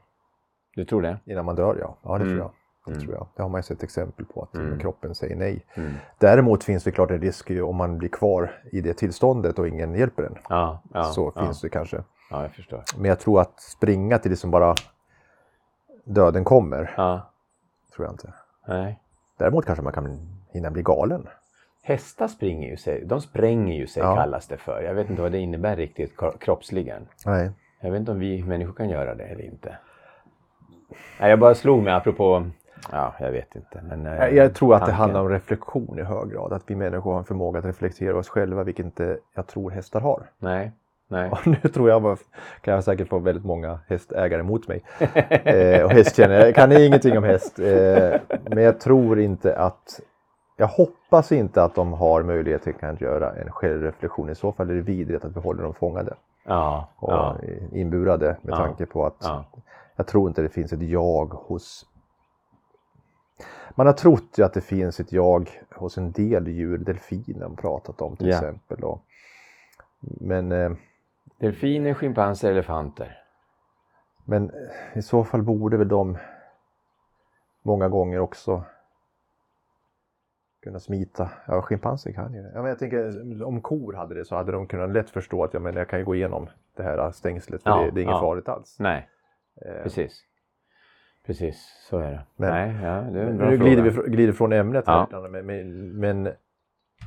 Du 0.76 0.86
tror 0.86 1.02
det? 1.02 1.18
Innan 1.26 1.46
man 1.46 1.56
dör, 1.56 1.78
ja. 1.80 1.98
Ja, 2.04 2.18
det, 2.18 2.24
mm. 2.24 2.28
tror, 2.28 2.40
jag. 2.40 2.52
det 2.86 2.92
mm. 2.92 3.04
tror 3.04 3.14
jag. 3.14 3.28
Det 3.36 3.42
har 3.42 3.50
man 3.50 3.60
ju 3.60 3.64
sett 3.64 3.84
exempel 3.84 4.26
på 4.26 4.42
att 4.42 4.56
mm. 4.56 4.80
kroppen 4.80 5.16
säger 5.16 5.36
nej. 5.36 5.66
Mm. 5.76 5.94
Däremot 6.18 6.64
finns 6.64 6.84
det 6.84 6.92
klart 6.92 7.12
en 7.12 7.22
risk 7.22 7.52
om 7.64 7.76
man 7.76 7.98
blir 7.98 8.10
kvar 8.10 8.52
i 8.72 8.82
det 8.82 8.94
tillståndet 8.94 9.60
och 9.60 9.68
ingen 9.68 9.96
hjälper 9.96 10.24
en. 10.24 10.36
Ja, 10.50 10.82
ja, 10.94 11.04
så 11.04 11.34
ja. 11.36 11.46
finns 11.46 11.62
det 11.62 11.70
kanske. 11.70 12.04
Ja, 12.30 12.42
jag 12.42 12.52
förstår. 12.52 12.84
Men 12.98 13.06
jag 13.10 13.20
tror 13.20 13.42
att 13.42 13.60
springa 13.62 14.18
till 14.18 14.32
det 14.32 14.38
som 14.38 14.52
bara 14.52 14.76
döden 16.04 16.44
kommer, 16.44 16.94
ja. 16.98 17.32
tror 17.96 18.06
jag 18.08 18.14
inte. 18.14 18.34
Nej. 18.68 19.00
Däremot 19.38 19.66
kanske 19.66 19.84
man 19.84 19.94
kan 19.94 20.20
hinna 20.52 20.72
bli 20.72 20.82
galen. 20.82 21.28
Hästar 21.84 22.28
springer 22.28 22.70
ju 22.70 22.78
sig, 22.78 23.06
de 23.06 23.22
spränger 23.22 23.76
ju 23.76 23.88
sig 23.88 24.04
Ja. 24.04 24.16
kallas 24.16 24.48
det 24.48 24.58
för. 24.58 24.82
Jag 24.82 24.94
vet 24.94 25.10
inte 25.10 25.22
vad 25.22 25.32
det 25.32 25.38
innebär 25.40 25.76
riktigt 25.76 26.18
kro- 26.18 26.38
kroppsligen. 26.40 27.08
Nej. 27.26 27.52
Jag 27.80 27.92
vet 27.92 28.00
inte 28.00 28.12
om 28.12 28.20
vi 28.20 28.44
människor 28.44 28.74
kan 28.74 28.90
göra 28.90 29.16
det 29.16 29.24
eller 29.24 29.44
inte. 29.46 29.78
Nej, 31.20 31.30
jag 31.30 31.40
bara 31.40 31.56
slog 31.56 31.84
mig 31.84 31.94
apropå, 31.94 32.46
ja 32.92 33.14
jag 33.20 33.32
vet 33.32 33.56
inte. 33.56 33.82
Men, 33.82 34.06
eh, 34.06 34.14
Jag, 34.14 34.34
jag 34.34 34.56
tror 34.56 34.74
att 34.74 34.80
det 34.82 34.86
tanken. 34.86 35.00
handlar 35.02 35.22
om 35.22 35.30
reflektion 35.30 36.00
i 36.00 36.04
hög 36.04 36.30
grad. 36.32 36.54
Att 36.54 36.64
vi 36.70 36.76
människor 36.76 37.12
har 37.12 37.20
en 37.20 37.26
förmåga 37.26 37.60
att 37.60 37.66
reflektera 37.66 38.18
oss 38.18 38.30
själva, 38.30 38.64
vilket 38.64 38.86
inte 38.86 39.18
jag 39.36 39.48
tror 39.48 39.72
hästar 39.72 40.00
har. 40.02 40.30
Nej, 40.38 40.72
nej. 41.10 41.32
Och 41.32 41.48
nu 41.48 41.56
tror 41.56 41.90
jag, 41.90 42.18
kan 42.62 42.74
jag 42.74 42.84
säkert 42.84 43.08
få 43.08 43.20
väldigt 43.20 43.46
många 43.46 43.80
hästägare 43.88 44.44
mot 44.44 44.68
mig. 44.68 44.84
eh, 45.00 45.84
och 45.84 45.92
hästkännare. 45.92 46.46
Jag 46.46 46.56
kan 46.56 46.72
ingenting 46.86 47.18
om 47.18 47.24
häst. 47.24 47.60
Eh, 47.60 48.20
men 48.44 48.64
jag 48.64 48.80
tror 48.80 49.20
inte 49.20 49.58
att 49.58 50.00
jag 50.58 50.68
hoppas 50.68 51.32
inte 51.32 51.64
att 51.64 51.76
de 51.76 51.94
har 51.94 52.24
möjlighet 52.24 52.68
att 52.84 53.02
göra 53.02 53.36
en 53.36 53.52
självreflektion. 53.52 54.30
I 54.30 54.36
så 54.36 54.52
fall 54.52 54.70
är 54.70 54.74
det 54.74 54.82
vidrigt 54.82 55.26
att 55.26 55.36
vi 55.36 55.40
håller 55.40 55.64
dem 55.64 55.74
fångade 55.74 56.14
Ja, 56.46 56.90
och 56.96 57.14
ja, 57.14 57.38
inburade 57.72 58.38
med 58.42 58.54
Ja. 58.54 58.58
tanke 58.58 58.86
på 58.86 59.06
att 59.06 59.18
ja. 59.20 59.46
jag 59.96 60.08
tror 60.08 60.28
inte 60.28 60.42
det 60.42 60.50
finns 60.50 60.74
ett 60.74 60.82
jag 60.82 61.26
hos 61.26 61.86
man 63.76 63.86
har 63.86 63.94
trott 63.94 64.38
ju 64.38 64.44
att 64.44 64.54
det 64.54 64.62
finns 64.62 65.00
ett 65.00 65.12
jag 65.14 65.50
hos 65.76 65.98
en 65.98 66.12
del 66.12 66.48
djur, 66.48 66.78
man 67.40 67.56
pratat 67.56 68.02
om 68.02 68.16
till 68.16 68.28
Ja. 68.28 68.36
exempel. 68.36 68.84
Och, 68.84 69.02
men, 70.00 70.52
eh, 70.52 70.72
Delfiner, 71.40 71.94
schimpanser, 71.94 72.52
elefanter. 72.52 73.18
men 74.26 74.52
i 74.94 75.02
så 75.02 75.24
fall 75.24 75.42
borde 75.44 75.78
väl 75.78 75.88
de 75.88 76.18
många 77.62 77.90
gånger 77.90 78.20
också 78.20 78.64
kunna 80.64 80.80
smita. 80.80 81.30
Ja, 81.48 81.62
schimpanser 81.62 82.12
kan 82.12 82.34
ju 82.34 82.42
det. 82.42 82.52
Ja, 82.54 82.62
men 82.62 82.70
jag 82.70 82.80
tänker 82.80 83.44
om 83.44 83.62
kor 83.62 83.94
hade 83.94 84.16
det 84.16 84.26
så 84.26 84.36
hade 84.36 84.52
de 84.52 84.68
kunnat 84.68 84.90
lätt 84.90 85.10
förstå 85.10 85.44
att 85.44 85.54
ja, 85.54 85.60
men 85.60 85.76
jag 85.76 85.88
kan 85.90 86.00
ju 86.00 86.06
gå 86.06 86.16
igenom 86.16 86.48
det 86.76 86.84
här 86.84 87.12
stängslet 87.12 87.64
för 87.64 87.70
Ja, 87.70 87.78
det, 87.78 87.92
det 87.92 88.02
är 88.02 88.04
inget 88.04 88.14
ja. 88.16 88.20
farligt 88.22 88.50
alls. 88.50 88.80
Nej, 88.80 89.10
Eh, 89.66 89.84
precis. 89.84 90.26
Precis, 91.26 91.86
så 91.90 91.98
är 91.98 92.12
det. 92.12 92.22
Men- 92.36 92.50
Nej, 92.50 92.84
ja, 92.84 93.02
det 93.02 93.20
är 93.22 93.26
en 93.26 93.38
bra 93.38 93.50
nu 93.50 93.58
fråga. 93.58 93.70
glider 93.74 93.84
vi, 94.04 94.10
glider 94.12 94.34
från 94.34 94.54
ämnet 94.54 94.88
här 94.88 95.08
Ja. 95.12 95.20
men, 95.30 96.00
men 96.00 96.30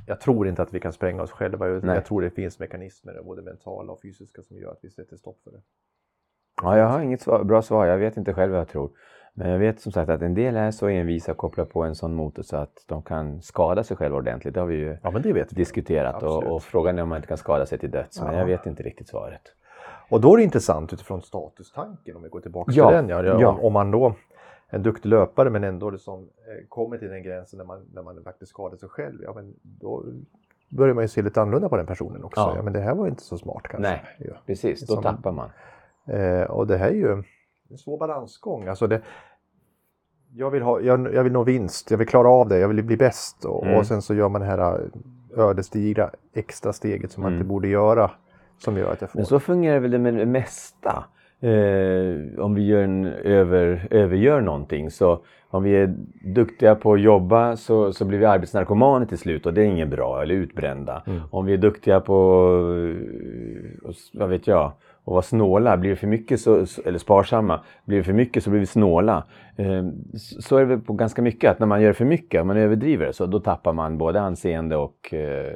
jag 0.06 0.20
tror 0.20 0.48
inte 0.48 0.62
att 0.62 0.74
vi 0.74 0.80
kan 0.80 0.92
spränga 0.92 1.22
oss 1.22 1.30
själva. 1.30 1.68
Jag, 1.68 1.84
jag 1.84 2.04
tror 2.04 2.22
det 2.22 2.30
finns 2.30 2.58
mekanismer, 2.58 3.22
både 3.24 3.42
mentala 3.42 3.92
och 3.92 4.00
fysiska, 4.02 4.42
som 4.42 4.56
gör 4.58 4.70
att 4.72 4.78
vi 4.82 4.90
sätter 4.90 5.16
stopp 5.16 5.40
för 5.44 5.50
det. 5.50 5.60
Ja, 6.62 6.78
jag 6.78 6.86
har 6.86 7.00
inget 7.00 7.20
svar, 7.20 7.44
bra 7.44 7.62
svar. 7.62 7.86
Jag 7.86 7.98
vet 7.98 8.16
inte 8.16 8.34
själv 8.34 8.52
vad 8.52 8.60
jag 8.60 8.68
tror. 8.68 8.90
Men 9.34 9.50
jag 9.50 9.58
vet 9.58 9.80
som 9.80 9.92
sagt 9.92 10.10
att 10.10 10.22
en 10.22 10.34
del 10.34 10.56
är 10.56 10.70
så 10.70 10.86
envisa 10.88 11.32
att 11.32 11.38
koppla 11.38 11.64
på 11.64 11.82
en 11.82 11.94
sån 11.94 12.14
motor 12.14 12.42
så 12.42 12.56
att 12.56 12.84
de 12.86 13.02
kan 13.02 13.42
skada 13.42 13.84
sig 13.84 13.96
själva 13.96 14.16
ordentligt. 14.18 14.54
Det 14.54 14.60
har 14.60 14.66
vi 14.66 14.76
ju 14.76 14.96
Ja, 15.02 15.10
men 15.10 15.22
vi. 15.22 15.44
diskuterat 15.50 16.22
och, 16.22 16.42
och 16.44 16.62
frågan 16.62 16.98
är 16.98 17.02
om 17.02 17.08
man 17.08 17.16
inte 17.16 17.28
kan 17.28 17.36
skada 17.36 17.66
sig 17.66 17.78
till 17.78 17.90
döds. 17.90 18.20
Men 18.20 18.32
Ja. 18.32 18.38
jag 18.38 18.46
vet 18.46 18.66
inte 18.66 18.82
riktigt 18.82 19.08
svaret. 19.08 19.42
Och 20.10 20.20
då 20.20 20.32
är 20.32 20.36
det 20.36 20.42
intressant 20.42 20.92
utifrån 20.92 21.22
statustanken 21.22 22.16
om 22.16 22.22
vi 22.22 22.28
går 22.28 22.40
tillbaka 22.40 22.72
Ja, 22.74 22.88
till 22.88 22.96
den. 23.08 23.08
Ja. 23.40 23.48
Om, 23.48 23.60
om 23.60 23.72
man 23.72 23.90
då 23.90 24.14
en 24.74 24.82
duktig 24.82 25.08
löpare 25.08 25.50
men 25.50 25.64
ändå 25.64 25.90
liksom, 25.90 26.20
eh, 26.22 26.66
kommer 26.68 26.98
till 26.98 27.08
den 27.08 27.22
gränsen 27.22 27.58
när 27.58 27.64
man, 27.64 27.86
när 27.94 28.02
man 28.02 28.24
faktiskt 28.24 28.50
skadar 28.50 28.76
sig 28.76 28.88
själv. 28.88 29.18
Ja, 29.22 29.32
men 29.34 29.54
då 29.62 30.04
börjar 30.68 30.94
man 30.94 31.04
ju 31.04 31.08
se 31.08 31.22
lite 31.22 31.42
annorlunda 31.42 31.68
på 31.68 31.76
den 31.76 31.86
personen 31.86 32.24
också. 32.24 32.40
Ja. 32.40 32.52
Ja. 32.56 32.62
men 32.62 32.72
det 32.72 32.80
här 32.80 32.94
var 32.94 33.08
inte 33.08 33.22
så 33.22 33.38
smart 33.38 33.62
kanske. 33.62 33.78
Nej. 33.90 34.02
Ja. 34.18 34.34
Precis, 34.46 34.86
då 34.86 34.94
Som- 34.94 35.02
tappar 35.02 35.32
man. 35.32 35.50
Eh, 36.06 36.42
och 36.42 36.66
det 36.66 36.76
här 36.76 36.88
är 36.88 36.94
ju 36.94 37.12
en 37.70 37.78
svår 37.78 37.98
balansgång. 37.98 38.68
Alltså 38.68 38.86
det, 38.86 39.00
jag, 40.34 40.50
vill 40.50 40.62
ha, 40.62 40.80
jag, 40.80 41.14
jag 41.14 41.24
vill 41.24 41.32
nå 41.32 41.42
vinst, 41.44 41.90
jag 41.90 41.98
vill 41.98 42.08
klara 42.08 42.28
av 42.28 42.48
det, 42.48 42.58
jag 42.58 42.68
vill 42.68 42.84
bli 42.84 42.96
bäst. 42.96 43.44
Och, 43.44 43.64
Mm. 43.64 43.78
och 43.78 43.86
sen 43.86 44.02
så 44.02 44.14
gör 44.14 44.28
man 44.28 44.40
det 44.40 44.46
här 44.46 44.80
ödesdigra 45.36 46.10
extra 46.32 46.72
steget 46.72 47.12
som 47.12 47.22
man 47.22 47.32
Mm. 47.32 47.40
inte 47.40 47.48
borde 47.48 47.68
göra. 47.68 48.10
Som 48.58 48.76
gör 48.76 48.92
att 48.92 49.00
jag 49.00 49.10
får... 49.10 49.18
Men 49.18 49.26
så 49.26 49.40
fungerar 49.40 49.78
väl 49.80 49.90
det 49.90 49.98
med 49.98 50.14
det 50.14 50.26
mesta. 50.26 51.04
Eh, 51.42 52.40
om 52.44 52.54
vi 52.54 52.66
gör 52.66 52.82
en 52.82 53.06
över, 53.06 53.86
övergör 53.90 54.40
någonting 54.40 54.90
så 54.90 55.20
om 55.50 55.62
vi 55.62 55.76
är 55.76 55.94
duktiga 56.34 56.74
på 56.74 56.92
att 56.92 57.00
jobba 57.00 57.56
så, 57.56 57.92
så 57.92 58.04
blir 58.04 58.18
vi 58.18 58.24
arbetsnarkomaner 58.24 59.06
till 59.06 59.18
slut 59.18 59.46
och 59.46 59.54
det 59.54 59.62
är 59.62 59.64
inget 59.64 59.88
bra 59.88 60.22
eller 60.22 60.34
utbrända. 60.34 61.02
Mm. 61.06 61.20
Om 61.30 61.46
vi 61.46 61.52
är 61.52 61.58
duktiga 61.58 62.00
på, 62.00 62.14
eh, 63.84 63.92
vad 64.12 64.28
vet 64.28 64.46
jag, 64.46 64.72
att 65.04 65.12
vara 65.12 65.22
snåla, 65.22 65.76
blir 65.76 65.90
det 65.90 65.96
för 65.96 66.06
mycket 66.06 66.40
så, 66.40 66.66
eller 66.84 66.98
sparsamma, 66.98 67.60
blir 67.84 67.98
det 67.98 68.04
för 68.04 68.12
mycket 68.12 68.44
så 68.44 68.50
blir 68.50 68.60
vi 68.60 68.66
snåla. 68.66 69.24
Eh, 69.56 69.84
så 70.40 70.56
är 70.56 70.66
det 70.66 70.78
på 70.78 70.92
ganska 70.92 71.22
mycket 71.22 71.50
att 71.50 71.58
när 71.58 71.66
man 71.66 71.82
gör 71.82 71.92
för 71.92 72.04
mycket, 72.04 72.40
om 72.40 72.46
man 72.46 72.56
överdriver 72.56 73.12
så 73.12 73.26
då 73.26 73.40
tappar 73.40 73.72
man 73.72 73.98
både 73.98 74.20
anseende 74.20 74.76
och 74.76 75.14
eh, 75.14 75.54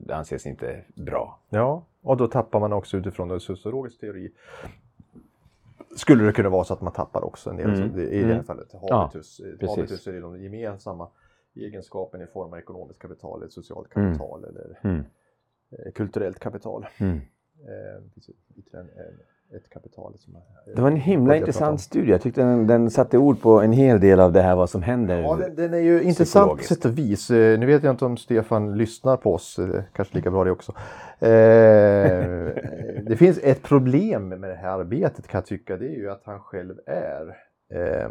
det 0.00 0.16
anses 0.16 0.46
inte 0.46 0.80
bra. 0.94 1.38
Ja, 1.50 1.84
och 2.02 2.16
då 2.16 2.26
tappar 2.26 2.60
man 2.60 2.72
också 2.72 2.96
utifrån 2.96 3.30
en 3.30 3.40
sociologisk 3.40 4.00
teori. 4.00 4.30
Skulle 5.96 6.24
det 6.24 6.32
kunna 6.32 6.48
vara 6.48 6.64
så 6.64 6.74
att 6.74 6.80
man 6.80 6.92
tappar 6.92 7.24
också 7.24 7.50
en 7.50 7.56
del, 7.56 7.66
Mm. 7.66 7.92
så 7.92 7.98
i 8.00 8.18
det 8.18 8.24
här 8.26 8.32
Mm. 8.32 8.44
fallet 8.44 8.68
Ja, 8.72 8.96
habitus. 8.96 9.40
precis. 9.60 9.76
habitus 9.76 10.06
är 10.06 10.20
de 10.20 10.42
gemensamma 10.42 11.08
egenskapen 11.54 12.22
i 12.22 12.26
form 12.26 12.52
av 12.52 12.58
ekonomiskt 12.58 13.00
kapital, 13.02 13.42
ett 13.42 13.52
socialt 13.52 13.88
kapital 13.88 14.44
eller 14.44 14.78
Mm. 14.84 15.04
eh, 15.70 15.92
kulturellt 15.94 16.38
kapital. 16.38 16.86
Mm. 16.98 17.16
Eh, 17.68 17.96
en- 18.72 18.80
en- 18.80 19.20
ett 19.56 19.70
kapital 19.70 20.14
som 20.18 20.36
är- 20.36 20.74
Det 20.76 20.82
var 20.82 20.90
en 20.90 20.96
himla 20.96 21.36
intressant 21.36 21.80
studie. 21.80 22.10
Jag 22.10 22.20
tyckte 22.22 22.40
den, 22.40 22.66
den 22.66 22.90
satte 22.90 23.18
ord 23.18 23.40
på 23.40 23.60
en 23.60 23.72
hel 23.72 24.00
del 24.00 24.20
av 24.20 24.32
det 24.32 24.42
här 24.42 24.56
vad 24.56 24.70
som 24.70 24.82
händer. 24.82 25.18
Ja, 25.20 25.36
den, 25.36 25.54
den 25.54 25.74
är 25.74 25.78
ju 25.78 26.02
intressant 26.02 26.50
på 26.58 26.64
sätt 26.64 26.84
och 26.84 26.98
vis. 26.98 27.30
Eh, 27.30 27.58
Nu 27.58 27.66
vet 27.66 27.82
jag 27.82 27.92
inte 27.92 28.04
om 28.04 28.16
Stefan 28.16 28.76
lyssnar 28.78 29.16
på 29.16 29.34
oss, 29.34 29.58
eh, 29.58 29.82
kanske 29.92 30.14
lika 30.16 30.30
bra 30.30 30.44
det 30.44 30.50
också. 30.50 30.72
Eh, 31.18 31.28
det 33.06 33.16
finns 33.18 33.38
ett 33.42 33.62
problem 33.62 34.28
med 34.28 34.50
det 34.50 34.54
här 34.56 34.68
arbetet 34.78 35.26
kan 35.28 35.38
jag 35.38 35.46
tycka, 35.46 35.76
det 35.76 35.86
är 35.86 35.96
ju 35.96 36.10
att 36.10 36.22
han 36.24 36.40
själv 36.40 36.74
är 36.86 37.36
eh, 37.68 38.10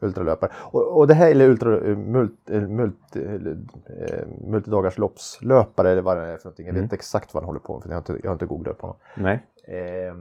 ultralöpare. 0.00 0.52
Och, 0.72 0.98
och 0.98 1.06
det 1.06 1.14
här 1.14 1.30
är 1.30 1.48
ultra, 1.48 1.80
eh, 1.80 1.96
mult, 1.96 2.50
eh, 2.50 2.68
mult, 2.68 3.16
eh, 3.16 4.26
multidagarsloppslöpare 4.48 5.90
eller 5.90 6.02
vad 6.02 6.16
det 6.16 6.22
är 6.22 6.36
för 6.36 6.44
någonting. 6.44 6.66
Jag 6.66 6.72
vet 6.72 6.78
Mm. 6.78 6.84
inte 6.84 6.96
exakt 6.96 7.34
vad 7.34 7.42
han 7.42 7.46
håller 7.48 7.60
på 7.60 7.74
med 7.74 7.82
för 7.82 7.88
jag 7.90 7.94
har 7.96 8.00
inte, 8.00 8.18
jag 8.22 8.30
har 8.30 8.34
inte 8.34 8.46
googlat 8.46 8.74
upp 8.74 8.80
honom. 8.80 8.96
Nej. 9.16 9.46
Eh, 9.64 10.14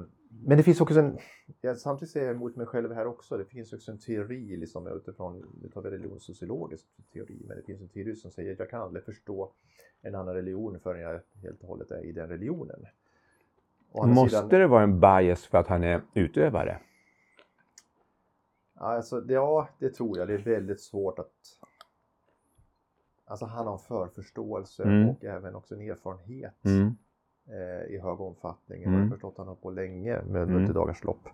men 0.45 0.57
det 0.57 0.63
finns 0.63 0.81
också 0.81 0.99
en, 0.99 1.17
jag 1.61 1.77
samtidigt 1.77 2.11
säger 2.11 2.25
jag 2.27 2.35
emot 2.35 2.55
mig 2.55 2.65
själv 2.65 2.93
här 2.93 3.07
också, 3.07 3.37
det 3.37 3.45
finns 3.45 3.73
också 3.73 3.91
en 3.91 3.99
teori 3.99 4.57
liksom 4.57 4.87
utifrån, 4.87 5.45
vi 5.61 5.89
religionssociologisk 5.89 6.85
teori, 7.13 7.41
men 7.47 7.57
det 7.57 7.63
finns 7.63 7.81
en 7.81 7.87
teori 7.87 8.15
som 8.15 8.31
säger 8.31 8.51
att 8.53 8.59
jag 8.59 8.69
kan 8.69 8.81
aldrig 8.81 9.03
förstå 9.05 9.51
en 10.01 10.15
annan 10.15 10.33
religion 10.35 10.79
förrän 10.83 11.01
jag 11.01 11.21
helt 11.41 11.61
och 11.61 11.67
hållet 11.67 11.91
är 11.91 12.05
i 12.05 12.11
den 12.11 12.29
religionen. 12.29 12.85
Måste 13.93 14.35
sidan- 14.37 14.49
det 14.49 14.67
vara 14.67 14.83
en 14.83 14.99
bias 14.99 15.45
för 15.45 15.57
att 15.57 15.67
han 15.67 15.83
är 15.83 16.01
utövare? 16.13 16.77
Alltså, 18.77 19.21
det- 19.21 19.33
ja, 19.33 19.67
det 19.79 19.89
tror 19.89 20.17
jag. 20.17 20.27
Det 20.27 20.33
är 20.33 20.37
väldigt 20.37 20.81
svårt 20.81 21.19
att... 21.19 21.31
Alltså 23.25 23.45
han 23.45 23.65
har 23.65 23.73
en 23.73 23.79
förförståelse 23.79 24.83
Mm. 24.83 25.09
och 25.09 25.23
även 25.25 25.55
också 25.55 25.75
en 25.75 25.81
erfarenhet 25.81 26.65
Mm. 26.65 26.95
eh, 27.47 27.95
i 27.95 27.99
hög 27.99 28.21
omfattning. 28.21 28.81
Jag 28.81 28.87
Mm. 28.93 29.01
har 29.01 29.09
förstått 29.09 29.31
att 29.33 29.37
han 29.37 29.47
har 29.47 29.55
på 29.55 29.69
länge 29.71 30.21
med 30.23 30.41
Mm. 30.43 30.53
multidagarslopp. 30.55 31.27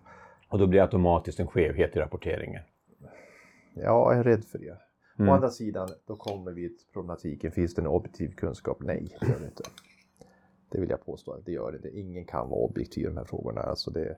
Och 0.48 0.58
då 0.58 0.66
blir 0.66 0.78
det 0.78 0.84
automatiskt 0.84 1.40
en 1.40 1.46
skevhet 1.46 1.96
i 1.96 1.98
rapporteringen. 1.98 2.62
Ja, 3.74 3.82
jag 4.12 4.18
är 4.18 4.22
rädd 4.22 4.44
för 4.44 4.58
det. 4.58 4.78
Mm. 5.18 5.28
Å 5.28 5.32
andra 5.34 5.50
sidan, 5.50 5.88
då 6.06 6.16
kommer 6.16 6.52
vi 6.52 6.68
till 6.68 6.86
problematiken. 6.92 7.50
Finns 7.52 7.74
det 7.74 7.82
en 7.82 7.86
objektiv 7.88 8.34
kunskap? 8.34 8.76
Nej, 8.80 9.16
det 9.20 9.26
gör 9.26 9.38
det 9.38 9.44
inte. 9.44 9.62
Det 10.68 10.80
vill 10.80 10.90
jag 10.90 11.04
påstå 11.06 11.32
att 11.32 11.44
det 11.46 11.52
gör 11.52 11.70
det 11.72 11.76
inte. 11.76 11.98
Ingen 11.98 12.24
kan 12.24 12.48
vara 12.48 12.60
objektiv 12.60 13.04
i 13.04 13.06
de 13.06 13.16
här 13.16 13.24
frågorna. 13.24 13.60
Alltså 13.60 13.90
det, 13.90 14.16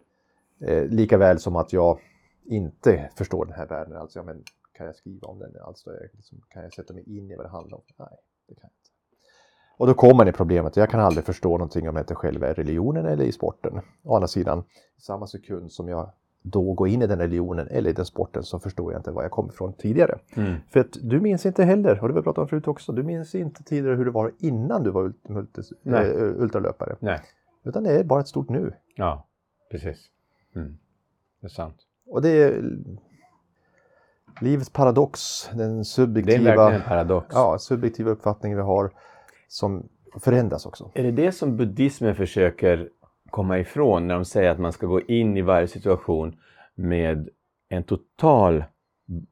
eh, 0.60 0.84
lika 0.88 1.18
väl 1.18 1.38
som 1.38 1.56
att 1.56 1.72
jag 1.72 2.00
inte 2.48 3.10
förstår 3.16 3.44
den 3.44 3.54
här 3.54 3.66
världen. 3.66 3.96
Alltså, 3.96 4.18
ja, 4.18 4.22
men 4.22 4.42
kan 4.72 4.86
jag 4.86 4.96
skriva 4.96 5.28
om 5.28 5.38
den? 5.38 5.56
Alltså, 5.62 5.90
liksom, 6.12 6.40
kan 6.48 6.62
jag 6.62 6.72
sätta 6.72 6.94
mig 6.94 7.16
in 7.18 7.30
i 7.30 7.36
vad 7.36 7.46
det 7.46 7.50
handlar 7.50 7.76
om? 7.78 7.84
Nej, 7.96 8.08
det 8.48 8.54
kan 8.54 8.60
jag 8.62 8.68
inte. 8.70 8.90
Och 9.78 9.86
då 9.86 9.94
kommer 9.94 10.28
i 10.28 10.32
problemet. 10.32 10.76
Jag 10.76 10.90
kan 10.90 11.00
aldrig 11.00 11.24
förstå 11.24 11.50
någonting 11.50 11.88
om 11.88 11.96
jag 11.96 12.02
inte 12.02 12.14
själv 12.14 12.42
är 12.42 12.50
i 12.50 12.54
religionen 12.54 13.06
eller 13.06 13.24
i 13.24 13.32
sporten. 13.32 13.80
Å 14.02 14.14
andra 14.14 14.28
sidan, 14.28 14.64
i 14.96 15.00
samma 15.00 15.26
sekund 15.26 15.72
som 15.72 15.88
jag 15.88 16.10
då 16.42 16.72
går 16.72 16.88
in 16.88 17.02
i 17.02 17.06
den 17.06 17.18
religionen 17.18 17.68
eller 17.68 17.90
i 17.90 17.92
den 17.92 18.06
sporten 18.06 18.42
så 18.42 18.58
förstår 18.58 18.92
jag 18.92 18.98
inte 18.98 19.10
var 19.10 19.22
jag 19.22 19.30
kom 19.32 19.48
ifrån 19.48 19.72
tidigare. 19.72 20.18
Mm. 20.36 20.54
För 20.68 20.80
att 20.80 20.92
du 21.02 21.20
minns 21.20 21.46
inte 21.46 21.64
heller, 21.64 21.90
och 22.02 22.08
det 22.08 22.14
har 22.14 22.20
vi 22.20 22.22
pratat 22.22 22.38
om 22.42 22.48
förut 22.48 22.68
också, 22.68 22.92
du 22.92 23.02
minns 23.02 23.34
inte 23.34 23.62
tidigare 23.64 23.96
hur 23.96 24.04
det 24.04 24.10
var 24.10 24.32
innan 24.38 24.82
du 24.82 24.90
var 24.90 25.02
ult- 25.02 25.28
multis, 25.28 25.72
Nej. 25.82 26.10
eh, 26.10 26.22
ultralöpare. 26.22 26.96
Nej. 27.00 27.20
Utan 27.64 27.84
det 27.84 27.90
är 27.90 28.04
bara 28.04 28.20
ett 28.20 28.28
stort 28.28 28.48
nu. 28.48 28.74
Ja, 28.94 29.26
precis. 29.70 30.10
Mm. 30.54 30.78
Det 31.40 31.46
är 31.46 31.48
sant. 31.48 31.76
Och 32.06 32.22
det 32.22 32.28
är 32.30 32.62
livets 34.40 34.70
paradox, 34.70 35.20
den 35.54 35.84
subjektiva, 35.84 36.72
en 36.74 36.82
paradox. 36.82 37.26
ja, 37.32 37.58
subjektiva 37.58 38.10
uppfattningen 38.10 38.58
vi 38.58 38.64
har 38.64 38.90
som 39.48 39.88
förändras 40.20 40.66
också. 40.66 40.90
Är 40.94 41.02
det 41.02 41.10
det 41.10 41.32
som 41.32 41.56
buddhismen 41.56 42.14
försöker 42.14 42.88
komma 43.30 43.58
ifrån 43.58 44.06
när 44.08 44.14
de 44.14 44.24
säger 44.24 44.50
att 44.50 44.58
man 44.58 44.72
ska 44.72 44.86
gå 44.86 45.00
in 45.00 45.36
i 45.36 45.42
varje 45.42 45.68
situation 45.68 46.36
med 46.74 47.28
en 47.68 47.82
total 47.82 48.64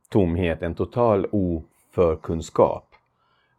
tomhet, 0.09 0.63
en 0.63 0.75
total 0.75 1.27
oförkunskap? 1.33 2.89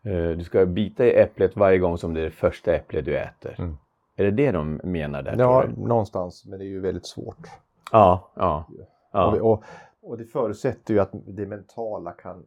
Eh, 0.04 0.30
Du 0.38 0.44
ska 0.44 0.66
bita 0.66 1.06
i 1.06 1.16
äpplet 1.20 1.56
varje 1.56 1.78
gång 1.78 1.98
som 1.98 2.14
det 2.14 2.20
är 2.20 2.26
det 2.26 2.32
första 2.32 2.76
äpplet 2.76 3.06
du 3.06 3.18
äter. 3.18 3.56
Mm. 3.58 3.78
Är 4.16 4.24
det 4.24 4.32
det 4.32 4.52
de 4.52 4.82
menar 4.84 5.22
där? 5.22 5.36
Ja, 5.40 5.66
någonstans, 5.78 6.46
men 6.46 6.60
det 6.60 6.66
är 6.66 6.70
ju 6.70 6.80
väldigt 6.80 7.06
svårt. 7.06 7.48
ja, 7.92 8.32
ja. 8.36 8.66
Och, 9.16 9.34
vi- 9.34 9.38
ja. 9.38 9.44
och, 9.44 9.64
och 10.02 10.18
det 10.18 10.26
förutsätter 10.26 10.94
ju 10.94 11.00
att 11.00 11.10
det 11.12 11.46
mentala 11.46 12.12
kan... 12.12 12.46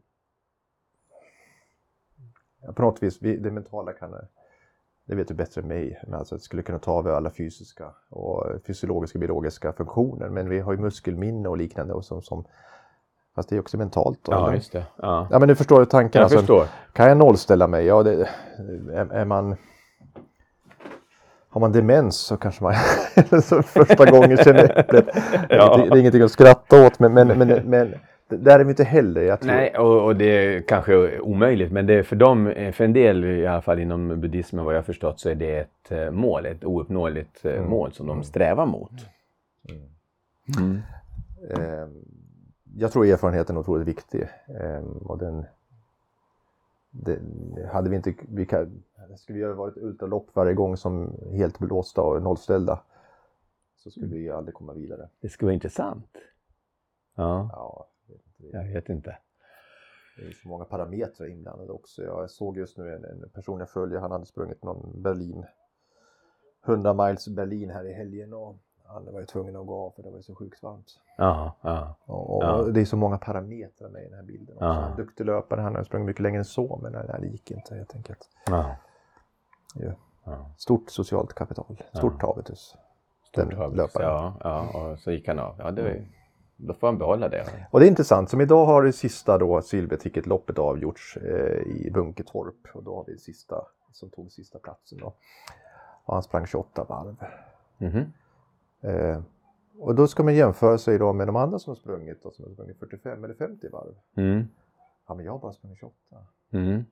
Ja, 2.63 2.73
på 2.73 2.83
något 2.83 3.03
vis, 3.03 3.23
vi, 3.23 3.37
det 3.37 3.51
mentala 3.51 3.93
kan... 3.93 4.15
Det 5.05 5.15
vet 5.15 5.29
du 5.29 5.35
bättre 5.35 5.61
än 5.61 5.69
mig, 5.69 6.01
men 6.07 6.15
alltså 6.15 6.35
det 6.35 6.41
skulle 6.41 6.63
kunna 6.63 6.79
ta 6.79 6.99
över 6.99 7.11
alla 7.11 7.31
fysiska 7.31 7.95
och 8.11 8.47
fysiologiska, 8.67 9.19
biologiska 9.19 9.73
funktioner. 9.73 10.29
Men 10.29 10.49
vi 10.49 10.61
har 10.61 10.73
ju 10.73 10.79
muskelminne 10.79 11.49
och 11.49 11.57
liknande 11.57 11.95
och 11.95 12.05
som, 12.05 12.23
som 12.23 12.45
Fast 13.35 13.49
det 13.49 13.57
är 13.57 13.61
också 13.61 13.77
mentalt. 13.77 14.19
Då, 14.23 14.33
ja, 14.33 14.55
just 14.55 14.73
det. 14.73 14.87
Ja. 14.97 15.29
Ja 15.31 15.39
men 15.39 15.49
du 15.49 15.55
förstår 15.55 15.85
tanken. 15.85 16.19
Jag 16.19 16.25
alltså, 16.25 16.39
förstår. 16.39 16.67
Kan 16.93 17.09
jag 17.09 17.17
nollställa 17.17 17.67
mig? 17.67 17.87
Ja, 17.87 18.03
det, 18.03 18.29
är, 18.93 19.13
är 19.13 19.25
man... 19.25 19.57
Har 21.51 21.61
man 21.61 21.73
demens 21.73 22.17
så 22.17 22.37
kanske 22.37 22.63
man 22.65 22.75
så 23.43 23.63
första 23.63 24.11
gången 24.11 24.37
känner 24.37 24.79
äpplet. 24.79 25.07
Ja. 25.49 25.77
det, 25.77 25.83
det 25.91 25.97
är 25.97 26.01
ingenting 26.01 26.23
att 26.23 26.31
skratta 26.31 26.87
åt 26.87 26.99
men, 26.99 27.15
men, 27.15 27.29
men, 27.29 27.49
men 27.49 27.95
där 28.29 28.61
är 28.61 28.65
vi 28.65 28.71
inte 28.71 28.85
heller. 28.85 29.39
Nej, 29.43 29.77
och, 29.79 30.05
och 30.05 30.17
det 30.17 30.25
är 30.25 30.61
kanske 30.61 31.21
omöjligt, 31.21 31.73
men 31.73 31.87
det 31.87 31.95
är 31.95 32.03
för 32.03 32.17
dem, 32.17 32.47
eh, 32.47 32.73
för 32.73 32.85
en 32.85 32.93
del 32.93 33.25
i 33.25 33.47
alla 33.47 33.63
fall 33.63 33.79
inom 33.79 34.21
buddhismen 34.21 34.65
vad 34.65 34.77
jag 34.77 34.87
förstått, 34.87 35.21
så 35.21 35.29
är 35.29 35.35
det 35.35 35.59
ett 35.59 35.91
eh, 35.93 36.11
mål, 36.11 36.47
ett 36.47 36.65
ouppnåeligt 36.65 37.45
eh, 37.45 37.53
Mm. 37.53 37.71
mål 37.71 37.93
som 37.93 38.07
de 38.07 38.23
strävar 38.23 38.67
mot. 38.67 38.93
Mm. 40.59 40.83
eh, 41.51 41.89
jag 42.77 42.93
tror 42.93 43.07
erfarenheten 43.07 43.57
är 43.57 43.61
otroligt 43.61 43.89
viktig. 43.89 44.23
Eh, 44.61 44.83
och 45.05 45.19
den, 45.19 45.45
det, 46.91 47.19
hade 47.73 47.91
vi 47.91 47.97
inte, 47.97 48.15
vi 48.29 48.47
kan, 48.47 48.83
skulle 49.17 49.39
vi 49.39 49.45
ha 49.45 49.53
varit 49.55 49.77
ultralopp 49.77 50.27
varje 50.33 50.55
gång 50.55 50.77
som 50.77 51.17
helt 51.33 51.59
blåsta 51.59 52.03
och 52.03 52.23
nollställda 52.23 52.81
så 53.77 53.91
skulle 53.91 54.15
vi 54.17 54.31
aldrig 54.31 54.55
komma 54.55 54.73
vidare. 54.73 55.09
Det 55.21 55.29
skulle 55.29 55.47
vara 55.47 55.55
intressant. 55.55 56.17
Ja, 57.15 57.49
Ja, 57.53 57.87
vet 58.07 58.21
inte. 58.41 58.57
jag 58.57 58.65
vet 58.75 58.89
inte. 58.89 59.19
Det 60.17 60.27
är 60.27 60.33
så 60.33 60.49
många 60.49 60.65
parametrar 60.65 61.27
inblandade 61.27 61.73
också. 61.73 62.03
Jag 62.03 62.31
såg 62.31 62.57
just 62.57 62.79
nu 62.79 62.95
en, 62.95 63.05
en 63.05 63.29
person 63.31 63.59
jag 63.59 63.71
följer, 63.71 63.99
han 64.01 64.11
hade 64.11 64.27
sprungit 64.27 64.63
någon 64.65 65.03
Berlin 65.03 65.45
100 66.67 66.95
miles 66.95 67.29
Berlin 67.29 67.71
här 67.71 67.85
i 67.85 67.93
helgen 67.93 68.33
och 68.35 68.57
han 68.87 69.13
var 69.13 69.21
ju 69.21 69.27
tvungen 69.27 69.57
att 69.57 69.67
gå 69.67 69.75
av 69.75 69.91
för 69.91 70.03
det 70.03 70.11
var 70.11 70.17
ju 70.17 70.23
så 70.23 70.35
sjukt 70.35 70.63
varmt. 70.63 71.01
Ja, 71.17 71.57
ja, 71.61 71.95
Och, 72.05 72.43
Ja. 72.45 72.63
det 72.63 72.81
är 72.81 72.85
så 72.85 72.97
många 72.97 73.19
parametrar 73.19 73.89
med 73.89 74.03
i 74.03 74.05
den 74.09 74.15
här 74.15 74.23
bilden 74.23 74.55
också. 74.57 74.65
Ja. 74.65 74.91
En 74.91 74.97
duktig 74.97 75.27
löpare, 75.27 75.61
han 75.61 75.75
har 75.77 75.85
sprungit 75.85 76.07
mycket 76.07 76.23
längre 76.23 76.39
än 76.39 76.45
så 76.45 76.79
men 76.83 76.93
det, 76.93 77.17
det 77.21 77.27
gick 77.27 77.51
inte 77.51 77.75
helt 77.75 77.95
enkelt. 77.95 78.29
ja. 78.47 78.77
Ja. 79.75 79.93
ja. 80.25 80.51
Stort 80.57 80.91
socialt 80.91 81.35
kapital, 81.35 81.83
stort 81.93 82.23
habitus. 82.23 82.77
Den 83.35 83.47
Stort 83.51 83.77
löparen. 83.77 84.09
Ja, 84.09 84.37
ja, 84.41 84.81
och 84.93 84.99
så 84.99 85.11
gick 85.13 85.29
han 85.29 85.39
av. 85.39 85.55
Ja, 85.59 85.71
det 85.71 85.83
var, 85.83 85.89
ju- 85.91 86.07
då 86.57 86.75
får 86.75 86.87
han 86.87 86.99
behålla 86.99 87.29
det. 87.29 87.45
Och 87.71 87.81
det 87.81 87.87
är 87.87 87.89
intressant, 87.89 88.31
som 88.31 88.41
idag 88.41 88.67
har 88.67 88.83
det 88.83 88.93
sista 88.93 89.39
då 89.39 89.63
Silverticket-loppet 89.63 90.59
avgjorts 90.59 91.17
eh, 91.17 91.63
i 91.63 91.91
Bunketorp 91.95 92.55
och 92.75 92.83
då 92.83 92.97
har 92.97 93.05
vi 93.05 93.13
det 93.13 93.19
sista 93.19 93.65
som 93.93 94.11
tog 94.11 94.33
sista 94.33 94.59
platsen 94.59 94.99
då. 94.99 95.15
Och 96.05 96.15
han 96.15 96.23
sprang 96.23 96.47
28 96.47 96.85
varv. 96.89 97.17
Mhm. 97.79 98.13
Eh, 98.81 99.21
och 99.79 99.95
då 99.95 100.07
ska 100.07 100.23
man 100.23 100.35
jämföra 100.35 100.79
sig 100.79 100.99
då 100.99 101.13
med 101.13 101.29
de 101.29 101.37
andra 101.37 101.59
som 101.59 101.71
har 101.71 101.75
sprungit 101.77 102.23
då, 102.23 102.31
som 102.31 102.45
har 102.45 102.53
sprungit 102.53 102.79
45 102.79 103.25
eller 103.25 103.35
50 103.35 103.69
varv. 103.69 103.95
Mm. 104.17 104.49
Ja 105.09 105.15
men 105.15 105.25
jag 105.25 105.33
har 105.33 105.39
bara 105.39 105.53
sprungit 105.53 105.79
28. 105.79 105.95
Mm. 106.53 106.85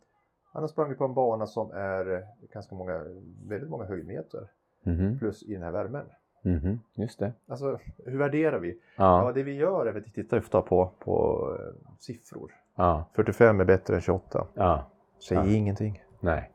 Han 0.57 0.63
har 0.63 0.69
sprungit 0.69 0.99
på 0.99 1.05
en 1.05 1.15
bana 1.15 1.47
som 1.47 1.71
är 1.71 2.27
ganska 2.53 2.75
många, 2.75 3.05
väldigt 3.47 3.71
många 3.71 3.85
höjdmeter 3.85 4.49
Mhm. 4.83 5.19
plus 5.19 5.43
i 5.43 5.53
den 5.55 5.63
här 5.63 5.71
värmen. 5.71 6.07
Mhm. 6.43 6.81
Just 6.95 7.19
det. 7.19 7.33
Alltså 7.49 7.79
hur 8.05 8.19
värderar 8.19 8.59
vi? 8.59 8.71
Ja, 8.97 9.25
Ja, 9.27 9.33
det 9.33 9.43
vi 9.43 9.55
gör 9.55 9.87
är 9.87 9.91
att 9.91 10.07
vi 10.07 10.11
tittar 10.11 10.39
ofta 10.39 10.63
på, 10.63 10.91
på 10.99 11.47
eh, 11.61 11.95
siffror. 11.99 12.53
ja, 12.77 13.05
45 13.15 13.61
är 13.61 13.65
bättre 13.65 13.95
än 13.95 14.01
28. 14.01 14.47
ja. 14.55 14.85
Säger 15.29 15.43
Ja. 15.45 15.49
ingenting. 15.51 16.03
Nej. 16.21 16.51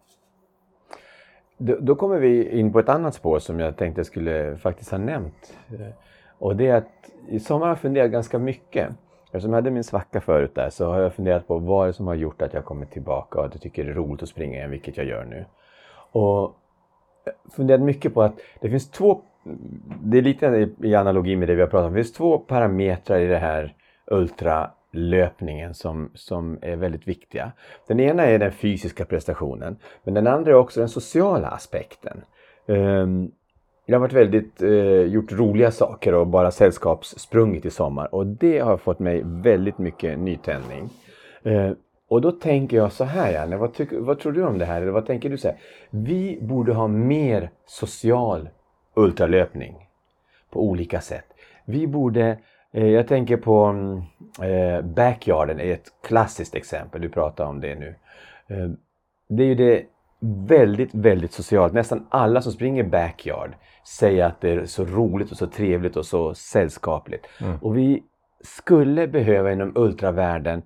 Då, 1.58 1.78
då 1.82 1.96
kommer 1.96 2.20
vi 2.20 2.50
in 2.60 2.74
på 2.74 2.80
ett 2.80 2.90
annat 2.90 3.14
spår 3.16 3.40
som 3.40 3.60
jag 3.60 3.78
tänkte 3.78 4.00
jag 4.00 4.06
skulle 4.06 4.58
faktiskt 4.58 4.92
ha 4.92 4.98
nämnt. 4.98 5.58
Eh, 5.70 5.88
Och 6.40 6.56
det 6.56 6.68
är 6.68 6.76
att 6.76 7.12
i 7.28 7.40
sommar 7.40 7.66
har 7.66 7.72
jag 7.72 7.80
funderat 7.80 8.12
ganska 8.12 8.40
mycket. 8.40 8.90
Eftersom 9.32 9.52
jag 9.54 9.58
hade 9.58 9.72
min 9.72 9.84
svacka 9.84 10.22
förut 10.22 10.56
där 10.56 10.70
så 10.70 10.86
har 10.92 11.00
jag 11.00 11.14
funderat 11.14 11.48
på 11.48 11.58
vad 11.58 11.86
det 11.86 11.90
är 11.90 11.94
som 11.94 12.08
har 12.08 12.16
gjort 12.16 12.42
att 12.42 12.54
jag 12.54 12.66
kommit 12.66 12.92
tillbaka 12.92 13.40
och 13.40 13.46
att 13.46 13.54
jag 13.54 13.62
tycker 13.62 13.84
det 13.86 13.92
är 13.92 13.96
roligt 13.96 14.24
att 14.24 14.30
springa 14.30 14.58
igen, 14.58 14.70
vilket 14.72 14.98
jag 14.98 15.06
gör 15.06 15.26
nu. 15.26 15.46
Och 16.12 16.56
jag 17.26 17.34
funderat 17.56 17.82
mycket 17.82 18.14
på 18.14 18.22
att 18.22 18.34
det 18.62 18.70
finns 18.70 18.92
två, 18.92 19.22
det 20.04 20.18
är 20.18 20.22
lite 20.22 20.70
i- 20.84 20.96
analogi 20.96 21.36
med 21.36 21.48
det 21.48 21.56
vi 21.56 21.62
har 21.62 21.68
pratat 21.70 21.88
om, 21.88 21.94
det 21.94 22.04
finns 22.04 22.14
två 22.14 22.38
parametrar 22.38 23.20
i 23.20 23.28
det 23.28 23.38
här 23.38 23.76
ultralöpningen 24.12 25.74
som, 25.74 26.10
som 26.14 26.60
är 26.62 26.76
väldigt 26.76 27.08
viktiga. 27.08 27.52
Den 27.88 28.00
ena 28.00 28.24
är 28.26 28.40
den 28.40 28.52
fysiska 28.52 29.06
prestationen, 29.06 29.78
men 30.04 30.14
den 30.14 30.28
andra 30.28 30.52
är 30.52 30.56
också 30.56 30.80
den 30.80 30.90
sociala 30.90 31.48
aspekten. 31.48 32.22
Ehm, 32.68 33.32
jag 33.86 33.96
har 33.96 34.00
varit 34.00 34.14
väldigt, 34.14 34.62
eh, 34.62 35.02
gjort 35.02 35.32
roliga 35.32 35.72
saker 35.72 36.14
och 36.14 36.28
bara 36.28 36.52
sällskapssprungit 36.52 37.66
i 37.66 37.70
sommar 37.70 38.16
och 38.16 38.28
det 38.28 38.60
har 38.60 38.78
fått 38.78 39.00
mig 39.00 39.22
väldigt 39.26 39.78
mycket 39.78 40.20
nytändning. 40.20 40.90
Eh, 41.44 41.72
och 42.08 42.22
då 42.22 42.32
tänker 42.32 42.78
jag 42.78 42.92
så 42.92 43.04
här 43.04 43.32
Janne, 43.32 43.58
vad, 43.58 43.74
tyck, 43.74 43.90
vad 43.92 44.20
tror 44.20 44.32
du 44.32 44.44
om 44.44 44.58
det 44.58 44.66
här? 44.66 44.82
Eller 44.82 44.92
vad 44.92 45.06
tänker 45.06 45.30
du? 45.30 45.38
Så 45.38 45.48
här? 45.48 45.58
Vi 45.90 46.40
borde 46.42 46.74
ha 46.74 46.88
mer 46.88 47.50
social 47.66 48.50
ultralöpning 48.96 49.76
på 50.50 50.64
olika 50.64 51.02
sätt. 51.02 51.26
Vi 51.66 51.88
borde, 51.88 52.38
eh, 52.72 52.88
jag 52.88 53.08
tänker 53.08 53.38
på 53.38 53.64
mm, 53.64 53.98
eh, 54.42 54.82
backyarden 54.82 55.60
är 55.60 55.74
ett 55.74 55.92
klassiskt 56.04 56.56
exempel, 56.56 57.02
du 57.02 57.10
pratar 57.10 57.46
om 57.46 57.62
det 57.62 57.76
nu. 57.76 57.96
Eh, 58.48 58.70
det 59.28 59.44
är 59.44 59.48
ju 59.48 59.56
det 59.56 59.84
väldigt, 60.22 60.94
väldigt 60.94 61.34
socialt. 61.34 61.74
Nästan 61.74 62.08
alla 62.10 62.42
som 62.42 62.52
springer 62.52 62.84
backyard 62.84 63.52
säger 64.00 64.26
att 64.26 64.42
det 64.42 64.50
är 64.50 64.66
så 64.66 64.86
roligt 64.86 65.32
och 65.32 65.38
så 65.38 65.48
trevligt 65.48 65.98
och 65.98 66.06
så 66.06 66.34
sällskapligt. 66.34 67.28
Mm. 67.42 67.58
Och 67.62 67.78
vi 67.78 68.04
skulle 68.44 69.08
behöva 69.08 69.52
inom 69.52 69.72
ultravärlden 69.76 70.62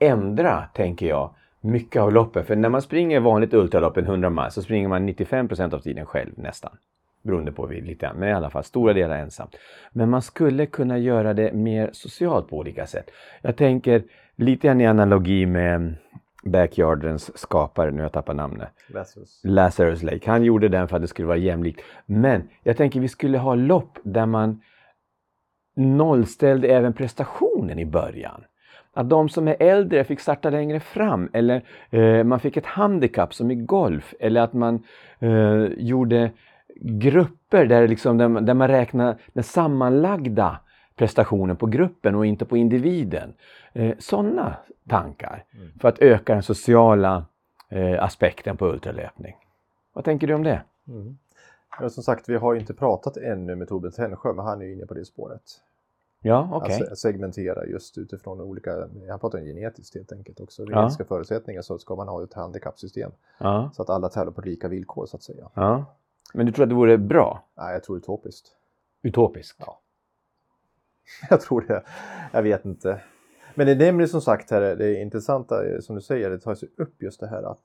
ändra, 0.00 0.64
tänker 0.74 1.06
jag, 1.06 1.34
mycket 1.60 2.02
av 2.02 2.12
loppen. 2.12 2.44
För 2.44 2.56
när 2.56 2.68
man 2.68 2.82
springer 2.82 3.20
vanligt 3.20 3.54
ultralopp, 3.54 3.96
en 3.96 4.04
100 4.04 4.30
mile, 4.30 4.50
så 4.50 4.62
springer 4.62 4.88
man 4.88 5.08
95% 5.08 5.74
av 5.74 5.78
tiden 5.78 6.06
själv 6.06 6.32
nästan. 6.36 6.72
Beroende 7.22 7.52
på 7.52 7.66
vi- 7.66 7.80
lite, 7.80 8.10
men 8.16 8.28
i 8.28 8.32
alla 8.32 8.50
fall 8.50 8.64
stora 8.64 8.92
delar 8.92 9.16
ensam. 9.18 9.48
Men 9.92 10.10
man 10.10 10.22
skulle 10.22 10.66
kunna 10.66 10.98
göra 10.98 11.34
det 11.34 11.52
mer 11.52 11.90
socialt 11.92 12.48
på 12.48 12.56
olika 12.56 12.86
sätt. 12.86 13.10
Jag 13.42 13.56
tänker 13.56 14.02
lite 14.36 14.66
grann 14.66 14.80
i 14.80 14.86
analogi 14.86 15.46
med 15.46 15.94
Backyardens 16.44 17.38
skapare, 17.38 17.90
nu 17.90 17.96
har 17.96 18.02
jag 18.02 18.12
tappat 18.12 18.36
namnet. 18.36 18.68
Lazarus. 18.88 19.40
Lazarus 19.44 20.02
Lake. 20.02 20.30
Han 20.30 20.42
gjorde 20.44 20.68
den 20.68 20.88
för 20.88 20.96
att 20.96 21.02
det 21.02 21.08
skulle 21.08 21.28
vara 21.28 21.36
jämlikt. 21.38 21.80
Men 22.06 22.48
jag 22.62 22.76
tänker 22.76 23.00
vi 23.00 23.08
skulle 23.08 23.38
ha 23.38 23.54
lopp 23.54 23.98
där 24.02 24.26
man 24.26 24.60
nollställde 25.76 26.68
även 26.68 26.92
prestationen 26.92 27.78
i 27.78 27.86
början. 27.86 28.44
Att 28.92 29.10
de 29.10 29.28
som 29.28 29.48
är 29.48 29.56
äldre 29.60 30.04
fick 30.04 30.20
starta 30.20 30.50
längre 30.50 30.80
fram 30.80 31.30
eller 31.32 31.62
eh, 31.90 32.24
man 32.24 32.40
fick 32.40 32.56
ett 32.56 32.66
handikapp 32.66 33.34
som 33.34 33.50
i 33.50 33.54
golf 33.54 34.14
eller 34.20 34.40
att 34.40 34.52
man 34.52 34.82
eh, 35.18 35.64
gjorde 35.76 36.30
grupper 36.80 37.66
där, 37.66 37.88
liksom, 37.88 38.18
där, 38.18 38.28
man- 38.28 38.46
där 38.46 38.54
man 38.54 38.68
räknar 38.68 39.16
den 39.32 39.42
sammanlagda 39.44 40.60
prestationen 41.00 41.56
på 41.56 41.66
gruppen 41.66 42.14
och 42.14 42.26
inte 42.26 42.44
på 42.44 42.56
individen. 42.56 43.32
Eh, 43.72 43.96
Sådana 43.98 44.56
tankar 44.88 45.44
för 45.80 45.88
att 45.88 45.98
öka 45.98 46.34
den 46.34 46.42
sociala 46.42 47.24
eh, 47.68 48.02
aspekten 48.04 48.56
på 48.56 48.66
ultralöpning. 48.66 49.36
Vad 49.92 50.04
tänker 50.04 50.26
du 50.26 50.34
om 50.34 50.42
det? 50.42 50.62
Mm. 50.88 51.18
Men 51.80 51.90
som 51.90 52.02
sagt, 52.02 52.28
vi 52.28 52.36
har 52.36 52.54
ju 52.54 52.60
inte 52.60 52.74
pratat 52.74 53.16
ännu 53.16 53.56
med 53.56 53.68
Torbjörn 53.68 53.92
Tännsjö, 53.92 54.32
men 54.32 54.44
han 54.44 54.60
är 54.60 54.64
ju 54.66 54.72
inne 54.72 54.86
på 54.86 54.94
det 54.94 55.04
spåret. 55.04 55.42
Ja, 56.22 56.48
okej. 56.52 56.74
Att 56.82 56.88
se- 56.88 56.96
segmentera 56.96 57.66
just 57.66 57.98
utifrån 57.98 58.40
olika, 58.40 58.70
han 59.10 59.18
pratar 59.20 59.38
om 59.38 59.44
genetiskt 59.44 59.94
helt 59.94 60.12
enkelt 60.12 60.40
också, 60.40 60.64
genetiska 60.66 61.04
förutsättningar 61.04 61.62
så 61.62 61.78
ska 61.78 61.94
man 61.96 62.08
ha 62.08 62.22
ett 62.24 62.34
handikappsystem. 62.34 63.10
Ja, 63.38 63.70
Så 63.74 63.82
att 63.82 63.90
alla 63.90 64.08
tävlar 64.08 64.32
på 64.32 64.40
lika 64.40 64.68
villkor 64.68 65.06
så 65.06 65.16
att 65.16 65.22
säga. 65.22 65.48
ja. 65.54 65.84
Men 66.34 66.46
du 66.46 66.52
tror 66.52 66.62
att 66.62 66.68
det 66.68 66.74
vore 66.74 66.98
bra? 66.98 67.42
Nej, 67.56 67.72
jag 67.72 67.82
tror 67.84 67.96
utopiskt. 67.98 68.48
Utopiskt? 69.02 69.62
Ja. 69.66 69.78
Jag 71.30 71.40
tror 71.40 71.60
det. 71.60 71.82
Jag 72.32 72.42
vet 72.42 72.64
inte. 72.64 73.00
Men 73.54 73.66
det 73.66 73.72
är 73.72 73.76
nämligen 73.76 74.08
som 74.08 74.20
sagt 74.20 74.50
här, 74.50 74.76
det 74.76 74.86
är 74.86 75.02
intressanta 75.02 75.66
eh, 75.66 75.80
som 75.80 75.96
du 75.96 76.02
säger, 76.02 76.30
det 76.30 76.38
tas 76.38 76.62
ju 76.62 76.68
upp 76.76 77.02
just 77.02 77.20
det 77.20 77.26
här 77.26 77.42
att, 77.42 77.60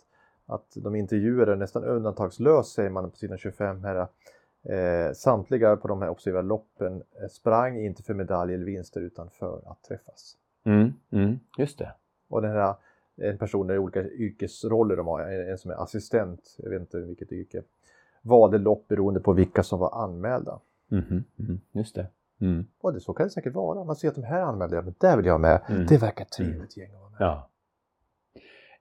att 0.46 0.68
de 0.76 0.96
intervjuade 0.96 1.56
nästan 1.56 1.84
undantagslöst 1.84 2.74
säger 2.74 2.90
man 2.90 3.12
på 3.12 3.18
sidan 3.18 3.38
25 3.38 3.84
här. 3.84 4.08
Eh, 4.70 5.14
samtliga 5.14 5.76
på 5.76 5.88
de 5.88 6.02
här 6.02 6.10
observerade 6.10 6.48
loppen 6.48 7.04
eh, 7.22 7.28
sprang 7.30 7.86
inte 7.86 8.04
för 8.04 8.14
medalj 8.14 8.54
eller 8.54 8.66
vinster 8.66 9.02
utan 9.02 9.30
för 9.30 9.62
att 9.72 9.84
träffas. 9.84 10.38
Mm, 10.64 10.94
mm, 11.12 11.40
just 11.58 11.80
det. 11.80 11.92
Och 12.30 12.42
den 12.42 12.52
här 12.52 12.76
en 13.18 13.38
person 13.38 13.72
i 13.72 13.78
olika 13.78 14.04
yrkesroller 14.04 14.96
de 14.96 15.08
har, 15.08 15.22
en, 15.22 15.50
en 15.50 15.58
som 15.58 15.72
är 15.72 15.84
assistent, 15.84 16.56
jag 16.58 16.70
vet 16.70 16.80
inte 16.80 17.00
vilket 17.00 17.32
yrke, 17.32 17.64
valde 18.22 18.58
lopp 18.58 18.88
beroende 18.88 19.20
på 19.20 19.34
vilka 19.34 19.64
som 19.64 19.80
var 19.80 20.04
anmälda. 20.04 20.60
Mhm, 20.88 21.24
mm, 21.40 21.60
just 21.72 21.96
det. 21.96 22.08
Mm, 22.42 22.66
Och 22.82 22.94
det 22.94 23.00
så 23.00 23.14
kan 23.14 23.26
det 23.26 23.30
säkert 23.30 23.54
vara. 23.54 23.84
Man 23.84 23.96
ser 23.96 24.08
att 24.08 24.16
de 24.16 24.24
här 24.24 24.42
anmälda, 24.42 24.82
men 24.82 24.96
där 25.00 25.18
vill 25.18 25.26
jag 25.26 25.42
med. 25.42 25.62
Mm. 25.70 25.86
Det 25.86 25.98
verkar 25.98 26.26
trevligt 26.26 26.78
gäng 26.78 26.92
att 26.94 27.00
vara 27.00 27.10
med. 27.10 27.18
ja. 27.20 27.50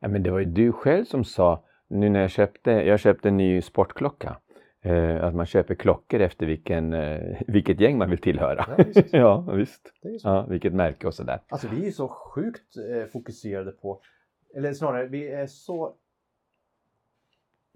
ja. 0.01 0.09
Men 0.09 0.23
det 0.23 0.31
var 0.31 0.39
ju 0.39 0.45
du 0.45 0.73
själv 0.73 1.05
som 1.05 1.25
sa, 1.25 1.65
nu 1.89 2.09
när 2.09 2.21
jag 2.21 2.31
köpte, 2.31 2.71
jag 2.71 3.01
köpte 3.01 3.29
en 3.29 3.37
ny 3.37 3.63
sportklocka, 3.63 4.37
eh, 4.83 5.25
att 5.25 5.35
man 5.35 5.47
köper 5.47 5.75
klockor 5.75 6.21
efter 6.21 6.47
vilken, 6.47 6.93
eh, 6.93 7.41
vilket 7.47 7.81
gäng 7.81 7.99
man 7.99 8.11
vill 8.11 8.19
tillhöra. 8.21 8.65
Ja, 8.69 8.85
visst. 8.85 9.09
ja, 9.13 9.41
visst. 9.53 9.93
Ja, 10.25 10.47
vilket 10.49 10.73
märke 10.75 11.07
och 11.07 11.15
sådär. 11.15 11.41
Alltså 11.49 11.69
vi 11.69 11.87
är 11.87 11.91
så 11.91 12.09
sjukt 12.09 12.77
eh, 12.77 13.07
fokuserade 13.13 13.73
på, 13.73 14.01
eller 14.57 14.73
snarare 14.73 15.07
vi 15.07 15.29
är 15.29 15.47
så 15.47 15.95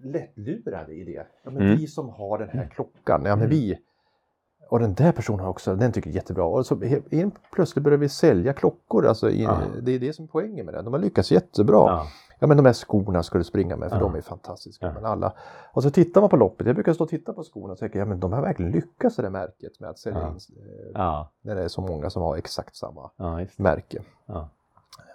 lättlurade 0.03 0.93
i 0.93 1.03
det. 1.03 1.27
Ja, 1.43 1.51
men 1.51 1.61
Mm. 1.61 1.77
Vi 1.77 1.87
som 1.87 2.09
har 2.09 2.37
den 2.39 2.49
här 2.49 2.67
klockan, 2.67 3.25
ja 3.25 3.35
men 3.35 3.49
vi 3.49 3.79
och 4.69 4.79
den 4.79 4.93
där 4.93 5.11
personen 5.11 5.39
har 5.39 5.49
också, 5.49 5.75
den 5.75 5.91
tycker 5.91 6.09
jag 6.09 6.13
är 6.13 6.19
jättebra. 6.19 6.45
Och 6.45 6.65
så 6.65 6.75
he- 6.75 7.15
helt 7.15 7.35
plötsligt 7.51 7.83
börjar 7.83 7.97
vi 7.97 8.09
sälja 8.09 8.53
klockor. 8.53 9.07
Alltså, 9.07 9.29
i, 9.29 9.43
Ja. 9.43 9.57
Det 9.81 9.91
är 9.91 9.99
det 9.99 10.13
som 10.13 10.25
är 10.25 10.29
poängen 10.29 10.65
med 10.65 10.75
det. 10.75 10.81
De 10.81 10.93
har 10.93 10.99
lyckats 10.99 11.31
jättebra. 11.31 11.77
Ja. 11.77 12.05
Ja. 12.39 12.47
men 12.47 12.57
de 12.57 12.65
här 12.65 12.73
skorna 12.73 13.23
ska 13.23 13.37
du 13.37 13.43
springa 13.43 13.75
med 13.75 13.89
för 13.89 13.97
Ja. 13.97 14.01
de 14.03 14.15
är 14.15 14.21
fantastiska. 14.21 14.91
Men 14.93 15.05
alla. 15.05 15.33
Och 15.73 15.83
så 15.83 15.89
tittar 15.89 16.21
man 16.21 16.29
på 16.29 16.37
loppet. 16.37 16.67
Jag 16.67 16.75
brukar 16.75 16.93
stå 16.93 17.03
och 17.03 17.09
titta 17.09 17.33
på 17.33 17.43
skorna 17.43 17.73
och 17.73 17.79
tänka 17.79 17.99
ja 17.99 18.05
men 18.05 18.19
de 18.19 18.33
har 18.33 18.41
verkligen 18.41 18.71
lyckats 18.71 19.15
det 19.15 19.21
där 19.21 19.29
märket 19.29 19.79
med 19.79 19.89
att 19.89 19.99
sälja 19.99 20.19
Ja. 20.19 20.27
in 20.27 20.95
eh, 20.95 21.25
när 21.41 21.55
det 21.55 21.63
är 21.63 21.67
så 21.67 21.81
många 21.81 22.09
som 22.09 22.21
har 22.21 22.35
exakt 22.37 22.75
samma 22.75 23.09
det. 23.17 23.47
märke. 23.59 24.01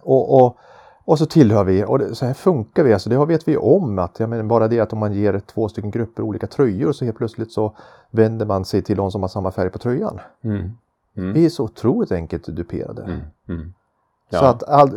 Och, 0.03 0.45
och 0.45 0.57
Och 1.05 1.19
så 1.19 1.27
tillhör 1.27 1.65
vi, 1.65 1.85
och 1.85 1.99
det, 1.99 2.15
så 2.15 2.27
här 2.27 2.35
funkar 2.35 2.85
vi, 2.85 2.93
alltså 2.93 3.11
det 3.11 3.27
vet 3.27 3.49
vi 3.49 3.57
om 3.57 3.99
att, 3.99 4.21
jag 4.21 4.31
menar 4.31 4.45
bara 4.45 4.69
det 4.69 4.81
att 4.81 4.93
om 4.93 4.99
man 4.99 5.13
ger 5.13 5.39
två 5.39 5.69
stycken 5.69 5.91
grupper 5.91 6.23
olika 6.23 6.47
tröjor 6.47 6.93
så 6.93 7.05
helt 7.05 7.17
plötsligt 7.17 7.53
så 7.53 7.77
vänder 8.11 8.47
man 8.47 8.65
sig 8.65 8.83
till 8.83 8.97
de 8.97 9.11
som 9.11 9.23
har 9.23 9.29
samma 9.29 9.51
färg 9.51 9.71
på 9.71 9.79
tröjan. 9.79 10.21
Mm. 10.45 10.71
Mm. 11.17 11.33
Vi 11.33 11.45
är 11.45 11.49
så 11.49 11.65
otroligt 11.65 12.13
enkelt 12.13 12.47
duperade. 12.47 13.03
Mm. 13.03 13.21
Mm. 13.49 13.73
Så 14.31 14.37
Ja. 14.37 14.49
att 14.49 14.63
all, 14.63 14.91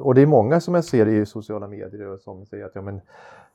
och 0.00 0.14
det 0.14 0.22
är 0.22 0.26
många 0.26 0.60
som 0.60 0.74
jag 0.74 0.84
ser 0.84 1.06
i 1.08 1.26
sociala 1.26 1.68
medier 1.68 2.16
som 2.16 2.46
säger 2.46 2.64
att 2.64 2.72
ja, 2.74 2.82
men 2.82 3.00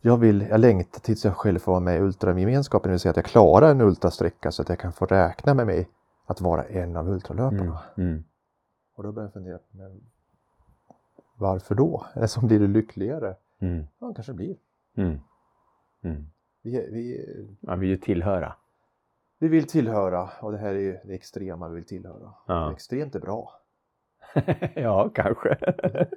jag, 0.02 0.18
vill, 0.18 0.48
jag 0.50 0.60
längtar 0.60 1.00
tills 1.00 1.26
jag 1.26 1.36
själv 1.36 1.60
får 1.60 1.72
vara 1.72 1.80
med 1.80 1.98
i 1.98 2.02
ultragemenskapen, 2.02 2.90
det 2.90 2.94
vill 2.94 3.00
säga 3.00 3.10
att 3.10 3.16
jag 3.16 3.26
klarar 3.26 3.72
en 3.72 3.82
ultrasträcka 3.82 4.52
så 4.52 4.62
att 4.62 4.70
jag 4.70 4.80
kan 4.80 4.92
få 4.92 5.06
räkna 5.06 5.54
med 5.54 5.66
mig 5.66 5.90
att 6.26 6.42
vara 6.42 6.64
en 6.64 6.98
av 6.98 7.10
ultralöparna. 7.10 7.80
Mm. 7.98 8.10
Mm. 8.10 8.24
Och 8.98 9.04
då 9.04 9.12
börjar 9.12 9.26
jag 9.28 9.34
fundera, 9.34 9.60
men 9.72 10.02
varför 11.38 11.76
då? 11.76 12.06
Eller 12.16 12.28
så 12.28 12.46
blir 12.46 12.60
du 12.60 12.68
lyckligare? 12.68 13.36
Mm. 13.62 13.84
Ja, 14.00 14.14
kanske 14.14 14.34
blir. 14.34 14.56
Mm. 14.98 15.20
Mm. 16.04 16.26
Vi, 16.64 16.72
vi, 16.92 17.26
Man 17.62 17.80
vill 17.80 17.90
ju 17.90 17.98
tillhöra. 17.98 18.54
vi 19.40 19.48
vill 19.48 19.68
tillhöra 19.68 20.30
och 20.42 20.52
det 20.52 20.58
här 20.58 20.70
är 20.70 20.80
ju 20.80 20.98
det 21.04 21.14
extrema 21.14 21.70
vi 21.70 21.76
vill 21.76 21.86
tillhöra. 21.86 22.34
Ja. 22.48 22.72
Extremt 22.72 23.16
är 23.16 23.20
bra. 23.20 23.52
ja, 24.76 25.10
kanske. 25.16 25.58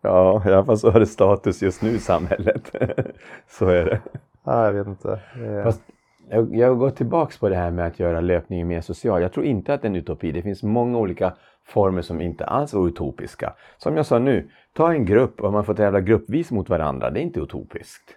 ja, 0.00 0.42
i 0.46 0.52
alla 0.52 0.64
fall 0.64 0.78
så 0.78 0.90
har 0.90 1.00
det 1.00 1.06
status 1.06 1.62
just 1.62 1.82
nu 1.82 1.90
i 1.90 1.98
samhället. 1.98 2.70
så 3.48 3.66
är 3.66 3.84
det. 3.84 4.00
Ja, 4.44 4.64
jag 4.66 4.72
vet 4.72 4.86
inte. 4.86 5.20
Eh, 5.44 5.64
Fast 5.64 5.82
jag, 6.28 6.56
jag 6.56 6.78
går 6.78 6.90
tillbaks 6.90 7.38
på 7.38 7.48
det 7.48 7.56
här 7.56 7.70
med 7.70 7.86
att 7.86 7.98
göra 7.98 8.20
löpningen 8.20 8.68
mer 8.68 8.80
social. 8.80 9.22
Jag 9.22 9.32
tror 9.32 9.46
inte 9.46 9.74
att 9.74 9.82
det 9.82 9.86
är 9.86 9.90
en 9.90 9.96
utopi. 9.96 10.32
Det 10.32 10.42
finns 10.42 10.62
många 10.62 10.98
olika 10.98 11.36
former 11.70 12.02
som 12.02 12.20
inte 12.20 12.44
alls 12.44 12.74
är 12.74 12.88
utopiska. 12.88 13.52
Som 13.78 13.96
jag 13.96 14.06
sa 14.06 14.18
nu, 14.18 14.50
ta 14.72 14.92
en 14.92 15.04
grupp 15.04 15.40
och 15.40 15.52
man 15.52 15.64
får 15.64 15.74
tävla 15.74 16.00
gruppvis 16.00 16.50
mot 16.50 16.68
varandra. 16.68 17.10
Det 17.10 17.20
är 17.20 17.22
inte 17.22 17.40
utopiskt. 17.40 18.16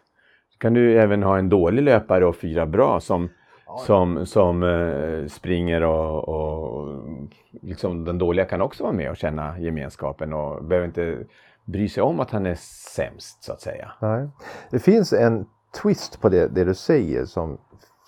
Kan 0.59 0.73
du 0.73 0.99
även 0.99 1.23
ha 1.23 1.37
en 1.37 1.49
dålig 1.49 1.83
löpare 1.83 2.25
och 2.25 2.35
fyra 2.35 2.65
bra 2.65 2.99
som, 2.99 3.29
som, 3.85 4.25
som 4.25 4.63
eh, 4.63 5.27
springer 5.27 5.83
och, 5.83 6.29
och 6.29 6.87
liksom 7.61 8.05
den 8.05 8.17
dåliga 8.17 8.45
kan 8.45 8.61
också 8.61 8.83
vara 8.83 8.93
med 8.93 9.09
och 9.09 9.17
känna 9.17 9.59
gemenskapen 9.59 10.33
och 10.33 10.63
behöver 10.63 10.87
inte 10.87 11.17
bry 11.65 11.89
sig 11.89 12.03
om 12.03 12.19
att 12.19 12.31
han 12.31 12.45
är 12.45 12.55
sämst 12.95 13.43
så 13.43 13.53
att 13.53 13.61
säga. 13.61 13.91
Nej. 13.99 14.29
Det 14.71 14.79
finns 14.79 15.13
en 15.13 15.45
twist 15.81 16.21
på 16.21 16.29
det, 16.29 16.47
det 16.47 16.63
du 16.63 16.73
säger 16.73 17.25
som, 17.25 17.57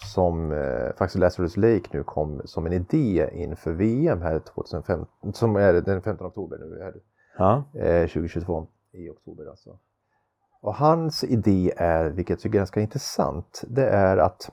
som 0.04 0.52
eh, 0.52 0.96
faktiskt 0.98 1.20
Lazarus 1.20 1.58
Lake 1.58 1.90
nu 1.92 2.04
kom 2.04 2.42
som 2.46 2.66
en 2.66 2.74
idé 2.74 3.30
inför 3.34 3.72
VM 3.72 4.22
här 4.22 4.40
2015, 4.40 5.34
som 5.34 5.56
är 5.56 5.74
den 5.74 6.02
15 6.02 6.28
oktober 6.28 6.58
nu, 6.58 6.84
här, 6.84 6.94
Ja. 7.38 7.64
eh, 7.80 8.08
2022 8.08 8.68
i 8.92 9.10
oktober 9.10 9.46
alltså. 9.50 9.80
Och 10.62 10.76
hans 10.76 11.24
idé 11.24 11.74
är, 11.78 12.06
vilket 12.10 12.30
jag 12.30 12.40
tycker 12.40 12.58
är 12.58 12.60
ganska 12.60 12.80
intressant, 12.82 13.62
det 13.68 13.90
är 13.90 14.18
att 14.18 14.52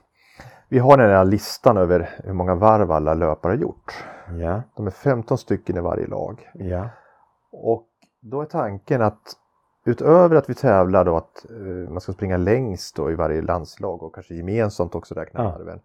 vi 0.69 0.79
har 0.79 0.97
den 0.97 1.09
här 1.09 1.25
listan 1.25 1.77
över 1.77 2.09
hur 2.23 2.33
många 2.33 2.55
varv 2.55 2.91
alla 2.91 3.13
löpare 3.13 3.51
har 3.51 3.57
gjort. 3.57 4.03
Ja. 4.39 4.61
De 4.75 4.87
är 4.87 4.91
15 4.91 5.37
stycken 5.37 5.77
i 5.77 5.81
varje 5.81 6.07
lag. 6.07 6.49
Ja. 6.53 6.89
Och 7.51 7.87
då 8.21 8.41
är 8.41 8.45
tanken 8.45 9.01
att 9.01 9.21
utöver 9.85 10.35
att 10.35 10.49
vi 10.49 10.53
tävlar 10.55 11.05
då 11.05 11.17
att 11.17 11.45
eh, 11.49 11.55
man 11.91 12.01
ska 12.01 12.13
springa 12.13 12.37
längst 12.37 12.95
då 12.95 13.11
i 13.11 13.15
varje 13.15 13.41
landslag 13.41 14.03
och 14.03 14.15
kanske 14.15 14.35
gemensamt 14.35 14.95
också 14.95 15.15
räkna 15.15 15.43
Ja. 15.43 15.49
varven. 15.49 15.79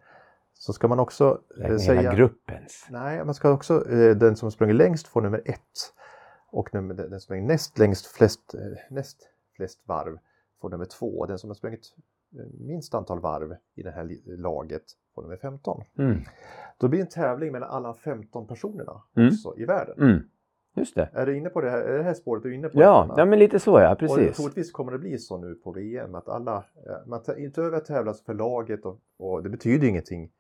Så 0.54 0.72
ska 0.72 0.88
man 0.88 0.98
också 1.00 1.40
eh, 1.64 1.76
säga... 1.76 2.00
hela 2.00 2.14
gruppens. 2.14 2.86
Nej, 2.90 3.24
man 3.24 3.34
ska 3.34 3.50
också, 3.50 3.90
eh, 3.90 4.16
den 4.16 4.36
som 4.36 4.50
sprungit 4.50 4.76
längst 4.76 5.08
får 5.08 5.20
nummer 5.22 5.42
ett. 5.44 5.94
Och 6.50 6.74
nummer, 6.74 6.94
den 6.94 7.10
som 7.10 7.20
sprungit 7.20 7.48
näst 7.48 7.78
längst 7.78 8.06
flest, 8.06 8.54
eh, 8.54 8.60
näst 8.94 9.18
flest 9.56 9.82
varv 9.86 10.18
får 10.60 10.70
nummer 10.70 10.84
två. 10.84 11.26
Den 11.26 11.38
som 11.38 11.50
har 11.50 11.54
sprungit 11.54 11.86
eh, 12.38 12.46
minst 12.66 12.94
antal 12.94 13.20
varv 13.20 13.56
i 13.74 13.82
det 13.82 13.90
här 13.90 14.08
laget 14.36 14.82
får 15.14 15.22
nummer 15.22 15.36
15. 15.36 15.82
Mm. 15.98 16.20
Då 16.78 16.88
blir 16.88 16.98
det 16.98 17.04
en 17.04 17.08
tävling 17.08 17.52
mellan 17.52 17.70
alla 17.70 17.94
15 17.94 18.46
personerna 18.46 19.02
Mm. 19.16 19.28
också 19.28 19.54
i 19.56 19.64
världen. 19.64 20.02
Mm. 20.02 20.22
Just 20.78 20.94
det. 20.94 21.08
Är 21.12 21.26
du 21.26 21.36
inne 21.36 21.48
på 21.48 21.60
det 21.60 21.70
här, 21.70 21.78
är 21.78 21.98
det 21.98 22.04
här 22.04 22.14
spåret 22.14 22.42
du 22.42 22.50
är 22.50 22.54
inne 22.54 22.68
på? 22.68 22.80
Ja, 22.80 23.14
ja 23.16 23.24
men 23.24 23.38
lite 23.38 23.60
så 23.60 23.80
ja, 23.80 23.92
Och 23.92 23.98
precis. 23.98 24.36
troligtvis 24.36 24.72
kommer 24.72 24.92
det 24.92 24.98
bli 24.98 25.18
så 25.18 25.38
nu 25.38 25.54
på 25.54 25.72
VM 25.72 26.14
att 26.14 26.28
alla, 26.28 26.56
eh, 26.56 27.06
man 27.06 27.20
utöver 27.36 27.76
att 27.76 27.84
tävla 27.84 28.14
för 28.14 28.34
laget 28.34 28.84
och, 28.84 28.98
och 29.18 29.42
det 29.42 29.48
betyder 29.48 29.84
ju 29.84 29.88
ingenting 29.90 30.30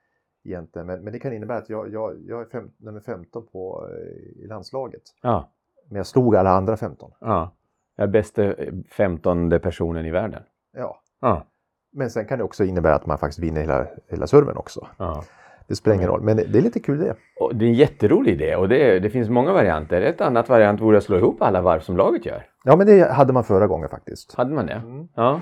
egentligen 0.44 0.86
men, 0.86 1.04
men 1.04 1.12
det 1.12 1.18
kan 1.18 1.32
innebära 1.32 1.58
att 1.58 1.68
jag, 1.68 1.92
jag, 1.92 2.16
jag 2.26 2.40
är 2.40 2.44
fem, 2.44 2.70
nummer 2.76 3.00
15 3.00 3.46
på, 3.52 3.88
eh, 3.92 4.42
i 4.44 4.46
landslaget. 4.46 5.02
Ja, 5.22 5.50
Men 5.88 5.96
jag 5.96 6.06
slog 6.06 6.36
alla 6.36 6.50
andra 6.50 6.76
15. 6.76 7.12
ja. 7.20 7.54
Jag 7.96 8.04
är 8.04 8.08
bästa 8.12 8.54
femtonde 8.90 9.58
personen 9.58 10.06
i 10.06 10.10
världen. 10.10 10.42
Ja. 10.76 11.00
Ja. 11.20 11.46
Men 11.92 12.10
sen 12.10 12.26
kan 12.26 12.38
det 12.38 12.44
också 12.44 12.64
innebära 12.64 12.94
att 12.94 13.06
man 13.06 13.18
faktiskt 13.18 13.38
vinner 13.38 13.60
hela, 13.60 13.86
hela 14.06 14.26
serven 14.26 14.56
också. 14.56 14.88
ja. 14.98 15.24
Det 15.68 15.76
spelar 15.76 15.94
ingen 15.96 16.08
roll, 16.08 16.20
men 16.22 16.36
det, 16.36 16.44
det 16.44 16.58
är 16.58 16.62
lite 16.62 16.80
kul 16.80 16.98
det. 16.98 17.14
Och 17.40 17.54
det 17.56 17.64
är 17.64 17.68
en 17.68 17.74
jätterolig 17.74 18.32
idé 18.32 18.56
och 18.56 18.68
det, 18.68 18.98
det 19.00 19.10
finns 19.10 19.28
många 19.28 19.52
varianter. 19.52 20.02
Ett 20.02 20.20
annat 20.20 20.48
variant 20.48 20.80
vore 20.80 20.98
att 20.98 21.04
slå 21.04 21.16
ihop 21.16 21.42
alla 21.42 21.60
varv 21.62 21.80
som 21.80 21.96
laget 21.96 22.26
gör. 22.26 22.46
Ja, 22.64 22.76
men 22.76 22.86
det 22.86 23.12
hade 23.12 23.32
man 23.32 23.44
förra 23.44 23.66
gången 23.66 23.88
faktiskt. 23.88 24.34
Hade 24.34 24.54
man 24.54 24.66
det? 24.66 24.72
Mm. 24.72 25.08
Ja. 25.14 25.40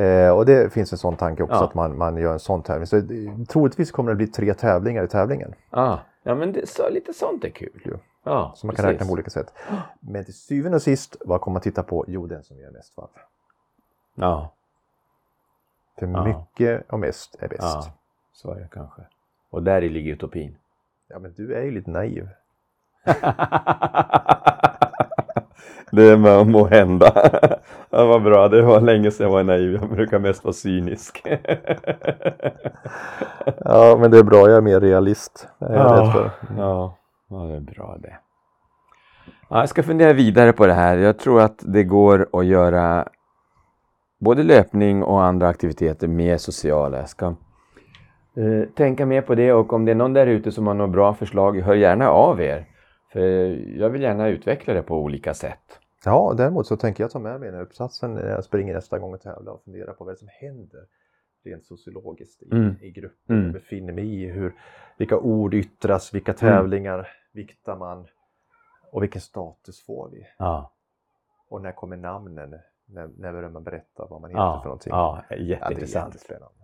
Eh, 0.00 0.30
och 0.30 0.46
det 0.46 0.72
finns 0.72 0.92
en 0.92 0.98
sån 0.98 1.16
tanke 1.16 1.42
också 1.42 1.56
Ja. 1.56 1.64
att 1.64 1.74
man, 1.74 1.98
man 1.98 2.16
gör 2.16 2.32
en 2.32 2.38
sån 2.38 2.62
tävling. 2.62 2.86
Så 2.86 2.96
det, 3.00 3.46
troligtvis 3.48 3.90
kommer 3.90 4.10
det 4.10 4.16
bli 4.16 4.26
tre 4.26 4.54
tävlingar 4.54 5.04
i 5.04 5.08
tävlingen. 5.08 5.54
Ja, 5.70 6.00
ja 6.22 6.34
men 6.34 6.52
det, 6.52 6.68
så, 6.68 6.88
lite 6.90 7.12
sånt 7.12 7.44
är 7.44 7.48
kul. 7.50 7.82
Jo. 7.84 7.96
Ja, 8.24 8.52
Så 8.56 8.66
man 8.66 8.76
kan 8.76 8.84
precis. 8.84 8.94
räkna 8.94 9.06
på 9.06 9.12
olika 9.12 9.30
sätt. 9.30 9.52
Men 10.00 10.24
till 10.24 10.34
syvende 10.34 10.76
och 10.76 10.82
sist, 10.82 11.16
vad 11.24 11.40
kommer 11.40 11.52
man 11.54 11.62
titta 11.62 11.82
på? 11.82 12.04
Jo, 12.08 12.26
den 12.26 12.42
som 12.42 12.58
gör 12.58 12.70
mest 12.70 12.96
varv. 12.96 13.08
Ja, 14.14 14.52
För 15.98 16.06
Ja. 16.06 16.24
mycket 16.24 16.90
och 16.92 16.98
mest 17.00 17.36
är 17.38 17.48
bäst. 17.48 17.60
ja, 17.62 17.84
så 18.32 18.50
är 18.50 18.54
det 18.60 18.68
kanske. 18.72 19.02
Och 19.50 19.62
där 19.62 19.82
i 19.82 19.88
ligger 19.88 20.12
utopin. 20.12 20.56
Ja, 21.08 21.18
men 21.18 21.32
du 21.36 21.54
är 21.54 21.62
ju 21.62 21.70
lite 21.70 21.90
naiv. 21.90 22.28
det 25.90 26.16
må, 26.16 26.44
må 26.44 26.66
hända. 26.66 27.12
ja, 27.90 28.06
vad 28.06 28.22
bra, 28.22 28.48
det 28.48 28.62
var 28.62 28.80
länge 28.80 29.10
sedan 29.10 29.24
jag 29.24 29.32
var 29.32 29.42
naiv. 29.42 29.72
Jag 29.72 29.90
brukar 29.90 30.18
mest 30.18 30.44
vara 30.44 30.54
cynisk. 30.54 31.22
Ja, 33.64 33.96
men 34.00 34.10
det 34.10 34.18
är 34.18 34.22
bra. 34.22 34.48
Jag 34.48 34.56
är 34.56 34.60
mer 34.60 34.80
realist. 34.80 35.48
Det 35.58 35.66
är 35.66 35.70
rädd 35.70 36.12
för. 36.12 36.30
ja, 36.56 36.98
ja, 37.28 37.36
det 37.36 37.56
är 37.56 37.60
bra 37.60 37.96
det. 38.02 38.16
Ja, 39.48 39.58
jag 39.58 39.68
ska 39.68 39.82
fundera 39.82 40.12
vidare 40.12 40.52
på 40.52 40.66
det 40.66 40.72
här. 40.72 40.96
Jag 40.96 41.18
tror 41.18 41.40
att 41.40 41.62
det 41.66 41.84
går 41.84 42.28
att 42.32 42.46
göra 42.46 43.08
både 44.18 44.42
löpning 44.42 45.02
och 45.02 45.22
andra 45.22 45.48
aktiviteter 45.48 46.08
mer 46.08 46.36
sociala. 46.36 46.98
Jag 46.98 47.08
ska 47.08 47.34
tänka 48.74 49.06
mer 49.06 49.22
på 49.22 49.34
det 49.34 49.52
och 49.52 49.72
om 49.72 49.84
det 49.84 49.90
är 49.90 49.94
någon 49.96 50.12
där 50.12 50.26
ute 50.26 50.52
som 50.52 50.66
har 50.66 50.74
några 50.74 50.90
bra 50.92 51.14
förslag, 51.14 51.60
hör 51.60 51.74
gärna 51.74 52.08
av 52.10 52.40
er. 52.40 52.66
För 53.12 53.20
jag 53.78 53.90
vill 53.90 54.02
gärna 54.02 54.28
utveckla 54.28 54.74
det 54.74 54.82
på 54.82 54.98
olika 54.98 55.34
sätt. 55.34 55.80
Ja, 56.04 56.34
däremot 56.36 56.66
så 56.66 56.76
tänker 56.76 57.04
jag 57.04 57.10
ta 57.10 57.18
med 57.18 57.40
mig 57.40 57.46
den 57.48 57.54
här 57.56 57.62
uppsatsen 57.62 58.14
när 58.14 58.28
jag 58.28 58.44
springer 58.44 58.74
nästa 58.74 58.98
gång 58.98 59.14
och 59.14 59.20
tävlar 59.20 59.52
och 59.52 59.62
fundera 59.64 59.92
på 59.92 60.04
vad 60.04 60.18
som 60.18 60.28
händer 60.30 60.80
rent 61.44 61.64
sociologiskt 61.64 62.42
i, 62.42 62.48
Mm. 62.52 62.74
i 62.82 62.90
gruppen 62.90 63.36
Mm. 63.36 63.44
jag 63.44 63.52
befinner 63.52 63.92
mig 63.92 64.22
i. 64.22 64.26
Hur, 64.30 64.54
vilka 64.98 65.18
ord 65.18 65.54
yttras, 65.54 66.14
vilka 66.14 66.32
tävlingar 66.32 67.08
viktar 67.32 67.76
man 67.76 68.06
och 68.92 69.02
vilken 69.02 69.20
status 69.20 69.84
får 69.86 70.08
vi? 70.12 70.26
Ja, 70.38 70.72
Och 71.48 71.62
när 71.62 71.72
kommer 71.72 71.96
namnen? 71.96 72.54
När, 72.88 73.08
när 73.18 73.32
börjar 73.32 73.50
man 73.50 73.62
berätta 73.64 74.06
vad 74.10 74.20
man 74.20 74.30
heter 74.30 74.40
ja, 74.42 74.60
för 74.62 74.68
någonting? 74.68 74.90
ja 74.90 75.22
Ja, 75.30 75.36
det 75.36 75.42
är 75.42 75.46
jätteintressant. 75.46 76.14
jättespännande. 76.14 76.54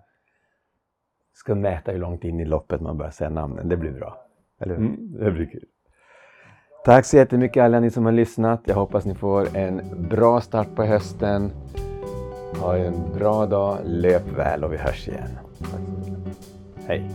Ska 1.34 1.54
mäta 1.54 1.92
hur 1.92 1.98
långt 1.98 2.24
in 2.24 2.40
i 2.40 2.44
loppet 2.44 2.80
man 2.80 2.98
börjar 2.98 3.10
säga 3.10 3.30
namnen. 3.30 3.68
Det 3.68 3.76
blir 3.76 3.92
bra. 3.92 4.16
Eller 4.60 4.76
hur? 4.76 4.86
Mm, 4.86 5.12
det 5.18 5.30
blir 5.30 5.46
kul. 5.46 5.64
Tack 6.84 7.04
så 7.04 7.16
jättemycket 7.16 7.62
alla 7.62 7.80
ni 7.80 7.90
som 7.90 8.04
har 8.04 8.12
lyssnat. 8.12 8.60
Jag 8.64 8.74
hoppas 8.74 9.04
ni 9.04 9.14
får 9.14 9.56
en 9.56 9.80
bra 10.10 10.40
start 10.40 10.68
på 10.76 10.84
hösten. 10.84 11.50
Ha 12.60 12.76
en 12.76 12.94
bra 13.18 13.46
dag, 13.46 13.78
löp 13.84 14.28
väl 14.36 14.64
och 14.64 14.72
vi 14.72 14.76
hörs 14.76 15.08
igen. 15.08 15.38
Hej! 16.86 17.10